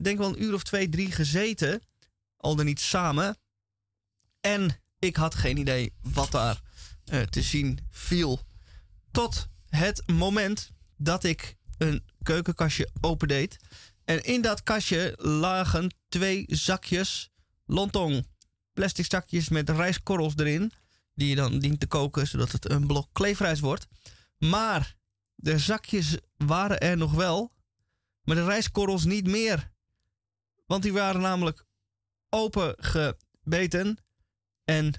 [0.00, 1.82] denk wel een uur of twee, drie gezeten.
[2.36, 3.36] Al dan niet samen.
[4.40, 6.60] En ik had geen idee wat daar
[7.30, 8.40] te zien viel.
[9.10, 13.56] Tot het moment dat ik een keukenkastje opendeed.
[14.04, 17.30] En in dat kastje lagen twee zakjes
[17.66, 18.26] lontong.
[18.72, 20.72] Plastic zakjes met rijstkorrels erin.
[21.14, 23.86] Die je dan dient te koken zodat het een blok kleefrijst wordt.
[24.38, 24.96] Maar
[25.34, 27.52] de zakjes waren er nog wel.
[28.22, 29.70] Maar de rijstkorrels niet meer.
[30.66, 31.64] Want die waren namelijk
[32.28, 33.98] opengebeten.
[34.64, 34.92] En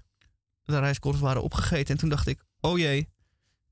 [0.63, 1.93] de rijstkorrels waren opgegeten.
[1.93, 3.09] En toen dacht ik, oh jee.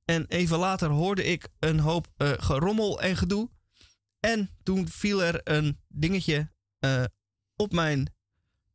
[0.07, 3.49] En even later hoorde ik een hoop eh, gerommel en gedoe.
[4.19, 7.03] En toen viel er een dingetje eh,
[7.55, 8.13] op mijn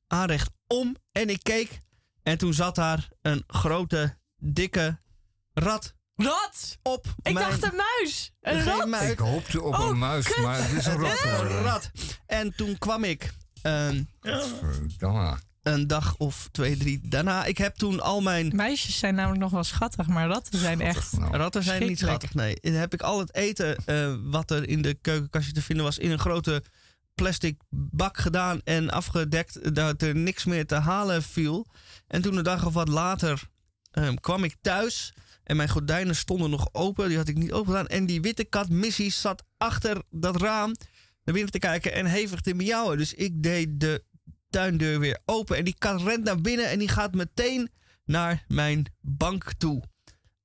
[0.07, 0.97] aanrecht om.
[1.13, 1.79] En ik keek.
[2.23, 5.01] En toen zat daar een grote, dikke
[5.55, 5.95] rat.
[6.15, 6.79] Rat?
[6.83, 7.35] Op Ik mijn...
[7.49, 8.33] dacht een muis.
[8.41, 8.89] Een Geen rat?
[8.89, 9.11] muis.
[9.11, 10.45] Ik hoopte op Oh, een muis, kut.
[10.45, 11.91] maar het is een rat Een rat.
[12.27, 13.33] En toen kwam ik
[14.21, 15.39] Verdamme.
[15.63, 17.45] Een dag of twee, drie daarna.
[17.45, 18.53] Ik heb toen al mijn...
[18.55, 21.19] Meisjes zijn namelijk nog wel schattig, maar ratten zijn echt...
[21.19, 22.57] Nou, Ratten zijn niet schattig, nee.
[22.61, 25.99] Dan heb ik al het eten eh, wat er in de keukenkastje te vinden was...
[25.99, 26.63] in een grote
[27.15, 29.75] plastic bak gedaan en afgedekt...
[29.75, 31.67] dat er niks meer te halen viel.
[32.07, 33.43] En toen een dag of wat later
[33.91, 35.15] ehm, kwam ik thuis...
[35.45, 37.09] en mijn gordijnen stonden nog open.
[37.09, 37.89] Die had ik niet open gedaan.
[37.89, 40.75] En die witte kat Missy zat achter dat raam
[41.25, 41.93] naar binnen te kijken...
[41.93, 42.99] en hevig te miauwen.
[42.99, 44.05] Dus ik deed de
[44.53, 45.57] tuindeur weer open.
[45.57, 47.71] En die kat rent naar binnen en die gaat meteen
[48.05, 49.83] naar mijn bank toe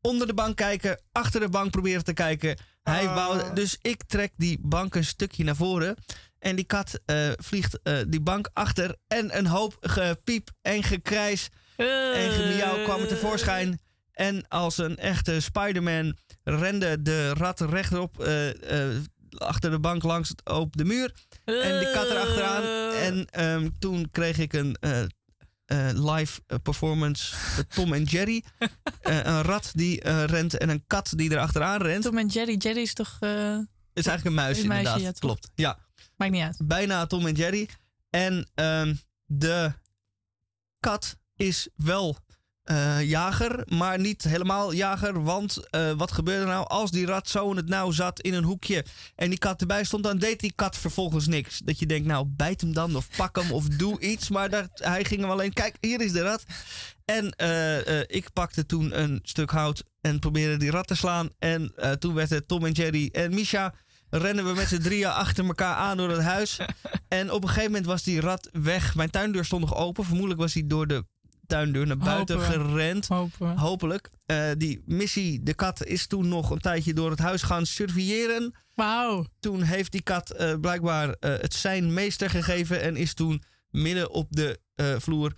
[0.08, 2.58] onder de bank kijken, achter de bank proberen te kijken.
[2.84, 5.96] Hij wou, dus ik trek die bank een stukje naar voren.
[6.40, 8.96] En die kat eh, vliegt eh, die bank achter.
[9.08, 13.80] En een hoop gepiep en gekrijs en gemiauw kwam er tevoorschijn.
[14.12, 18.48] En als een echte Spider-Man rende de rat rechtop eh,
[19.38, 21.14] achter de bank langs op de muur.
[21.46, 22.92] En die kat erachteraan.
[22.94, 25.02] En ehm, toen kreeg ik een eh,
[25.66, 27.36] eh, live eh, performance.
[27.36, 28.44] eh, Tom en Jerry.
[29.02, 32.04] Eh, een rat die eh, rent en een kat die erachteraan rent.
[32.04, 32.56] Tom en Jerry.
[32.58, 33.18] Jerry is toch...
[33.20, 33.58] eh,
[33.94, 35.14] is eigenlijk een muis, Een muisje, inderdaad.
[35.14, 35.20] ja?
[35.20, 35.52] Klopt.
[35.56, 35.80] Ja.
[36.16, 36.58] Maakt niet uit.
[36.64, 37.70] Bijna Tom en Jerry.
[38.10, 38.96] En ehm,
[39.26, 39.74] de
[40.80, 42.18] kat is wel
[42.68, 45.24] eh, jager, maar niet helemaal jager.
[45.24, 48.44] Want eh, wat gebeurde nou als die rat zo in het nauw zat in een
[48.44, 48.86] hoekje
[49.16, 51.60] en die kat erbij stond, dan deed die kat vervolgens niks.
[51.60, 54.30] Dat je denkt, nou bijt hem dan of pak hem of doe iets.
[54.30, 56.44] Maar dat, hij ging hem alleen, kijk, hier is de rat.
[57.06, 61.30] En eh, ik pakte toen een stuk hout en probeerde die rat te slaan.
[61.40, 63.74] En toen werd het Tom en Jerry en Misha.
[64.10, 66.58] Rennen we met z'n drieën achter elkaar aan door het huis.
[67.08, 68.96] En op een gegeven moment was die rat weg.
[68.96, 70.04] Mijn tuindeur stond nog open.
[70.04, 71.06] Vermoedelijk was hij door de
[71.48, 73.08] tuindeur naar buiten Hopen gerend.
[73.08, 73.58] Hopen.
[73.58, 74.10] Hopelijk.
[74.26, 78.54] Eh, die Missy, de kat, is toen nog een tijdje door het huis gaan surveilleren.
[78.74, 79.26] Wauw.
[79.40, 82.82] Toen heeft die kat eh, blijkbaar eh, het zijn meester gegeven.
[82.82, 85.34] En is toen midden op de eh, vloer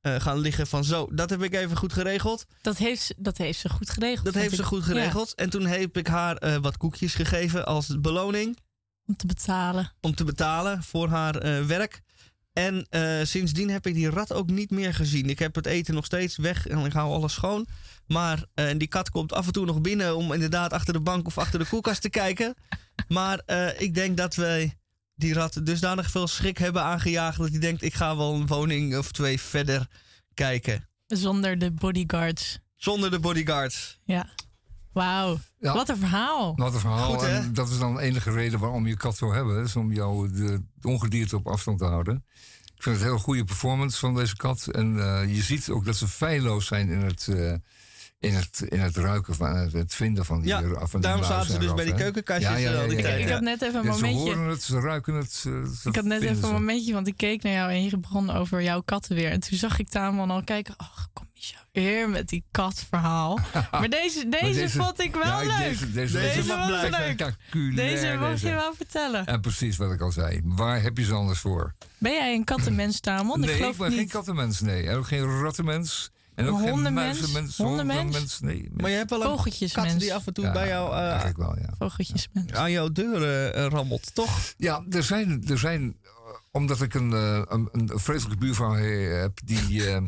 [0.00, 1.08] eh, gaan liggen van zo.
[1.12, 2.44] Dat heb ik even goed geregeld.
[2.62, 4.24] Dat heeft, ze- dat heeft ze goed geregeld.
[4.24, 5.34] Dat heeft ze goed geregeld.
[5.34, 8.58] En toen heb ik haar eh, wat koekjes gegeven als beloning.
[9.06, 9.92] Om te betalen.
[10.00, 12.00] Om te betalen voor haar eh, werk.
[12.52, 15.30] En eh, sindsdien heb ik die rat ook niet meer gezien.
[15.30, 17.66] Ik heb het eten nog steeds weg en ik hou alles schoon.
[18.06, 21.26] Maar eh, die kat komt af en toe nog binnen om inderdaad achter de bank
[21.26, 22.54] of achter de koelkast te kijken.
[23.08, 24.78] Maar eh, ik denk dat wij
[25.14, 28.96] die rat dusdanig veel schrik hebben aangejaagd dat hij denkt ik ga wel een woning
[28.96, 29.86] of twee verder
[30.34, 30.88] kijken.
[31.06, 32.58] Zonder de bodyguards.
[32.76, 33.98] Zonder de bodyguards.
[34.04, 34.28] Ja.
[34.92, 35.38] Wauw.
[35.60, 35.74] Ja.
[35.74, 36.56] Wat een verhaal.
[36.56, 37.12] Wat een verhaal.
[37.12, 39.62] Goed, en dat is dan de enige reden waarom je kat wil hebben.
[39.62, 42.24] Is om jou de, de ongedierte op afstand te houden.
[42.76, 44.66] Ik vind het een heel goede performance van deze kat.
[44.66, 47.54] En eh, je ziet ook dat ze feilloos zijn in het, eh,
[48.20, 51.24] in het, in het ruiken van het, het vinden van die, Ja, van die daarom
[51.24, 53.20] zaten ze dus bij die keukenkastjes die Ik, tijd.
[53.20, 53.32] ik Ja.
[53.32, 54.30] had net even een Ja, ze momentje.
[54.34, 55.32] horen het, ze ruiken het.
[55.32, 56.46] Ze, ze Ik had net even ze.
[56.46, 59.30] een momentje, want ik keek naar jou en je begon over jouw katten weer.
[59.30, 60.74] En toen zag ik Tamon al kijken.
[60.76, 63.38] Ach, kom Misha, weer met die katverhaal.
[63.70, 65.68] maar deze, Maar deze, vond ik wel ja, leuk.
[65.68, 67.36] Deze, deze, Deze was leuk.
[67.76, 69.26] Deze mag je wel vertellen.
[69.26, 70.40] En precies wat ik al zei.
[70.44, 71.74] Waar heb je ze anders voor?
[71.98, 73.40] Ben jij een kattenmens, Tamon?
[73.40, 74.60] nee, ik geloof ik ben geen kattenmens.
[74.60, 74.86] Nee.
[74.88, 76.10] En ook geen rattenmens.
[76.40, 77.18] En ook Een geen hondenmens?
[77.20, 77.56] muizenmens.
[77.56, 78.00] Hondenmens?
[78.00, 78.70] hondenmens, Nee.
[78.76, 79.90] Maar je hebt wel een Vogeltjesmens.
[79.90, 81.68] kat die af en toe Ja, bij jou eh, Eigenlijk wel, ja.
[81.78, 82.52] Vogeltjesmens.
[82.52, 84.38] aan jouw deur eh, rammelt, toch?
[84.56, 85.96] Ja, er zijn, er zijn
[86.50, 90.02] omdat ik een, eh, een, een vreselijke buurvrouw heb die eh,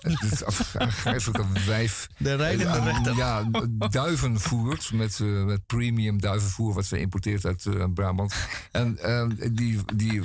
[0.00, 3.16] het afgrijzelijke wijf De rijdende eh, rechter.
[3.16, 3.50] ja,
[3.88, 8.34] duiven voert met, eh, met premium duivenvoer wat ze importeert uit Brabant.
[8.70, 10.22] En eh, die, die,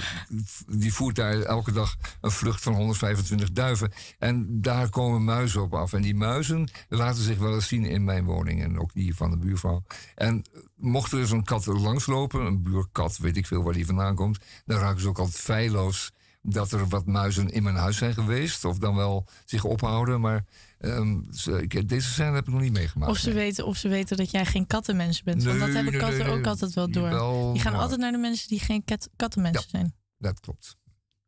[0.68, 3.92] die voert daar elke dag een vlucht van 125 duiven.
[4.20, 5.94] En daar komen muizen op af.
[5.94, 9.32] En die muizen laten zich wel eens zien in mijn woning en ook die van
[9.32, 9.84] de buurvrouw.
[10.16, 10.46] En
[10.76, 14.38] mocht er eens een kat langslopen, een buurkat, weet ik veel waar die vandaan komt,
[14.66, 18.66] dan raken ze ook altijd feilloos dat er wat muizen in mijn huis zijn geweest.
[18.66, 20.22] Of dan wel zich ophouden.
[20.22, 20.46] Maar
[20.80, 23.12] ehm, ze- ik- deze scène heb ik nog niet meegemaakt.
[23.12, 25.44] Of ze, weten, of ze weten dat jij geen kattenmens bent.
[25.44, 26.38] want dat hebben nee, katten nee, nee.
[26.38, 27.10] ook altijd wel door.
[27.54, 29.96] Die gaan maar- altijd naar de mensen die geen kat, kattenmensen zijn.
[30.18, 30.76] Dat klopt.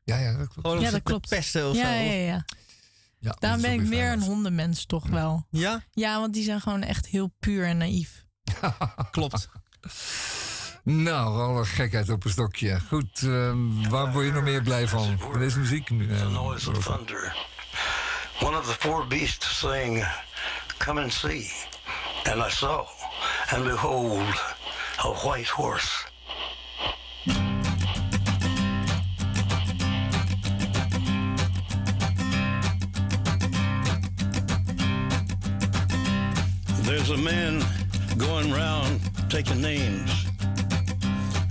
[0.03, 0.67] Ja, ja, dat klopt.
[0.67, 1.30] Gewoon Ja, dat klopt.
[1.30, 2.03] pesten of Ja, zo.
[2.03, 2.45] ja, ja.
[3.19, 5.47] Ja, Daarom dat ben ik meer een hondenmens toch wel.
[5.49, 8.24] Ja, Ja, want die zijn gewoon echt heel puur en naïef.
[9.11, 9.49] klopt.
[10.84, 12.80] Nou, alle gekheid op een stokje.
[12.88, 15.18] Goed, ehm, waar word je nog meer blij van?
[15.19, 15.88] Van deze muziek?
[15.88, 17.36] the eh, noise of thunder.
[18.41, 20.06] One of the four beasts saying,
[20.77, 21.52] Come and see.
[22.23, 22.86] And I saw,
[23.52, 24.44] and behold,
[25.03, 26.06] a white horse.
[36.84, 37.85] There's a man
[38.17, 40.25] going round taking names,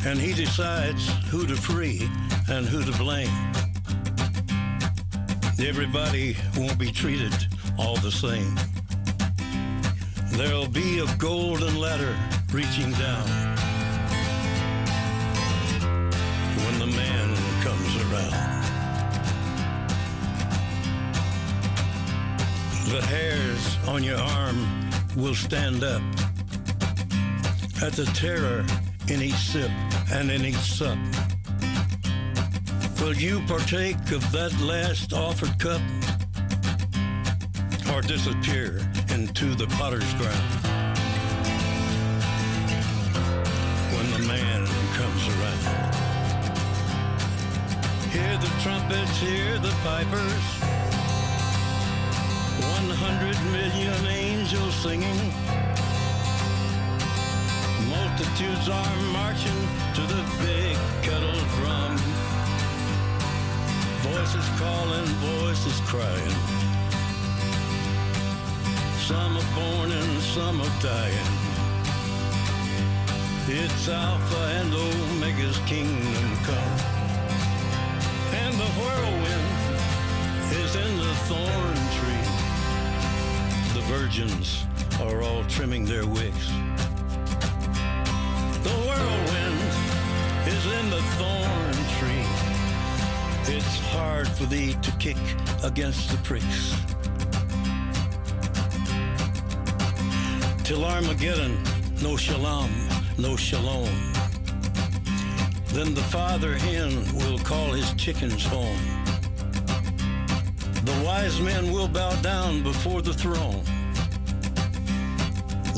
[0.06, 2.08] and he decides who to free
[2.48, 3.30] and who to blame.
[5.58, 7.32] Everybody won't be treated
[7.78, 8.54] all the same.
[10.32, 12.16] There'll be a golden ladder
[12.52, 13.26] reaching down
[16.64, 18.44] when the man comes around.
[22.90, 26.02] The hairs on your arm will stand up
[27.82, 28.64] at the terror
[29.08, 29.70] in each sip
[30.12, 30.98] and in each sup.
[33.00, 35.80] Will you partake of that last offered cup?
[37.92, 38.78] Or disappear
[39.10, 40.50] into the potter's ground?
[43.94, 45.94] When the man comes around.
[48.10, 50.44] Hear the trumpets, hear the pipers.
[52.72, 55.32] One hundred million angels singing.
[58.16, 61.96] Multitudes are marching to the big kettle drum.
[64.02, 66.36] Voices calling, voices crying.
[69.00, 71.28] Some are born and some are dying.
[73.48, 76.78] It's Alpha and Omega's kingdom come.
[78.32, 79.48] And the whirlwind
[80.62, 82.28] is in the thorn tree.
[83.74, 84.64] The virgins
[85.00, 86.48] are all trimming their wicks.
[94.24, 95.16] Hard for thee to kick
[95.62, 96.74] against the pricks.
[100.64, 101.62] Till Armageddon,
[102.02, 102.70] no shalom,
[103.18, 104.12] no shalom.
[105.72, 108.78] Then the father hen will call his chickens home.
[110.84, 113.62] The wise men will bow down before the throne.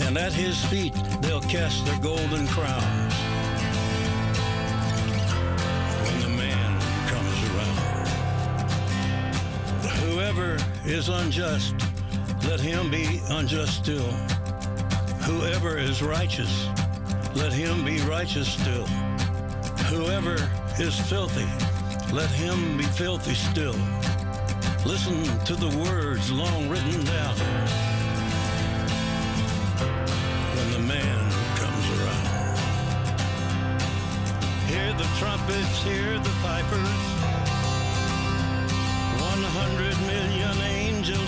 [0.02, 3.25] And at his feet they'll cast their golden crowns.
[10.86, 11.74] Is unjust,
[12.48, 14.10] let him be unjust still.
[15.26, 16.68] Whoever is righteous,
[17.34, 18.86] let him be righteous still.
[19.90, 20.36] Whoever
[20.78, 21.46] is filthy,
[22.14, 23.74] let him be filthy still.
[24.86, 27.34] Listen to the words long written down.
[30.54, 32.58] When the man comes around,
[34.68, 37.35] hear the trumpets, hear the pipers.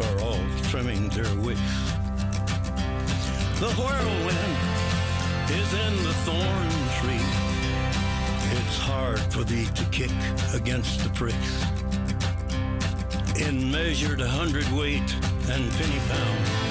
[0.00, 1.60] are all trimming their wicks.
[3.60, 4.56] The whirlwind
[5.50, 6.68] is in the thorn
[6.98, 7.28] tree.
[8.58, 10.12] It's hard for thee to kick
[10.54, 11.64] against the pricks.
[13.40, 15.14] In measured hundredweight
[15.50, 16.67] and penny pound.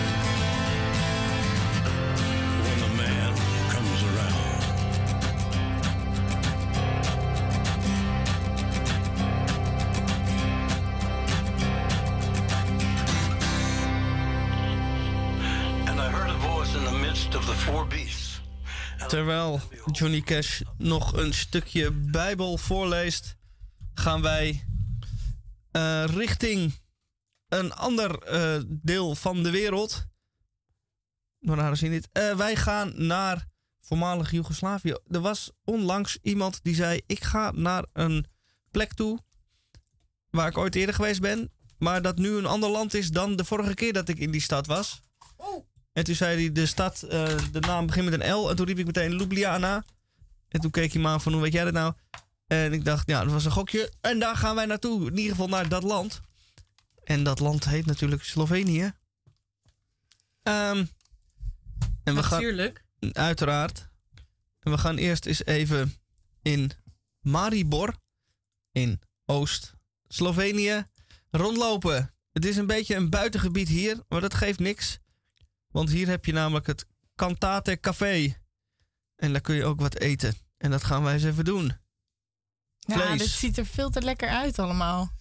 [19.92, 23.36] Johnny Cash nog een stukje Bijbel voorleest,
[23.94, 24.66] gaan wij
[25.72, 26.74] eh, richting
[27.48, 30.06] een ander eh, deel van de wereld.
[31.40, 32.10] Waar zien dit?
[32.38, 33.48] Wij gaan naar
[33.82, 34.96] voormalig Joegoslavië.
[35.08, 38.26] Er was onlangs iemand die zei: Ik ga naar een
[38.72, 39.20] plek toe
[40.30, 43.46] waar ik ooit eerder geweest ben, maar dat nu een ander land is dan de
[43.46, 45.02] vorige keer dat ik in die stad was.
[45.98, 48.50] En toen zei hij, de stad, eh, de naam begint met een L.
[48.50, 49.86] En toen riep ik meteen Ljubljana.
[50.48, 51.94] En toen keek hij me aan van, hoe weet jij dat nou?
[52.48, 53.92] En ik dacht, ja, dat was een gokje.
[54.02, 55.08] En daar gaan wij naartoe.
[55.08, 56.22] In ieder geval naar dat land.
[57.04, 58.92] En dat land heet natuurlijk Slovenië.
[60.44, 60.86] Ehm,
[62.04, 62.84] en we gaan, Natuurlijk.
[63.12, 63.90] Uiteraard.
[64.60, 65.94] En we gaan eerst eens even
[66.42, 66.72] in
[67.20, 67.96] Maribor,
[68.72, 70.88] in Oost-Slovenië,
[71.32, 72.14] rondlopen.
[72.32, 75.00] Het is een beetje een buitengebied hier, maar dat geeft niks.
[75.78, 76.86] Want hier heb je namelijk het
[77.16, 78.36] Cantate Café.
[79.16, 80.36] En daar kun je ook wat eten.
[80.58, 81.74] En dat gaan wij eens even doen.
[82.80, 85.12] Ja, dit ziet er veel te lekker uit allemaal.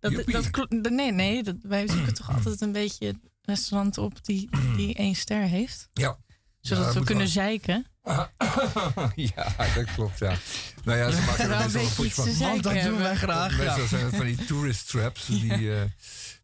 [0.00, 4.94] Dat, dat, nee, nee, dat, wij zoeken toch altijd een beetje restaurant op die, die
[4.94, 5.88] één ster heeft.
[5.92, 6.18] Ja.
[6.60, 7.32] Zodat Ja, dat we kunnen wel.
[7.32, 7.86] zeiken.
[9.34, 10.36] ja, dat klopt, ja.
[10.84, 12.32] Nou ja, ze maken er Wel een van.
[12.32, 13.56] zeiken dat doen wij graag.
[13.58, 13.86] Meestal Ja.
[13.86, 15.82] zijn het van die tourist traps die, eh,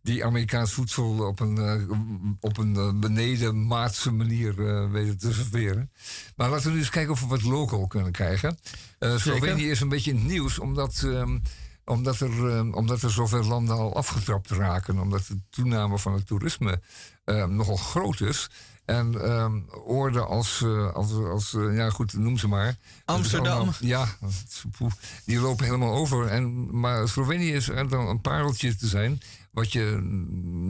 [0.02, 1.98] die Amerikaans voedsel op een, eh,
[2.40, 5.90] op een eh, beneden maatse manier eh, weten te serveren.
[6.36, 8.59] Maar laten we nu eens kijken of we wat local kunnen krijgen.
[8.98, 11.39] Slovenië is een beetje in het nieuws omdat, ehm,
[11.85, 14.98] omdat, er, ehm, omdat er zoveel landen al afgetrapt raken.
[14.98, 16.81] Omdat de toename van het toerisme
[17.24, 18.51] ehm, nogal groot is.
[18.91, 22.77] En ehm oorden als, eh, als, als eh, ja goed, noem ze maar.
[23.05, 23.53] Amsterdam.
[23.57, 24.07] allemaal- ja,
[25.25, 26.27] die lopen helemaal over.
[26.27, 29.21] En, maar Slovenië is er dan een pareltje te zijn.
[29.51, 29.99] Wat je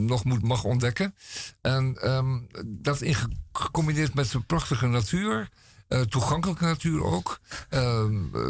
[0.06, 1.14] nog moet, mag ontdekken.
[1.60, 5.48] En ehm, dat in ge- gecombineerd met de prachtige natuur.
[5.88, 7.40] Eh, toegankelijke natuur ook.
[7.68, 8.40] Ehm, eh,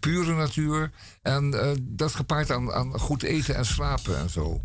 [0.00, 0.90] pure natuur.
[1.22, 4.60] En dat gepaard aan, aan goed eten en slapen en zo.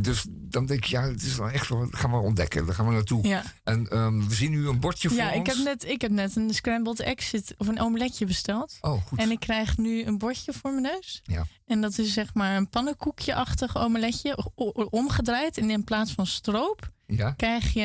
[0.00, 2.66] Dus dan denk ik, ja, het is wel echt wel, gaan we ontdekken.
[2.66, 3.26] Daar gaan we naartoe.
[3.26, 3.42] Ja.
[3.64, 6.36] En ehm, we zien nu een bordje voor Ja, ik heb, net, ik heb net
[6.36, 8.78] een scrambled exit of een omeletje besteld.
[8.80, 9.18] Oh, goed.
[9.18, 11.22] En ik krijg nu een bordje voor mijn neus.
[11.24, 11.46] Ja.
[11.66, 14.52] En dat is zeg maar een pannenkoekje-achtig omeletje,
[14.90, 15.58] omgedraaid.
[15.58, 17.30] En in plaats van stroop Ja.
[17.32, 17.84] krijg je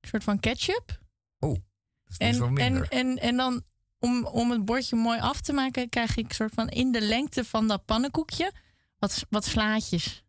[0.00, 0.98] een soort van ketchup.
[1.38, 1.54] Oh,
[2.04, 2.82] dus dat is wel En, minder.
[2.88, 3.62] en, en, en dan,
[3.98, 7.44] om, om het bordje mooi af te maken, krijg ik soort van in de lengte
[7.44, 8.52] van dat pannenkoekje
[8.98, 10.24] wat, wat slaatjes.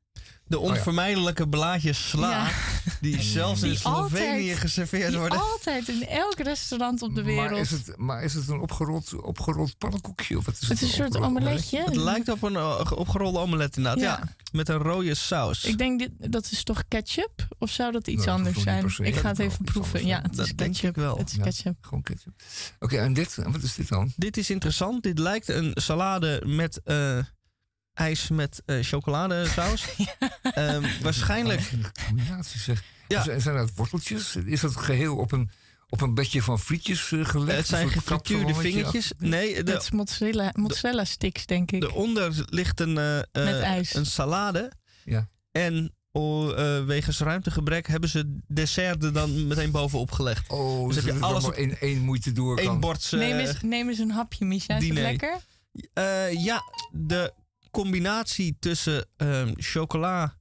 [0.47, 2.49] De onvermijdelijke blaadjes sla, Ja.
[3.01, 5.39] die zelfs in Die Slovenië altijd- geserveerd Die worden.
[5.39, 7.49] altijd in elk restaurant op de wereld.
[7.51, 10.37] Maar is het, maar is het een opgerold, opgerold pannenkoekje?
[10.37, 11.83] Of wat is Het is een soort omeletje.
[11.83, 14.19] Het lijkt op een eh, opgerolde omelet inderdaad, ja.
[14.23, 14.35] Ja.
[14.51, 15.63] Met een rode saus.
[15.65, 17.47] Ik denk, dit, dat is toch ketchup?
[17.59, 18.63] Of zou dat iets Nou, dat anders
[18.95, 19.07] zijn?
[19.07, 20.05] Ik ga het even proeven.
[20.05, 20.89] Ja, het is Dat denk ketchup.
[20.89, 21.17] ik wel.
[21.17, 21.43] Het is Ja.
[21.43, 21.75] ketchup.
[21.81, 22.33] Gewoon ketchup.
[22.79, 23.35] Oké, en dit?
[23.47, 24.13] Wat is dit dan?
[24.15, 25.03] Dit is interessant.
[25.03, 27.17] Dit lijkt een salade met eh,
[27.97, 29.85] ijs met eh, chocoladesaus.
[30.41, 31.71] Ehm, waarschijnlijk.
[31.71, 32.83] Een combinatie zeg.
[33.07, 33.39] Ja.
[33.39, 34.35] Zijn, dat worteltjes?
[34.35, 35.49] Is dat geheel op een,
[35.89, 37.57] op een bedje van frietjes eh, gelegd?
[37.57, 39.11] Het zijn gefrituurde vingertjes.
[39.17, 41.83] Nee, Dat is mozzarella, mozzarella sticks, denk ik.
[41.83, 43.17] eronder ligt een, eh,
[43.77, 44.71] eh, een salade.
[45.03, 45.29] Ja.
[45.51, 50.49] En eh, wegens ruimtegebrek hebben ze dessert er dan meteen bovenop gelegd.
[50.49, 53.13] Oh, Dus dus heb je alles op in één moeite door Eén bord.
[53.13, 54.75] eh, neem, eens, neem eens een hapje, Misha.
[54.75, 55.37] Is het lekker?
[55.93, 56.61] eh, ja,
[56.91, 57.33] de
[57.71, 60.37] combinatie tussen ehm, chocola,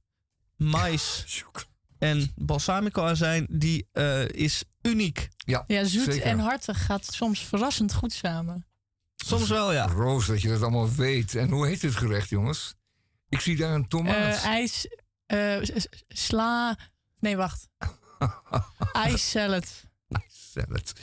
[0.55, 1.25] mais
[1.99, 5.27] en balsamico azijn, die eh, is uniek.
[5.37, 6.21] Ja, Ja, zoet zeker.
[6.21, 8.65] en hartig gaat soms verrassend goed samen.
[9.15, 9.85] Soms wel, ja.
[9.87, 11.35] Roos, dat je dat allemaal weet.
[11.35, 12.73] En hoe heet dit gerecht, jongens?
[13.29, 14.15] Ik zie daar een tomaat.
[14.15, 14.87] Eh, ijs,
[15.25, 16.77] eh, s- sla...
[17.19, 17.67] Nee, wacht.
[19.07, 19.65] Ice salad.
[20.27, 20.93] salad.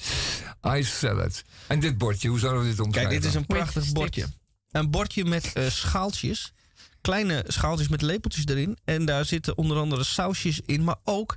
[0.63, 1.43] Ice salad.
[1.67, 3.21] En dit bordje, hoe zouden we dit Kijk, omschrijven?
[3.21, 4.27] dit is een prachtig bordje.
[4.75, 6.53] Een bordje met eh, schaaltjes.
[7.01, 8.79] Kleine schaaltjes met lepeltjes erin.
[8.85, 10.85] En daar zitten onder andere sausjes in.
[10.85, 11.37] Maar ook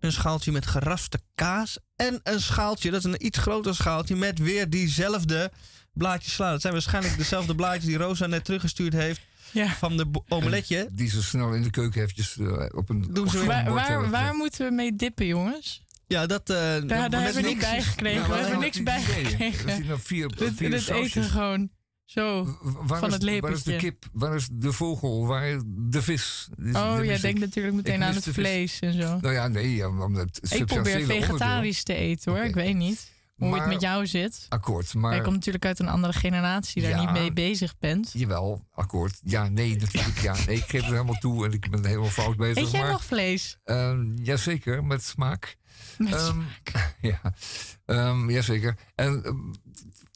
[0.00, 1.78] een schaaltje met geraspte kaas.
[1.96, 4.16] En een schaaltje, dat is een iets groter schaaltje...
[4.16, 5.50] met weer diezelfde
[5.92, 6.50] blaadjes sla.
[6.50, 9.20] Dat zijn waarschijnlijk dezelfde blaadjes die Rosa net teruggestuurd heeft...
[9.50, 9.68] Ja.
[9.68, 10.88] van de omeletje.
[10.92, 14.66] Die zo snel in de keuken eventjes eh, op een Doen ze Waar, waar, moeten
[14.66, 15.82] we mee dippen, jongens?
[16.06, 16.50] Ja, dat...
[16.50, 17.60] eh Daar, hebben we niet niks.
[17.60, 18.28] bij gekregen.
[18.28, 18.96] We hebben niks bij.
[18.96, 19.68] Er gekregen.
[19.70, 21.70] zitten nog vier, Dit, vier dit eten gewoon
[22.10, 22.44] zo.
[22.62, 23.70] Waar van is, het Waar is lepeltje.
[23.70, 24.04] de kip?
[24.12, 25.26] Waar is de vogel?
[25.26, 26.48] Waar is de vis?
[26.56, 29.18] Is- Oh, jij mis denkt natuurlijk meteen aan het vlees en zo.
[29.20, 32.42] Nou ja, nee, om het Ik probeer vegetarisch te eten hoor.
[32.42, 34.46] Ik weet niet hoe het met jou zit.
[34.48, 35.12] Akkoord, maar...
[35.14, 37.00] Jij komt natuurlijk uit een andere generatie, daar Ja.
[37.00, 38.10] niet mee bezig bent.
[38.12, 39.20] Jawel, akkoord.
[39.24, 40.18] Ja, nee, natuurlijk.
[40.18, 42.62] Ja, nee, ik geef het helemaal toe en ik ben helemaal fout bezig.
[42.62, 43.58] Eet jij maar, nog vlees?
[43.64, 45.56] ehm, jazeker, met smaak.
[45.98, 46.38] Met Ehm,
[47.10, 47.20] ja,
[47.86, 48.76] Ehm jazeker.
[48.94, 49.22] En,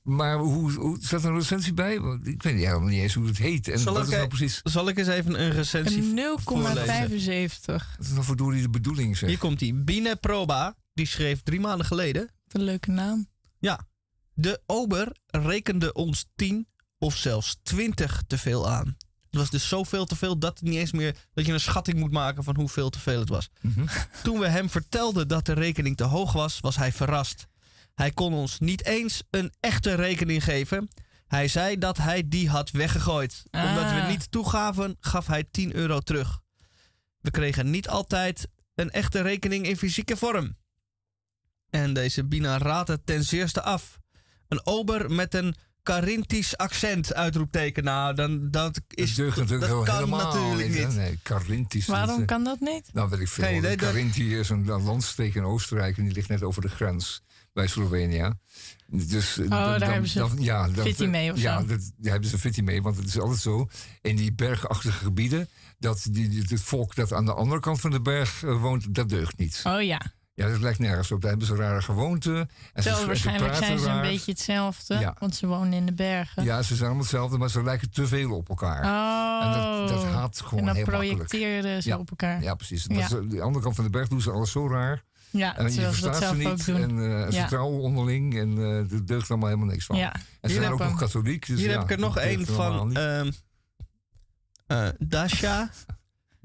[0.03, 2.01] maar hoe, hoe staat er een recensie bij?
[2.01, 3.69] Want ik weet niet, helemaal niet eens hoe het heet.
[3.69, 4.61] En Zal wat ik, is nou eh, precies?
[4.63, 7.11] Zal ik eens even een recensie Een voorlezen?
[7.61, 7.65] 0,75.
[7.97, 9.29] Wat is nou verdorie de bedoeling, zeg?
[9.29, 9.75] Hier komt die.
[9.75, 12.31] Bine Proba, die schreef drie maanden geleden...
[12.53, 13.29] Wat een leuke naam.
[13.59, 13.87] Ja,
[14.35, 16.67] de ober rekende ons 10
[16.99, 18.87] of zelfs 20 te veel aan.
[19.31, 21.99] Het was dus zoveel te veel dat, het niet eens meer, dat je een schatting
[21.99, 23.49] moet maken van hoeveel te veel het was.
[23.61, 23.87] Mhm.
[24.23, 27.47] Toen we hem vertelden dat de rekening te hoog was, was hij verrast.
[27.95, 30.89] Hij kon ons niet eens een echte rekening geven.
[31.27, 33.43] Hij zei dat hij die had weggegooid.
[33.51, 34.09] Omdat we Ah.
[34.09, 36.41] niet toegaven, gaf hij 10 euro terug.
[37.21, 40.57] We kregen niet altijd een echte rekening in fysieke vorm.
[41.73, 43.99] En deze Bina raadt het ten zeerste af.
[44.49, 47.85] Een ober met een Carinthisch accent, uitroepteken.
[47.85, 50.97] Nou, dan, dat is, deugt natuurlijk dat kan helemaal natuurlijk niet.
[50.97, 51.87] Nee, Carinthisch.
[51.87, 52.91] dat, Waarom eh, kan dat niet?
[52.93, 53.61] Nou, weet ik veel.
[53.61, 57.23] Dat- is een, een landstreek in Oostenrijk en die ligt net over de grens
[57.53, 58.33] bij Slovenië.
[58.87, 61.67] Dus, oh, daar hebben ze ja, dan- fitty mee of ja, zo.
[61.67, 63.69] dat, daar hebben ze fitty mee, want het is altijd zo
[64.01, 68.01] in die bergachtige gebieden dat die, het volk dat aan de andere kant van de
[68.01, 69.61] berg eh, woont, dat deugt niet.
[69.65, 70.01] Oh ja.
[70.35, 71.21] Ja, dat lijkt nergens op.
[71.21, 72.51] Daar hebben ze rare gewoonten.
[72.73, 74.99] En ze waarschijnlijk zijn ze een beetje hetzelfde.
[74.99, 75.17] Ja.
[75.19, 76.45] Want ze wonen in de bergen.
[76.45, 78.85] Ja, ze zijn allemaal hetzelfde, maar ze lijken te veel op elkaar.
[78.85, 79.47] Oh.
[79.47, 81.17] En dat, dat haat gewoon En dan heel makkelijk.
[81.29, 81.99] projecteren ze Ja.
[81.99, 82.43] op elkaar.
[82.43, 82.85] Ja, precies.
[82.89, 83.09] Ja.
[83.09, 85.03] Dat is, de andere kant van de berg doen ze alles zo raar.
[85.31, 86.69] Ja, en je verstaat ze niet.
[86.69, 87.47] En eh, ze Ja.
[87.47, 88.39] trouwen onderling.
[88.39, 89.97] En eh er deugt allemaal helemaal niks van.
[89.97, 90.13] Ja.
[90.15, 91.47] En ze Hier zijn ook nog katholiek.
[91.47, 93.31] Dus Hier ja, heb ik er nog één van ehm
[94.67, 95.71] eh, Dasha.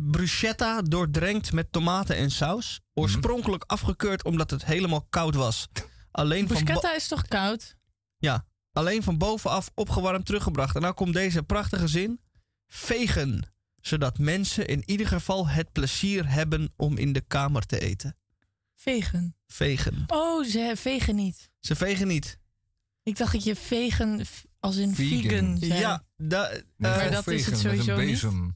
[0.01, 2.79] Bruschetta doordrenkt met tomaten en saus.
[2.93, 5.67] Oorspronkelijk afgekeurd omdat het helemaal koud was.
[6.11, 7.75] Alleen Bruschetta is toch koud?
[8.17, 10.75] ja, alleen van bovenaf opgewarmd teruggebracht.
[10.75, 12.19] En nou komt deze prachtige zin.
[12.67, 13.51] Vegen.
[13.81, 18.17] Zodat mensen in ieder geval het plezier hebben om in de kamer te eten.
[18.75, 19.33] Vegan.
[19.47, 20.03] Vegen.
[20.07, 21.49] Oh, ze vegen niet.
[21.59, 22.39] Ze vegen niet.
[23.03, 25.79] Ik dacht dat je vegan f- als in vegan, zei.
[25.79, 28.53] Ja, da, Nee, maar dat is vegen het met sowieso een niet.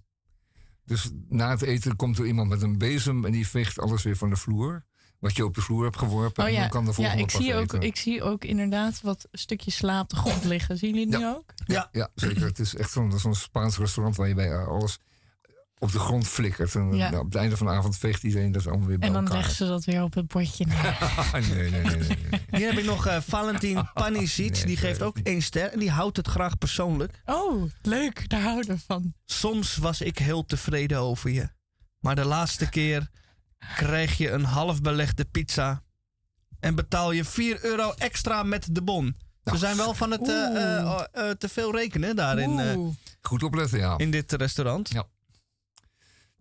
[0.91, 4.17] Dus na het eten komt er iemand met een bezem en die veegt alles weer
[4.17, 4.83] van de vloer.
[5.19, 6.43] Wat je op de vloer hebt geworpen.
[6.43, 7.81] Oh en ja, dan kan de ja volgende ik, pas zie ook, eten.
[7.81, 10.77] ik zie ook inderdaad wat stukjes sla op de grond liggen.
[10.77, 11.53] Zien jullie het nu ook?
[11.65, 12.45] Ja, ja, zeker.
[12.45, 14.99] Het is echt zo'n zo'n Spaans restaurant waar je bij alles
[15.81, 16.75] op de grond flikkert.
[16.75, 17.09] En Ja.
[17.09, 19.27] nou, op het einde van de avond veegt iedereen dat allemaal weer bij En dan
[19.27, 20.97] leggen ze dat weer op het bordje neer.
[21.55, 22.17] nee, nee, nee, nee.
[22.51, 24.65] Hier heb ik nog eh, Valentin Panisic.
[24.65, 25.71] die geeft ook één ster.
[25.71, 27.21] En die houdt het graag persoonlijk.
[27.25, 28.29] Oh, leuk.
[28.29, 29.13] Daar houden we van.
[29.25, 31.49] Soms was ik heel tevreden over je.
[31.99, 33.09] Maar de laatste keer
[33.75, 35.83] krijg je een half belegde pizza.
[36.59, 39.15] En betaal je 4 euro extra met de bon.
[39.43, 42.59] Ze zijn wel van het eh, eh, te veel rekenen daarin.
[42.59, 42.77] eh.
[43.21, 43.97] Goed opletten, ja.
[43.97, 44.89] in dit restaurant.
[44.89, 45.07] Ja.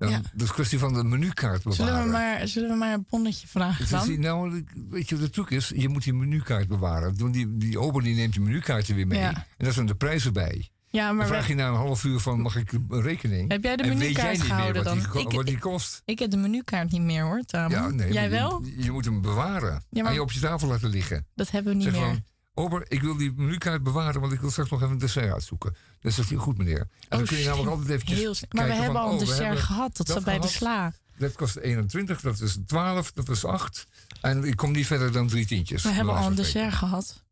[0.09, 1.87] Dan, Dat is een kwestie van de menukaart bewaren.
[1.87, 4.21] Zullen we, maar, zullen we maar een bonnetje vragen die- dan?
[4.21, 5.73] nou, weet je wat de truc is?
[5.77, 7.19] Je moet die menukaart bewaren.
[7.19, 9.19] Want Die, die ober die neemt je menukaartje weer mee.
[9.19, 9.35] Ja.
[9.35, 10.69] En daar zijn de prijzen bij.
[10.93, 13.51] Ja, Dan maar vraag we- je na een half uur van, mag ik een rekening?
[13.51, 14.99] Heb jij de menukaart niet meer gehouden dan?
[14.99, 16.03] Die, Ik- wat die kost?
[16.05, 17.71] ik heb de menukaart niet meer hoor, Tamer.
[17.79, 18.65] Ja, nee, jij je- wel?
[18.77, 19.71] Je, moet hem bewaren.
[19.91, 21.27] Ja, maar- En je op je tafel laten liggen.
[21.35, 22.21] Dat hebben we niet Zeg meer.
[22.61, 25.77] Ober, ik wil die menukaart bewaren, want ik wil straks nog even een dessert uitzoeken.
[26.01, 26.81] Dan zegt hij, goed meneer.
[26.81, 28.35] En dan Oh, kun je namelijk altijd eventjes Heel.
[28.51, 29.97] Maar we hebben al een oh, we dessert gehad.
[29.97, 30.93] Dat zat bij de sla.
[31.19, 33.87] Dat kost 21, dat is 12, dat is 8.
[34.21, 35.83] En ik kom niet verder dan drie tientjes.
[35.83, 37.25] We hebben al een dessert gehad.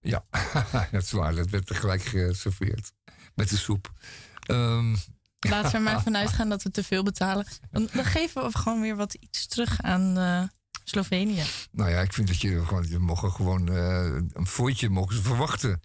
[0.00, 0.24] Ja,
[0.92, 1.34] dat is waar.
[1.34, 2.92] Dat werd tegelijk geserveerd.
[3.34, 3.92] Met de soep.
[4.40, 4.90] Ehm,
[5.50, 7.46] Laten we er maar vanuit gaan dat we te veel betalen.
[7.70, 10.42] Dan, dan geven we gewoon weer wat iets terug aan eh,
[10.90, 11.42] Slovenië.
[11.72, 15.80] nou ja, ik vind dat je gewoon, je mogen gewoon eh, een fooitje mogen verwachten.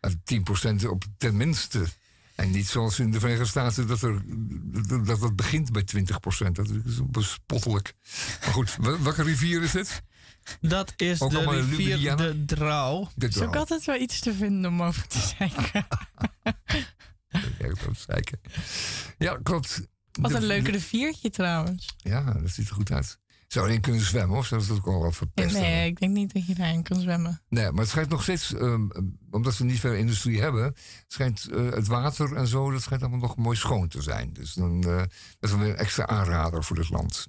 [0.00, 0.22] En
[0.82, 1.84] 10% op ten minste.
[2.34, 4.22] En niet zoals in de Verenigde Staten dat, er,
[4.88, 6.52] dat, dat het begint bij 20%.
[6.52, 7.94] Dat is bespottelijk.
[8.40, 10.02] Maar goed, wel- welke rivier is dit?
[10.60, 12.16] Dat is Ook de rivier Ljubljana?
[12.16, 13.10] de Drouw.
[13.14, 15.86] De is ook altijd wel iets te vinden om over te zeiken.
[19.18, 19.80] Ja, klopt.
[20.12, 21.94] Wat De- een leuk de- riviertje trouwens.
[21.96, 23.18] Ja, dat ziet er goed uit.
[23.48, 25.60] Zou erin kunnen zwemmen of zou dat ook al wat verpesten?
[25.60, 27.40] Nee, ik denk niet dat je daarin kan zwemmen.
[27.48, 28.86] Nee, maar het schijnt nog steeds, ehm,
[29.30, 30.74] omdat we niet veel industrie hebben,
[31.06, 34.32] schijnt eh, het water en zo, dat schijnt allemaal nog mooi schoon te zijn.
[34.32, 35.08] Dus dan, eh, dat
[35.40, 37.26] is dan weer een extra aanrader voor dit land.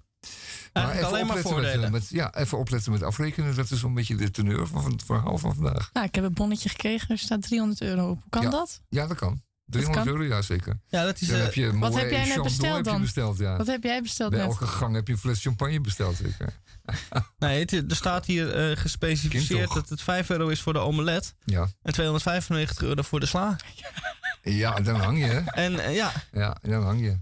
[0.73, 1.83] Alleen maar opletten met, voordelen.
[1.85, 3.55] eh, met, ja, even opletten met afrekenen.
[3.55, 5.89] Dat is een beetje de teneur van het verhaal van vandaag.
[5.93, 7.09] Nou, ik heb een bonnetje gekregen.
[7.09, 8.19] Er staat 300 euro op.
[8.21, 8.49] Hoe kan Ja.
[8.49, 8.81] dat?
[8.89, 9.41] Ja, dat kan.
[9.69, 10.15] 300 kan.
[10.15, 10.79] euro, ja zeker.
[10.87, 13.01] Ja, dat is, Dan eh, heb je wat heb jij net besteld heb je dan?
[13.01, 13.57] besteld, ja.
[13.57, 14.47] Wat heb jij besteld Bij net?
[14.49, 16.53] elke gang heb je een fles champagne besteld, zeker.
[17.39, 21.35] Nee, het, er staat hier eh, gespecificeerd dat het 5 euro is voor de omelet.
[21.45, 21.67] Ja.
[21.81, 23.55] En 295 euro voor de sla.
[24.41, 25.25] Ja, dan hang je.
[25.25, 25.39] hè.
[25.39, 27.17] En eh, ja, Ja, dan hang je.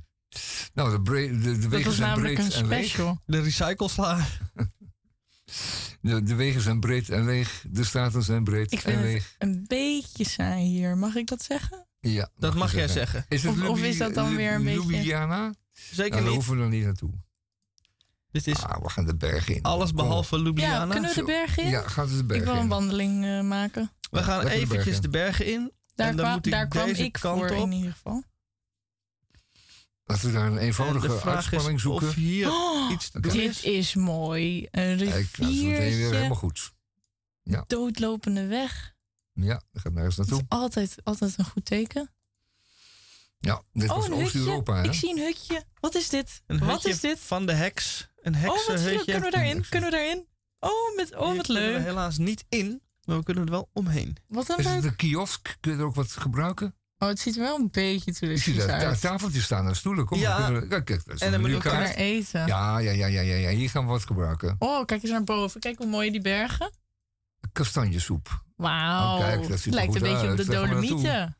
[0.74, 2.86] Nou, de, bre- de, wegen zijn namelijk breed een en leeg.
[2.86, 3.22] special.
[3.26, 4.26] de recyclesla.
[6.02, 7.64] De, de wegen zijn breed en leeg.
[7.70, 9.36] De straten zijn breed Ik en leeg.
[9.38, 10.98] het een beetje saai hier.
[10.98, 11.86] Mag ik dat zeggen?
[12.12, 13.26] Ja, Dat mag jij zeggen.
[13.30, 15.54] Is het Of- is dat dan weer een beetje- Ljubljana?
[15.74, 16.34] Zeker Nou, niet.
[16.34, 17.10] hoeven we dan niet naartoe.
[18.32, 19.62] Dit is Ah, we gaan de bergen in.
[19.62, 20.92] alles behalve Ja, Ljubljana.
[20.94, 21.70] kunnen we de bergen in?
[21.70, 22.68] Ja, gaat de ik bergen wil een in.
[22.68, 23.92] wandeling eh, maken.
[24.12, 25.02] We gaan de eventjes bergen.
[25.02, 25.72] de bergen in.
[25.96, 27.66] Daar, en dan kwa- moet ik daar kwam deze ik kant voor op.
[27.66, 28.24] in ieder geval.
[30.04, 32.08] Laten we daar een En eenvoudige de uitspanning zoeken.
[32.08, 33.64] of hier Oh, iets te Dit is.
[33.64, 34.68] is mooi.
[34.72, 36.36] Een Kijk, nou, dat is meteen weer helemaal riviertje.
[36.36, 36.74] goed.
[37.68, 38.95] Doodlopende weg.
[39.36, 40.50] Ja, daar gaat nergens Dat is naartoe.
[40.60, 42.10] altijd, altijd een goed teken.
[43.40, 44.10] Ja, dit Oh, was.
[44.10, 44.84] Oost-Europa, hè?
[44.84, 45.64] Ik zie een hutje.
[45.80, 46.42] Wat is dit?
[46.48, 47.20] Een wat hutje is dit?
[47.20, 48.08] van de heks.
[48.22, 48.90] Een Oh, wat heksenhutje.
[48.96, 49.04] leuk.
[49.06, 49.66] Kunnen we daarin?
[49.70, 50.28] Kunnen we daarin?
[50.60, 51.84] Oh, met, oh wat kunnen we leuk.
[51.84, 54.18] helaas niet in, maar we kunnen er wel omheen.
[54.28, 54.84] Wat een Is het leuk.
[54.84, 55.58] een kiosk?
[55.60, 56.76] Kun je er ook wat gebruiken?
[56.98, 59.02] Oh, het ziet er wel een beetje Ik zie toeristisch daar uit.
[59.02, 60.06] tafeltjes staan en stoelen.
[60.06, 60.38] Kom, Ja.
[60.38, 62.48] we kunnen, kijk, kijk, dat is En een dan moet je We eten.
[62.48, 64.56] Ja, ja, ja, ja, ja, ja, hier gaan we wat gebruiken.
[64.60, 65.60] Oh, kijk eens naar boven.
[65.60, 66.72] Kijk hoe mooi die bergen.
[67.52, 68.44] Kastanjesoep.
[68.56, 69.14] Wauw.
[69.18, 70.46] Oh, kijk, dat ziet het lijkt een beetje op de.
[70.46, 71.38] Dolomieten.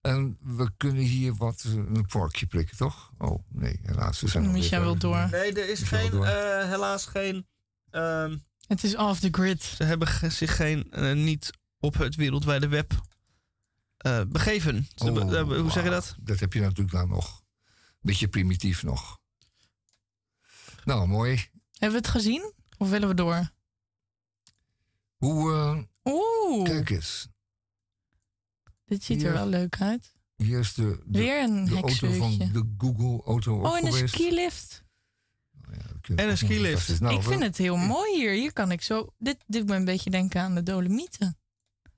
[0.00, 3.12] En we kunnen hier wat, eh, een porkje prikken, toch?
[3.18, 4.18] Oh, nee, helaas.
[4.18, 5.28] Ze zijn Micha wil door.
[5.30, 6.24] Nee, er is geen, door.
[6.26, 7.46] eh, helaas geen...
[7.90, 8.36] ehm,
[8.66, 9.62] Het is off the grid.
[9.62, 12.92] ze hebben zich geen, eh, niet op het wereldwijde web
[13.96, 14.88] eh, begeven.
[14.96, 15.08] Oh,
[15.46, 16.16] hoe zeg je dat?
[16.20, 17.42] Dat heb je natuurlijk nou nog.
[18.00, 19.18] Beetje primitief nog.
[20.84, 21.34] Nou, mooi.
[21.72, 22.52] Hebben we het gezien?
[22.78, 23.50] Of willen we door?
[25.26, 27.28] Hoe, eh, Oeh, kijk eens.
[28.84, 30.14] dit ziet er wel leuk uit.
[30.36, 34.14] Hier is de, de, Weer een de auto van de Google-auto Oh, en een geweest.
[34.14, 34.84] skilift.
[36.14, 37.00] En een skilift.
[37.00, 38.32] Nou, ik vind het heel mooi hier.
[38.32, 39.12] Hier kan ik zo...
[39.18, 41.38] Dit doet me een beetje denken aan de Dolomieten.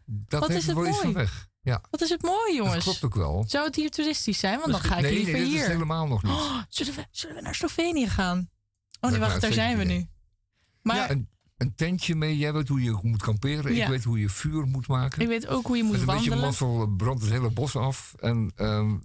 [0.07, 1.17] Dat Wat heeft is het wel iets van mooi.
[1.19, 1.49] weg.
[1.61, 2.85] Ja, Wat is het mooi, dat jongens.
[2.85, 3.45] klopt ook wel.
[3.49, 4.59] Zou het hier toeristisch zijn?
[4.59, 5.61] Want dan ga ik nee, liever nee, dit hier.
[5.63, 6.33] is helemaal nog niet.
[6.33, 8.51] Oh, zullen, we, zullen we naar Slovenië gaan?
[9.01, 10.09] Oh nee, me wacht, daar zijn we nu.
[10.83, 12.37] Maar En een tentje mee.
[12.39, 13.75] Jij weet hoe je moet kamperen.
[13.75, 13.83] Ja.
[13.85, 15.21] Ik weet hoe je vuur moet maken.
[15.23, 16.51] Ik weet ook hoe je moet Met een beetje wandelen.
[16.51, 18.15] mazzel brandt het hele bos af.
[18.21, 18.97] En ehm,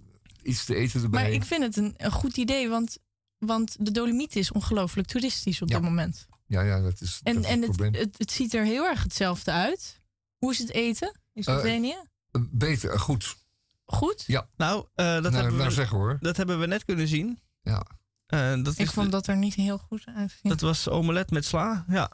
[0.42, 1.22] iets te eten erbij.
[1.22, 2.98] Maar ik vind het een, een goed idee, want,
[3.38, 5.74] want de Dolomiet is ongelooflijk toeristisch op Ja.
[5.74, 6.26] dit moment.
[6.46, 8.84] Ja, ja, dat is, dat En, is en het het, het, het ziet er heel
[8.84, 10.00] erg hetzelfde uit.
[10.38, 11.96] Hoe is het eten in Slovenië?
[12.30, 13.36] Eh, beter, eh, goed.
[13.84, 14.24] Goed?
[14.26, 14.48] Ja.
[14.56, 16.16] Nou, eh, dat, Nou, hebben nou we, zeggen, hoor.
[16.20, 17.38] dat hebben we net kunnen zien.
[17.62, 17.86] Ja.
[18.26, 20.50] Eh, dat, Ik is vond de- dat er niet heel goed uitzien.
[20.50, 21.84] dat was omelet met sla.
[21.88, 22.10] Ja.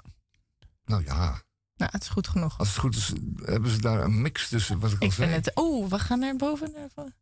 [0.91, 1.43] Nou ja,
[1.77, 2.59] Nou, het is goed genoeg.
[2.59, 3.13] als het goed is,
[3.45, 5.31] hebben ze daar een mix tussen wat ik al Ik zei.
[5.31, 5.55] vind het...
[5.57, 6.73] Oh, we gaan naar boven.
[6.73, 7.17] Naar boven.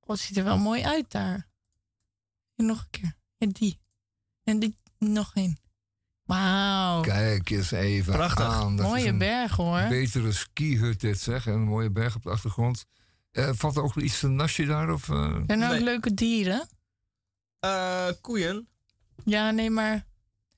[0.00, 1.48] Oh, het ziet er wel mooi uit daar.
[2.56, 3.14] En nog een keer.
[3.38, 3.80] En die.
[4.44, 4.78] En die.
[4.98, 5.58] Nog één.
[6.22, 7.00] Wauw.
[7.00, 8.44] Kijk eens even Prachtig.
[8.46, 8.76] aan.
[8.76, 9.88] Dat Mooie een berg hoor.
[9.88, 11.46] Betere skihut dit zeg.
[11.46, 12.84] En een mooie berg op de achtergrond.
[13.30, 14.90] Eh, valt er ook iets te nasje daar?
[14.92, 15.16] Of, eh?
[15.46, 15.82] Zijn er ook Nee.
[15.82, 16.68] leuke dieren?
[17.60, 18.68] Eh, koeien?
[19.24, 20.06] Ja, nee, maar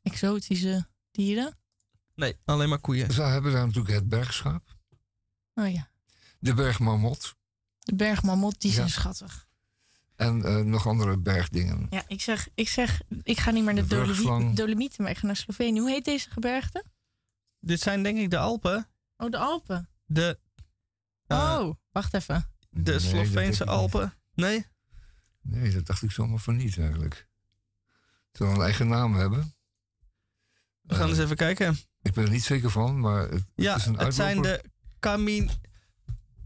[0.02, 1.57] exotische dieren?
[2.18, 3.12] Nee, alleen maar koeien.
[3.12, 4.76] Ze hebben daar natuurlijk het bergschaap.
[5.54, 5.88] Oh ja.
[6.38, 7.34] De bergmarmot.
[7.78, 8.92] De bergmamot, die zijn Ja.
[8.92, 9.46] schattig.
[10.16, 11.86] En eh, nog andere bergdingen.
[11.90, 13.88] Ja, ik zeg, ik zeg, ik ga niet meer naar De.
[13.88, 15.80] Dolomieten, Dolomieten, maar ik ga naar Slovenië.
[15.80, 16.84] Hoe heet deze gebergte?
[17.60, 18.88] Dit zijn denk ik de Alpen.
[19.16, 19.88] Oh, de Alpen.
[20.06, 20.38] De,
[21.26, 22.50] eh, oh, wacht even.
[22.70, 23.64] de Nee, Sloveense.
[23.66, 24.14] Alpen.
[24.34, 24.66] Nee?
[25.42, 27.26] Nee, dat dacht ik zomaar van niet eigenlijk.
[28.30, 29.54] Terwijl we een eigen naam hebben.
[30.80, 31.78] We gaan Eh, eens even kijken.
[32.02, 34.62] Ik ben er niet zeker van, maar het, Ja, het is een het zijn de
[34.98, 35.50] Kamin,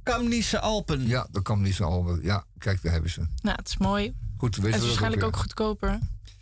[0.02, 1.06] Kamnische Alpen.
[1.06, 2.20] Ja, dat kan niet zo al.
[2.20, 3.20] Ja, kijk, daar hebben ze.
[3.42, 4.14] Nou, het is mooi.
[4.36, 5.40] Goed, Het weten is waarschijnlijk ook weer.
[5.40, 5.98] goedkoper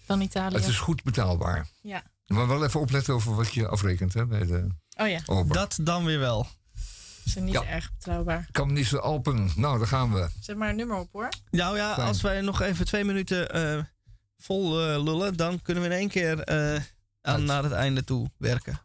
[0.06, 0.54] dan Italië.
[0.56, 1.66] Het is goed betaalbaar.
[1.82, 2.02] Ja.
[2.26, 4.66] Maar wel even opletten over wat je afrekent hè, bij de
[4.96, 5.54] Oh ja, Ober.
[5.56, 6.46] Dat dan weer wel.
[7.24, 7.64] ze zijn niet Ja.
[7.64, 8.48] erg betrouwbaar.
[8.52, 9.50] Kamnische Alpen.
[9.56, 10.28] Nou, daar gaan we.
[10.40, 11.28] Zet maar een nummer op hoor.
[11.50, 12.06] Nou ja, Fijn.
[12.06, 13.82] als wij nog even twee minuten eh,
[14.38, 16.80] vol eh, lullen, dan kunnen we in één keer eh,
[17.22, 18.80] aan, naar het einde toe werken.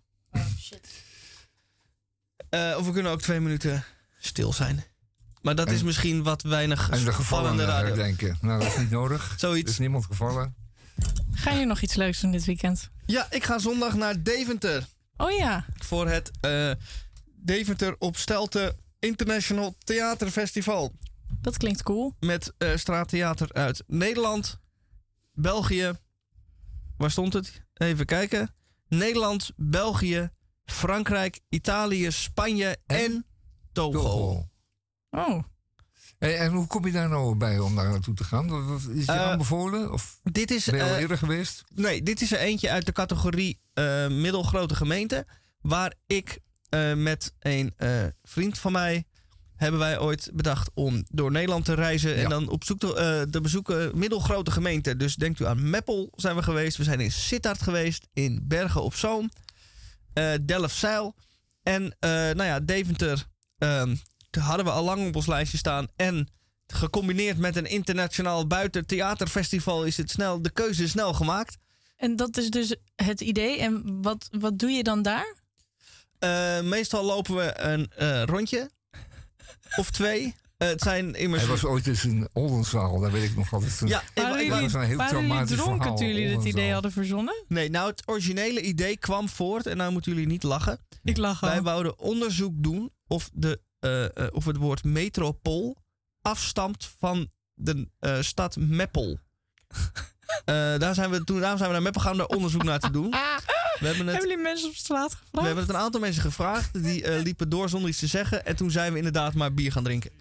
[0.66, 1.04] Shit.
[2.50, 3.84] Eh, of we kunnen ook twee minuten
[4.20, 4.84] stil zijn.
[5.42, 7.86] Maar dat En- is misschien wat weinig En de gevallen radio.
[7.88, 8.38] herdenken.
[8.42, 9.30] Nou, dat is niet nodig.
[9.34, 9.72] Er Zoiets.
[9.72, 10.56] is niemand gevallen.
[11.32, 12.90] Ga je nog iets leuks doen dit weekend?
[13.06, 14.86] Ja, ik ga zondag naar Deventer.
[15.18, 15.66] Oh ja.
[15.78, 16.72] Voor het eh,
[17.36, 20.94] Deventer op Stelte International Theaterfestival.
[21.42, 22.16] Dat klinkt cool.
[22.20, 24.60] Met eh, straattheater uit Nederland,
[25.34, 25.92] België.
[26.98, 27.62] Waar stond het?
[27.74, 28.56] Even kijken.
[28.88, 30.30] Nederland, België,
[30.66, 33.26] Frankrijk, Italië, Spanje en,
[33.72, 33.92] Togo.
[34.02, 34.48] Togo.
[35.10, 35.44] Oh.
[36.18, 38.76] En hoe kom je daar nou bij om daar naartoe te gaan?
[38.94, 39.92] Is je Eh, aanbevolen?
[39.92, 41.64] Of Dit is, ben je al eh, eerder geweest?
[41.74, 45.26] nee, dit is er eentje uit de categorie eh, middelgrote gemeente.
[45.62, 46.40] Waar ik
[46.70, 47.90] eh, met een eh,
[48.24, 49.04] vriend van mij
[49.56, 52.16] hebben wij ooit bedacht om door Nederland te reizen.
[52.16, 54.98] En dan op zoek te, eh, te bezoeken middelgrote gemeenten.
[54.98, 56.78] Dus denkt u aan Meppel zijn we geweest.
[56.78, 58.08] We zijn in Sittard geweest.
[58.14, 59.30] In Bergen op Zoom.
[60.16, 61.16] Eh Delfzijl.
[61.64, 63.26] En eh, nou ja, Deventer
[63.58, 63.96] ehm,
[64.40, 65.88] hadden we al lang op ons lijstje staan.
[65.96, 66.30] En
[66.68, 71.58] gecombineerd met een internationaal buitentheaterfestival is het snel, de keuze snel gemaakt.
[71.96, 73.60] En dat is dus het idee.
[73.60, 75.36] En wat, wat doe je dan daar?
[76.20, 77.90] Eh, meestal lopen we een
[78.26, 78.72] rondje
[79.76, 80.36] of twee.
[80.57, 81.41] Eh, het zijn immers.
[81.41, 83.82] Hij was ooit eens in Oldenzaal, daar weet ik nog altijd.
[83.82, 86.36] Een, Ja, Waren jullie, is een heel waren jullie traumatisch dronken verhaal, toen jullie dit
[86.36, 86.60] Oldenzaal.
[86.61, 87.44] idee hadden verzonnen?
[87.48, 89.65] nee, nou, het originele idee kwam voort.
[89.65, 90.80] En nou moeten jullie niet lachen.
[91.03, 91.49] Ik lach al.
[91.49, 95.77] Wij wouden onderzoek doen of, de, eh, eh, of het woord metropool
[96.22, 99.18] afstamt van de eh, stad Meppel.
[100.45, 102.80] Eh, daar zijn we, toen, daarom zijn we naar Meppel gaan om daar onderzoek naar
[102.80, 103.10] te doen.
[103.80, 105.32] We hebben het Hebben jullie mensen op straat gevraagd?
[105.32, 106.84] We hebben het een aantal mensen gevraagd.
[106.84, 108.45] Die eh, liepen door zonder iets te zeggen.
[108.45, 110.11] En toen zijn we inderdaad maar bier gaan drinken.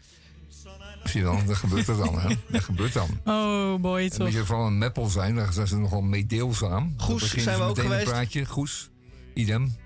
[1.04, 2.20] Zie je dan, dat gebeurt er dan.
[2.20, 2.34] Hè?
[2.48, 3.08] Dat gebeurt dan.
[3.24, 4.18] Oh boy, toch.
[4.18, 6.94] moet je vooral een meppel zijn, dan zijn ze nogal meedeelzaam.
[6.96, 8.06] Goes zijn ze we ook meteen geweest.
[8.06, 8.44] Een praatje.
[8.44, 8.90] Goes,
[9.34, 9.76] idem.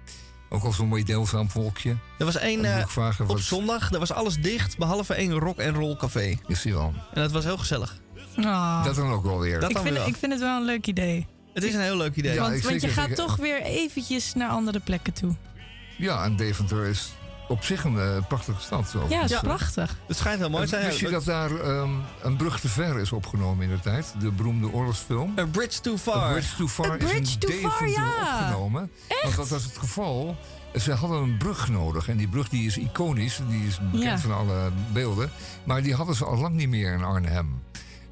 [0.51, 1.97] Ook al zo'n meedeelzaam volkje.
[2.19, 2.87] Er was één eh,
[3.19, 3.41] op wat...
[3.41, 3.93] zondag.
[3.93, 4.79] Er was alles dicht.
[4.79, 6.39] Behalve één rock en roll café.
[6.47, 6.95] Je ziet wel.
[7.15, 7.99] En dat was heel gezellig.
[8.37, 8.85] Ah.
[8.85, 9.61] Dat dan ook wel weer.
[9.61, 10.07] Dat ik, vind, weer.
[10.07, 11.27] ik vind het wel een leuk idee.
[11.55, 12.35] Het is een heel leuk idee.
[12.35, 13.15] Ja, want je gaat zeker.
[13.15, 15.35] toch weer eventjes naar andere plekken toe.
[15.97, 17.13] Ja, en Deventer is
[17.49, 18.89] op zich een eh, prachtige stad.
[18.89, 18.99] Zo.
[18.99, 19.97] Ja, dat is Dus, eh, prachtig.
[20.07, 20.85] Het schijnt heel mooi te zijn.
[20.87, 21.91] Wist je dat daar ehm,
[22.23, 24.15] een brug te ver is opgenomen in de tijd?
[24.21, 25.35] De beroemde oorlogsfilm.
[25.39, 26.33] A Bridge Too A Far.
[26.33, 28.39] Bridge Too Far A is Bridge in Too Far, Deventer ja.
[28.41, 28.91] opgenomen.
[29.23, 30.37] Want dat was het geval.
[30.75, 32.09] Ze hadden een brug nodig.
[32.09, 33.41] En die brug die is iconisch.
[33.49, 34.19] Die is bekend Ja.
[34.19, 35.31] van alle beelden.
[35.65, 37.63] Maar die hadden ze al lang niet meer in Arnhem.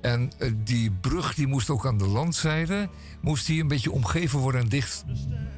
[0.01, 2.89] En eh, die brug die moest ook aan de landzijde...
[3.21, 5.05] moest die een beetje omgeven worden en dicht,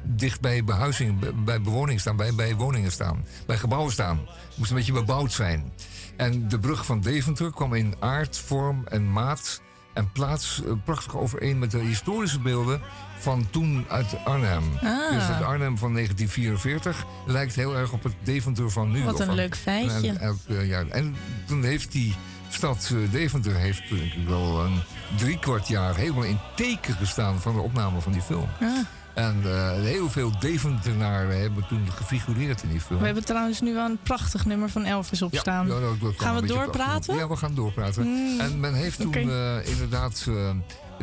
[0.03, 4.19] dicht bij behuizing, bij- bewoning staan, bij, bij woningen staan, bij gebouwen staan.
[4.55, 5.71] Moest een beetje bebouwd zijn.
[6.15, 9.61] En de brug van Deventer kwam in aard, vorm en maat
[9.93, 12.81] En plaats eh, prachtig overeen met de historische beelden
[13.19, 14.63] van toen uit Arnhem.
[14.81, 15.11] Ah.
[15.11, 19.03] Dus het Arnhem van 1944 lijkt heel erg op het Deventer van nu.
[19.03, 20.07] Wat een leuk feitje.
[20.07, 22.15] En, elk, eh, ja, en toen heeft die
[22.49, 24.81] stad eh, Deventer heeft, denk ik wel een
[25.17, 28.49] drie kwart jaar helemaal in teken gestaan van de opname van die film.
[28.61, 28.67] Ah.
[29.13, 32.99] En eh, heel veel Deventenaren hebben toen gefigureerd in die film.
[32.99, 35.67] We hebben trouwens nu wel een prachtig nummer van Elvis op staan.
[35.67, 35.73] Ja,
[36.17, 37.15] Gaan we doorpraten?
[37.15, 38.03] Ja, we gaan doorpraten.
[38.07, 40.49] Mm, En men heeft toen eh, inderdaad eh,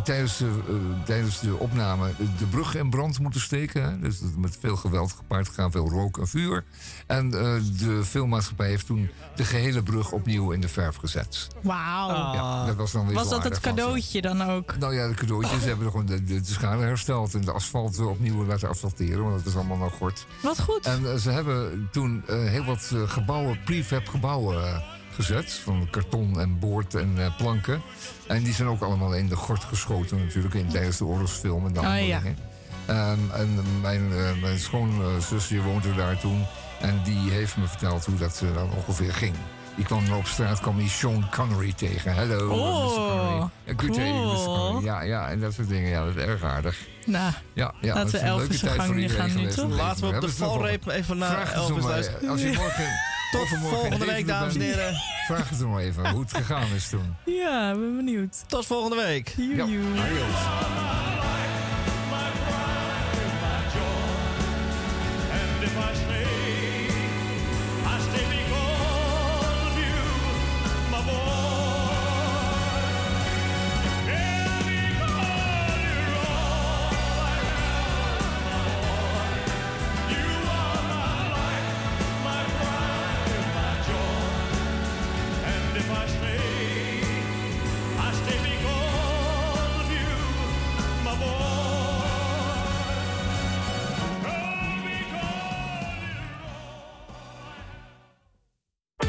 [0.04, 3.82] tijdens, de, eh, tijdens de opname de brug in brand moeten steken.
[3.82, 3.98] Hè.
[3.98, 6.64] Dus met veel geweld gepaard gegaan, veel rook en vuur.
[7.06, 11.48] En eh, de filmmaatschappij heeft toen de gehele brug opnieuw in de verf gezet.
[11.62, 12.08] Wauw.
[12.08, 14.78] Ja, dat was dan weer Was dat het cadeautje dan ook?
[14.78, 17.98] Nou ja, de cadeautjes ze hebben gewoon de, de, de schade hersteld en de asfalt
[17.98, 20.26] eh, opnieuw laten asfalteren, want dat is allemaal nog gort.
[20.42, 20.86] Wat goed.
[20.86, 24.82] En ze hebben toen eh, heel wat gebouwen, prefab gebouwen
[25.16, 25.52] gezet.
[25.52, 27.82] Van karton en boord en eh, planken.
[28.26, 31.72] En die zijn ook allemaal in de gort geschoten natuurlijk in, tijdens de oorlogsfilm en
[31.72, 32.18] de Oh, ja.
[32.18, 32.38] dingen.
[32.86, 36.44] Ehm, en mijn, eh, mijn schoonzusje woonde daar toen.
[36.80, 39.34] En die heeft me verteld hoe dat eh, dan ongeveer ging.
[39.76, 42.14] Die kwam er op straat, kwam die Sean Connery tegen.
[42.14, 42.94] Hallo, Oh, Mr.
[42.94, 43.48] Connery.
[43.64, 44.22] Eh, Good day, Mr.
[44.34, 44.44] cool.
[44.66, 44.84] Connery.
[44.84, 45.90] Ja, ja, en dat soort dingen.
[45.90, 46.76] Ja, dat is erg aardig.
[47.06, 49.40] Nou, Ja, ja, Laten dat we is een leuke Elvis gang voor niet iedereen gaan
[49.40, 49.70] nu, toch?
[49.76, 52.28] Laten we op de valreep even naar Elvis eh, luisteren.
[52.28, 53.14] Als je morgen...
[53.30, 54.94] Tot volgende week, dames en heren.
[55.26, 57.16] Vraag het maar even hoe het gegaan is toen.
[57.24, 58.44] Ja, ik ben benieuwd.
[58.46, 59.34] Tot volgende week.
[59.36, 60.00] Joe, Ja, joe.
[60.00, 60.40] adios.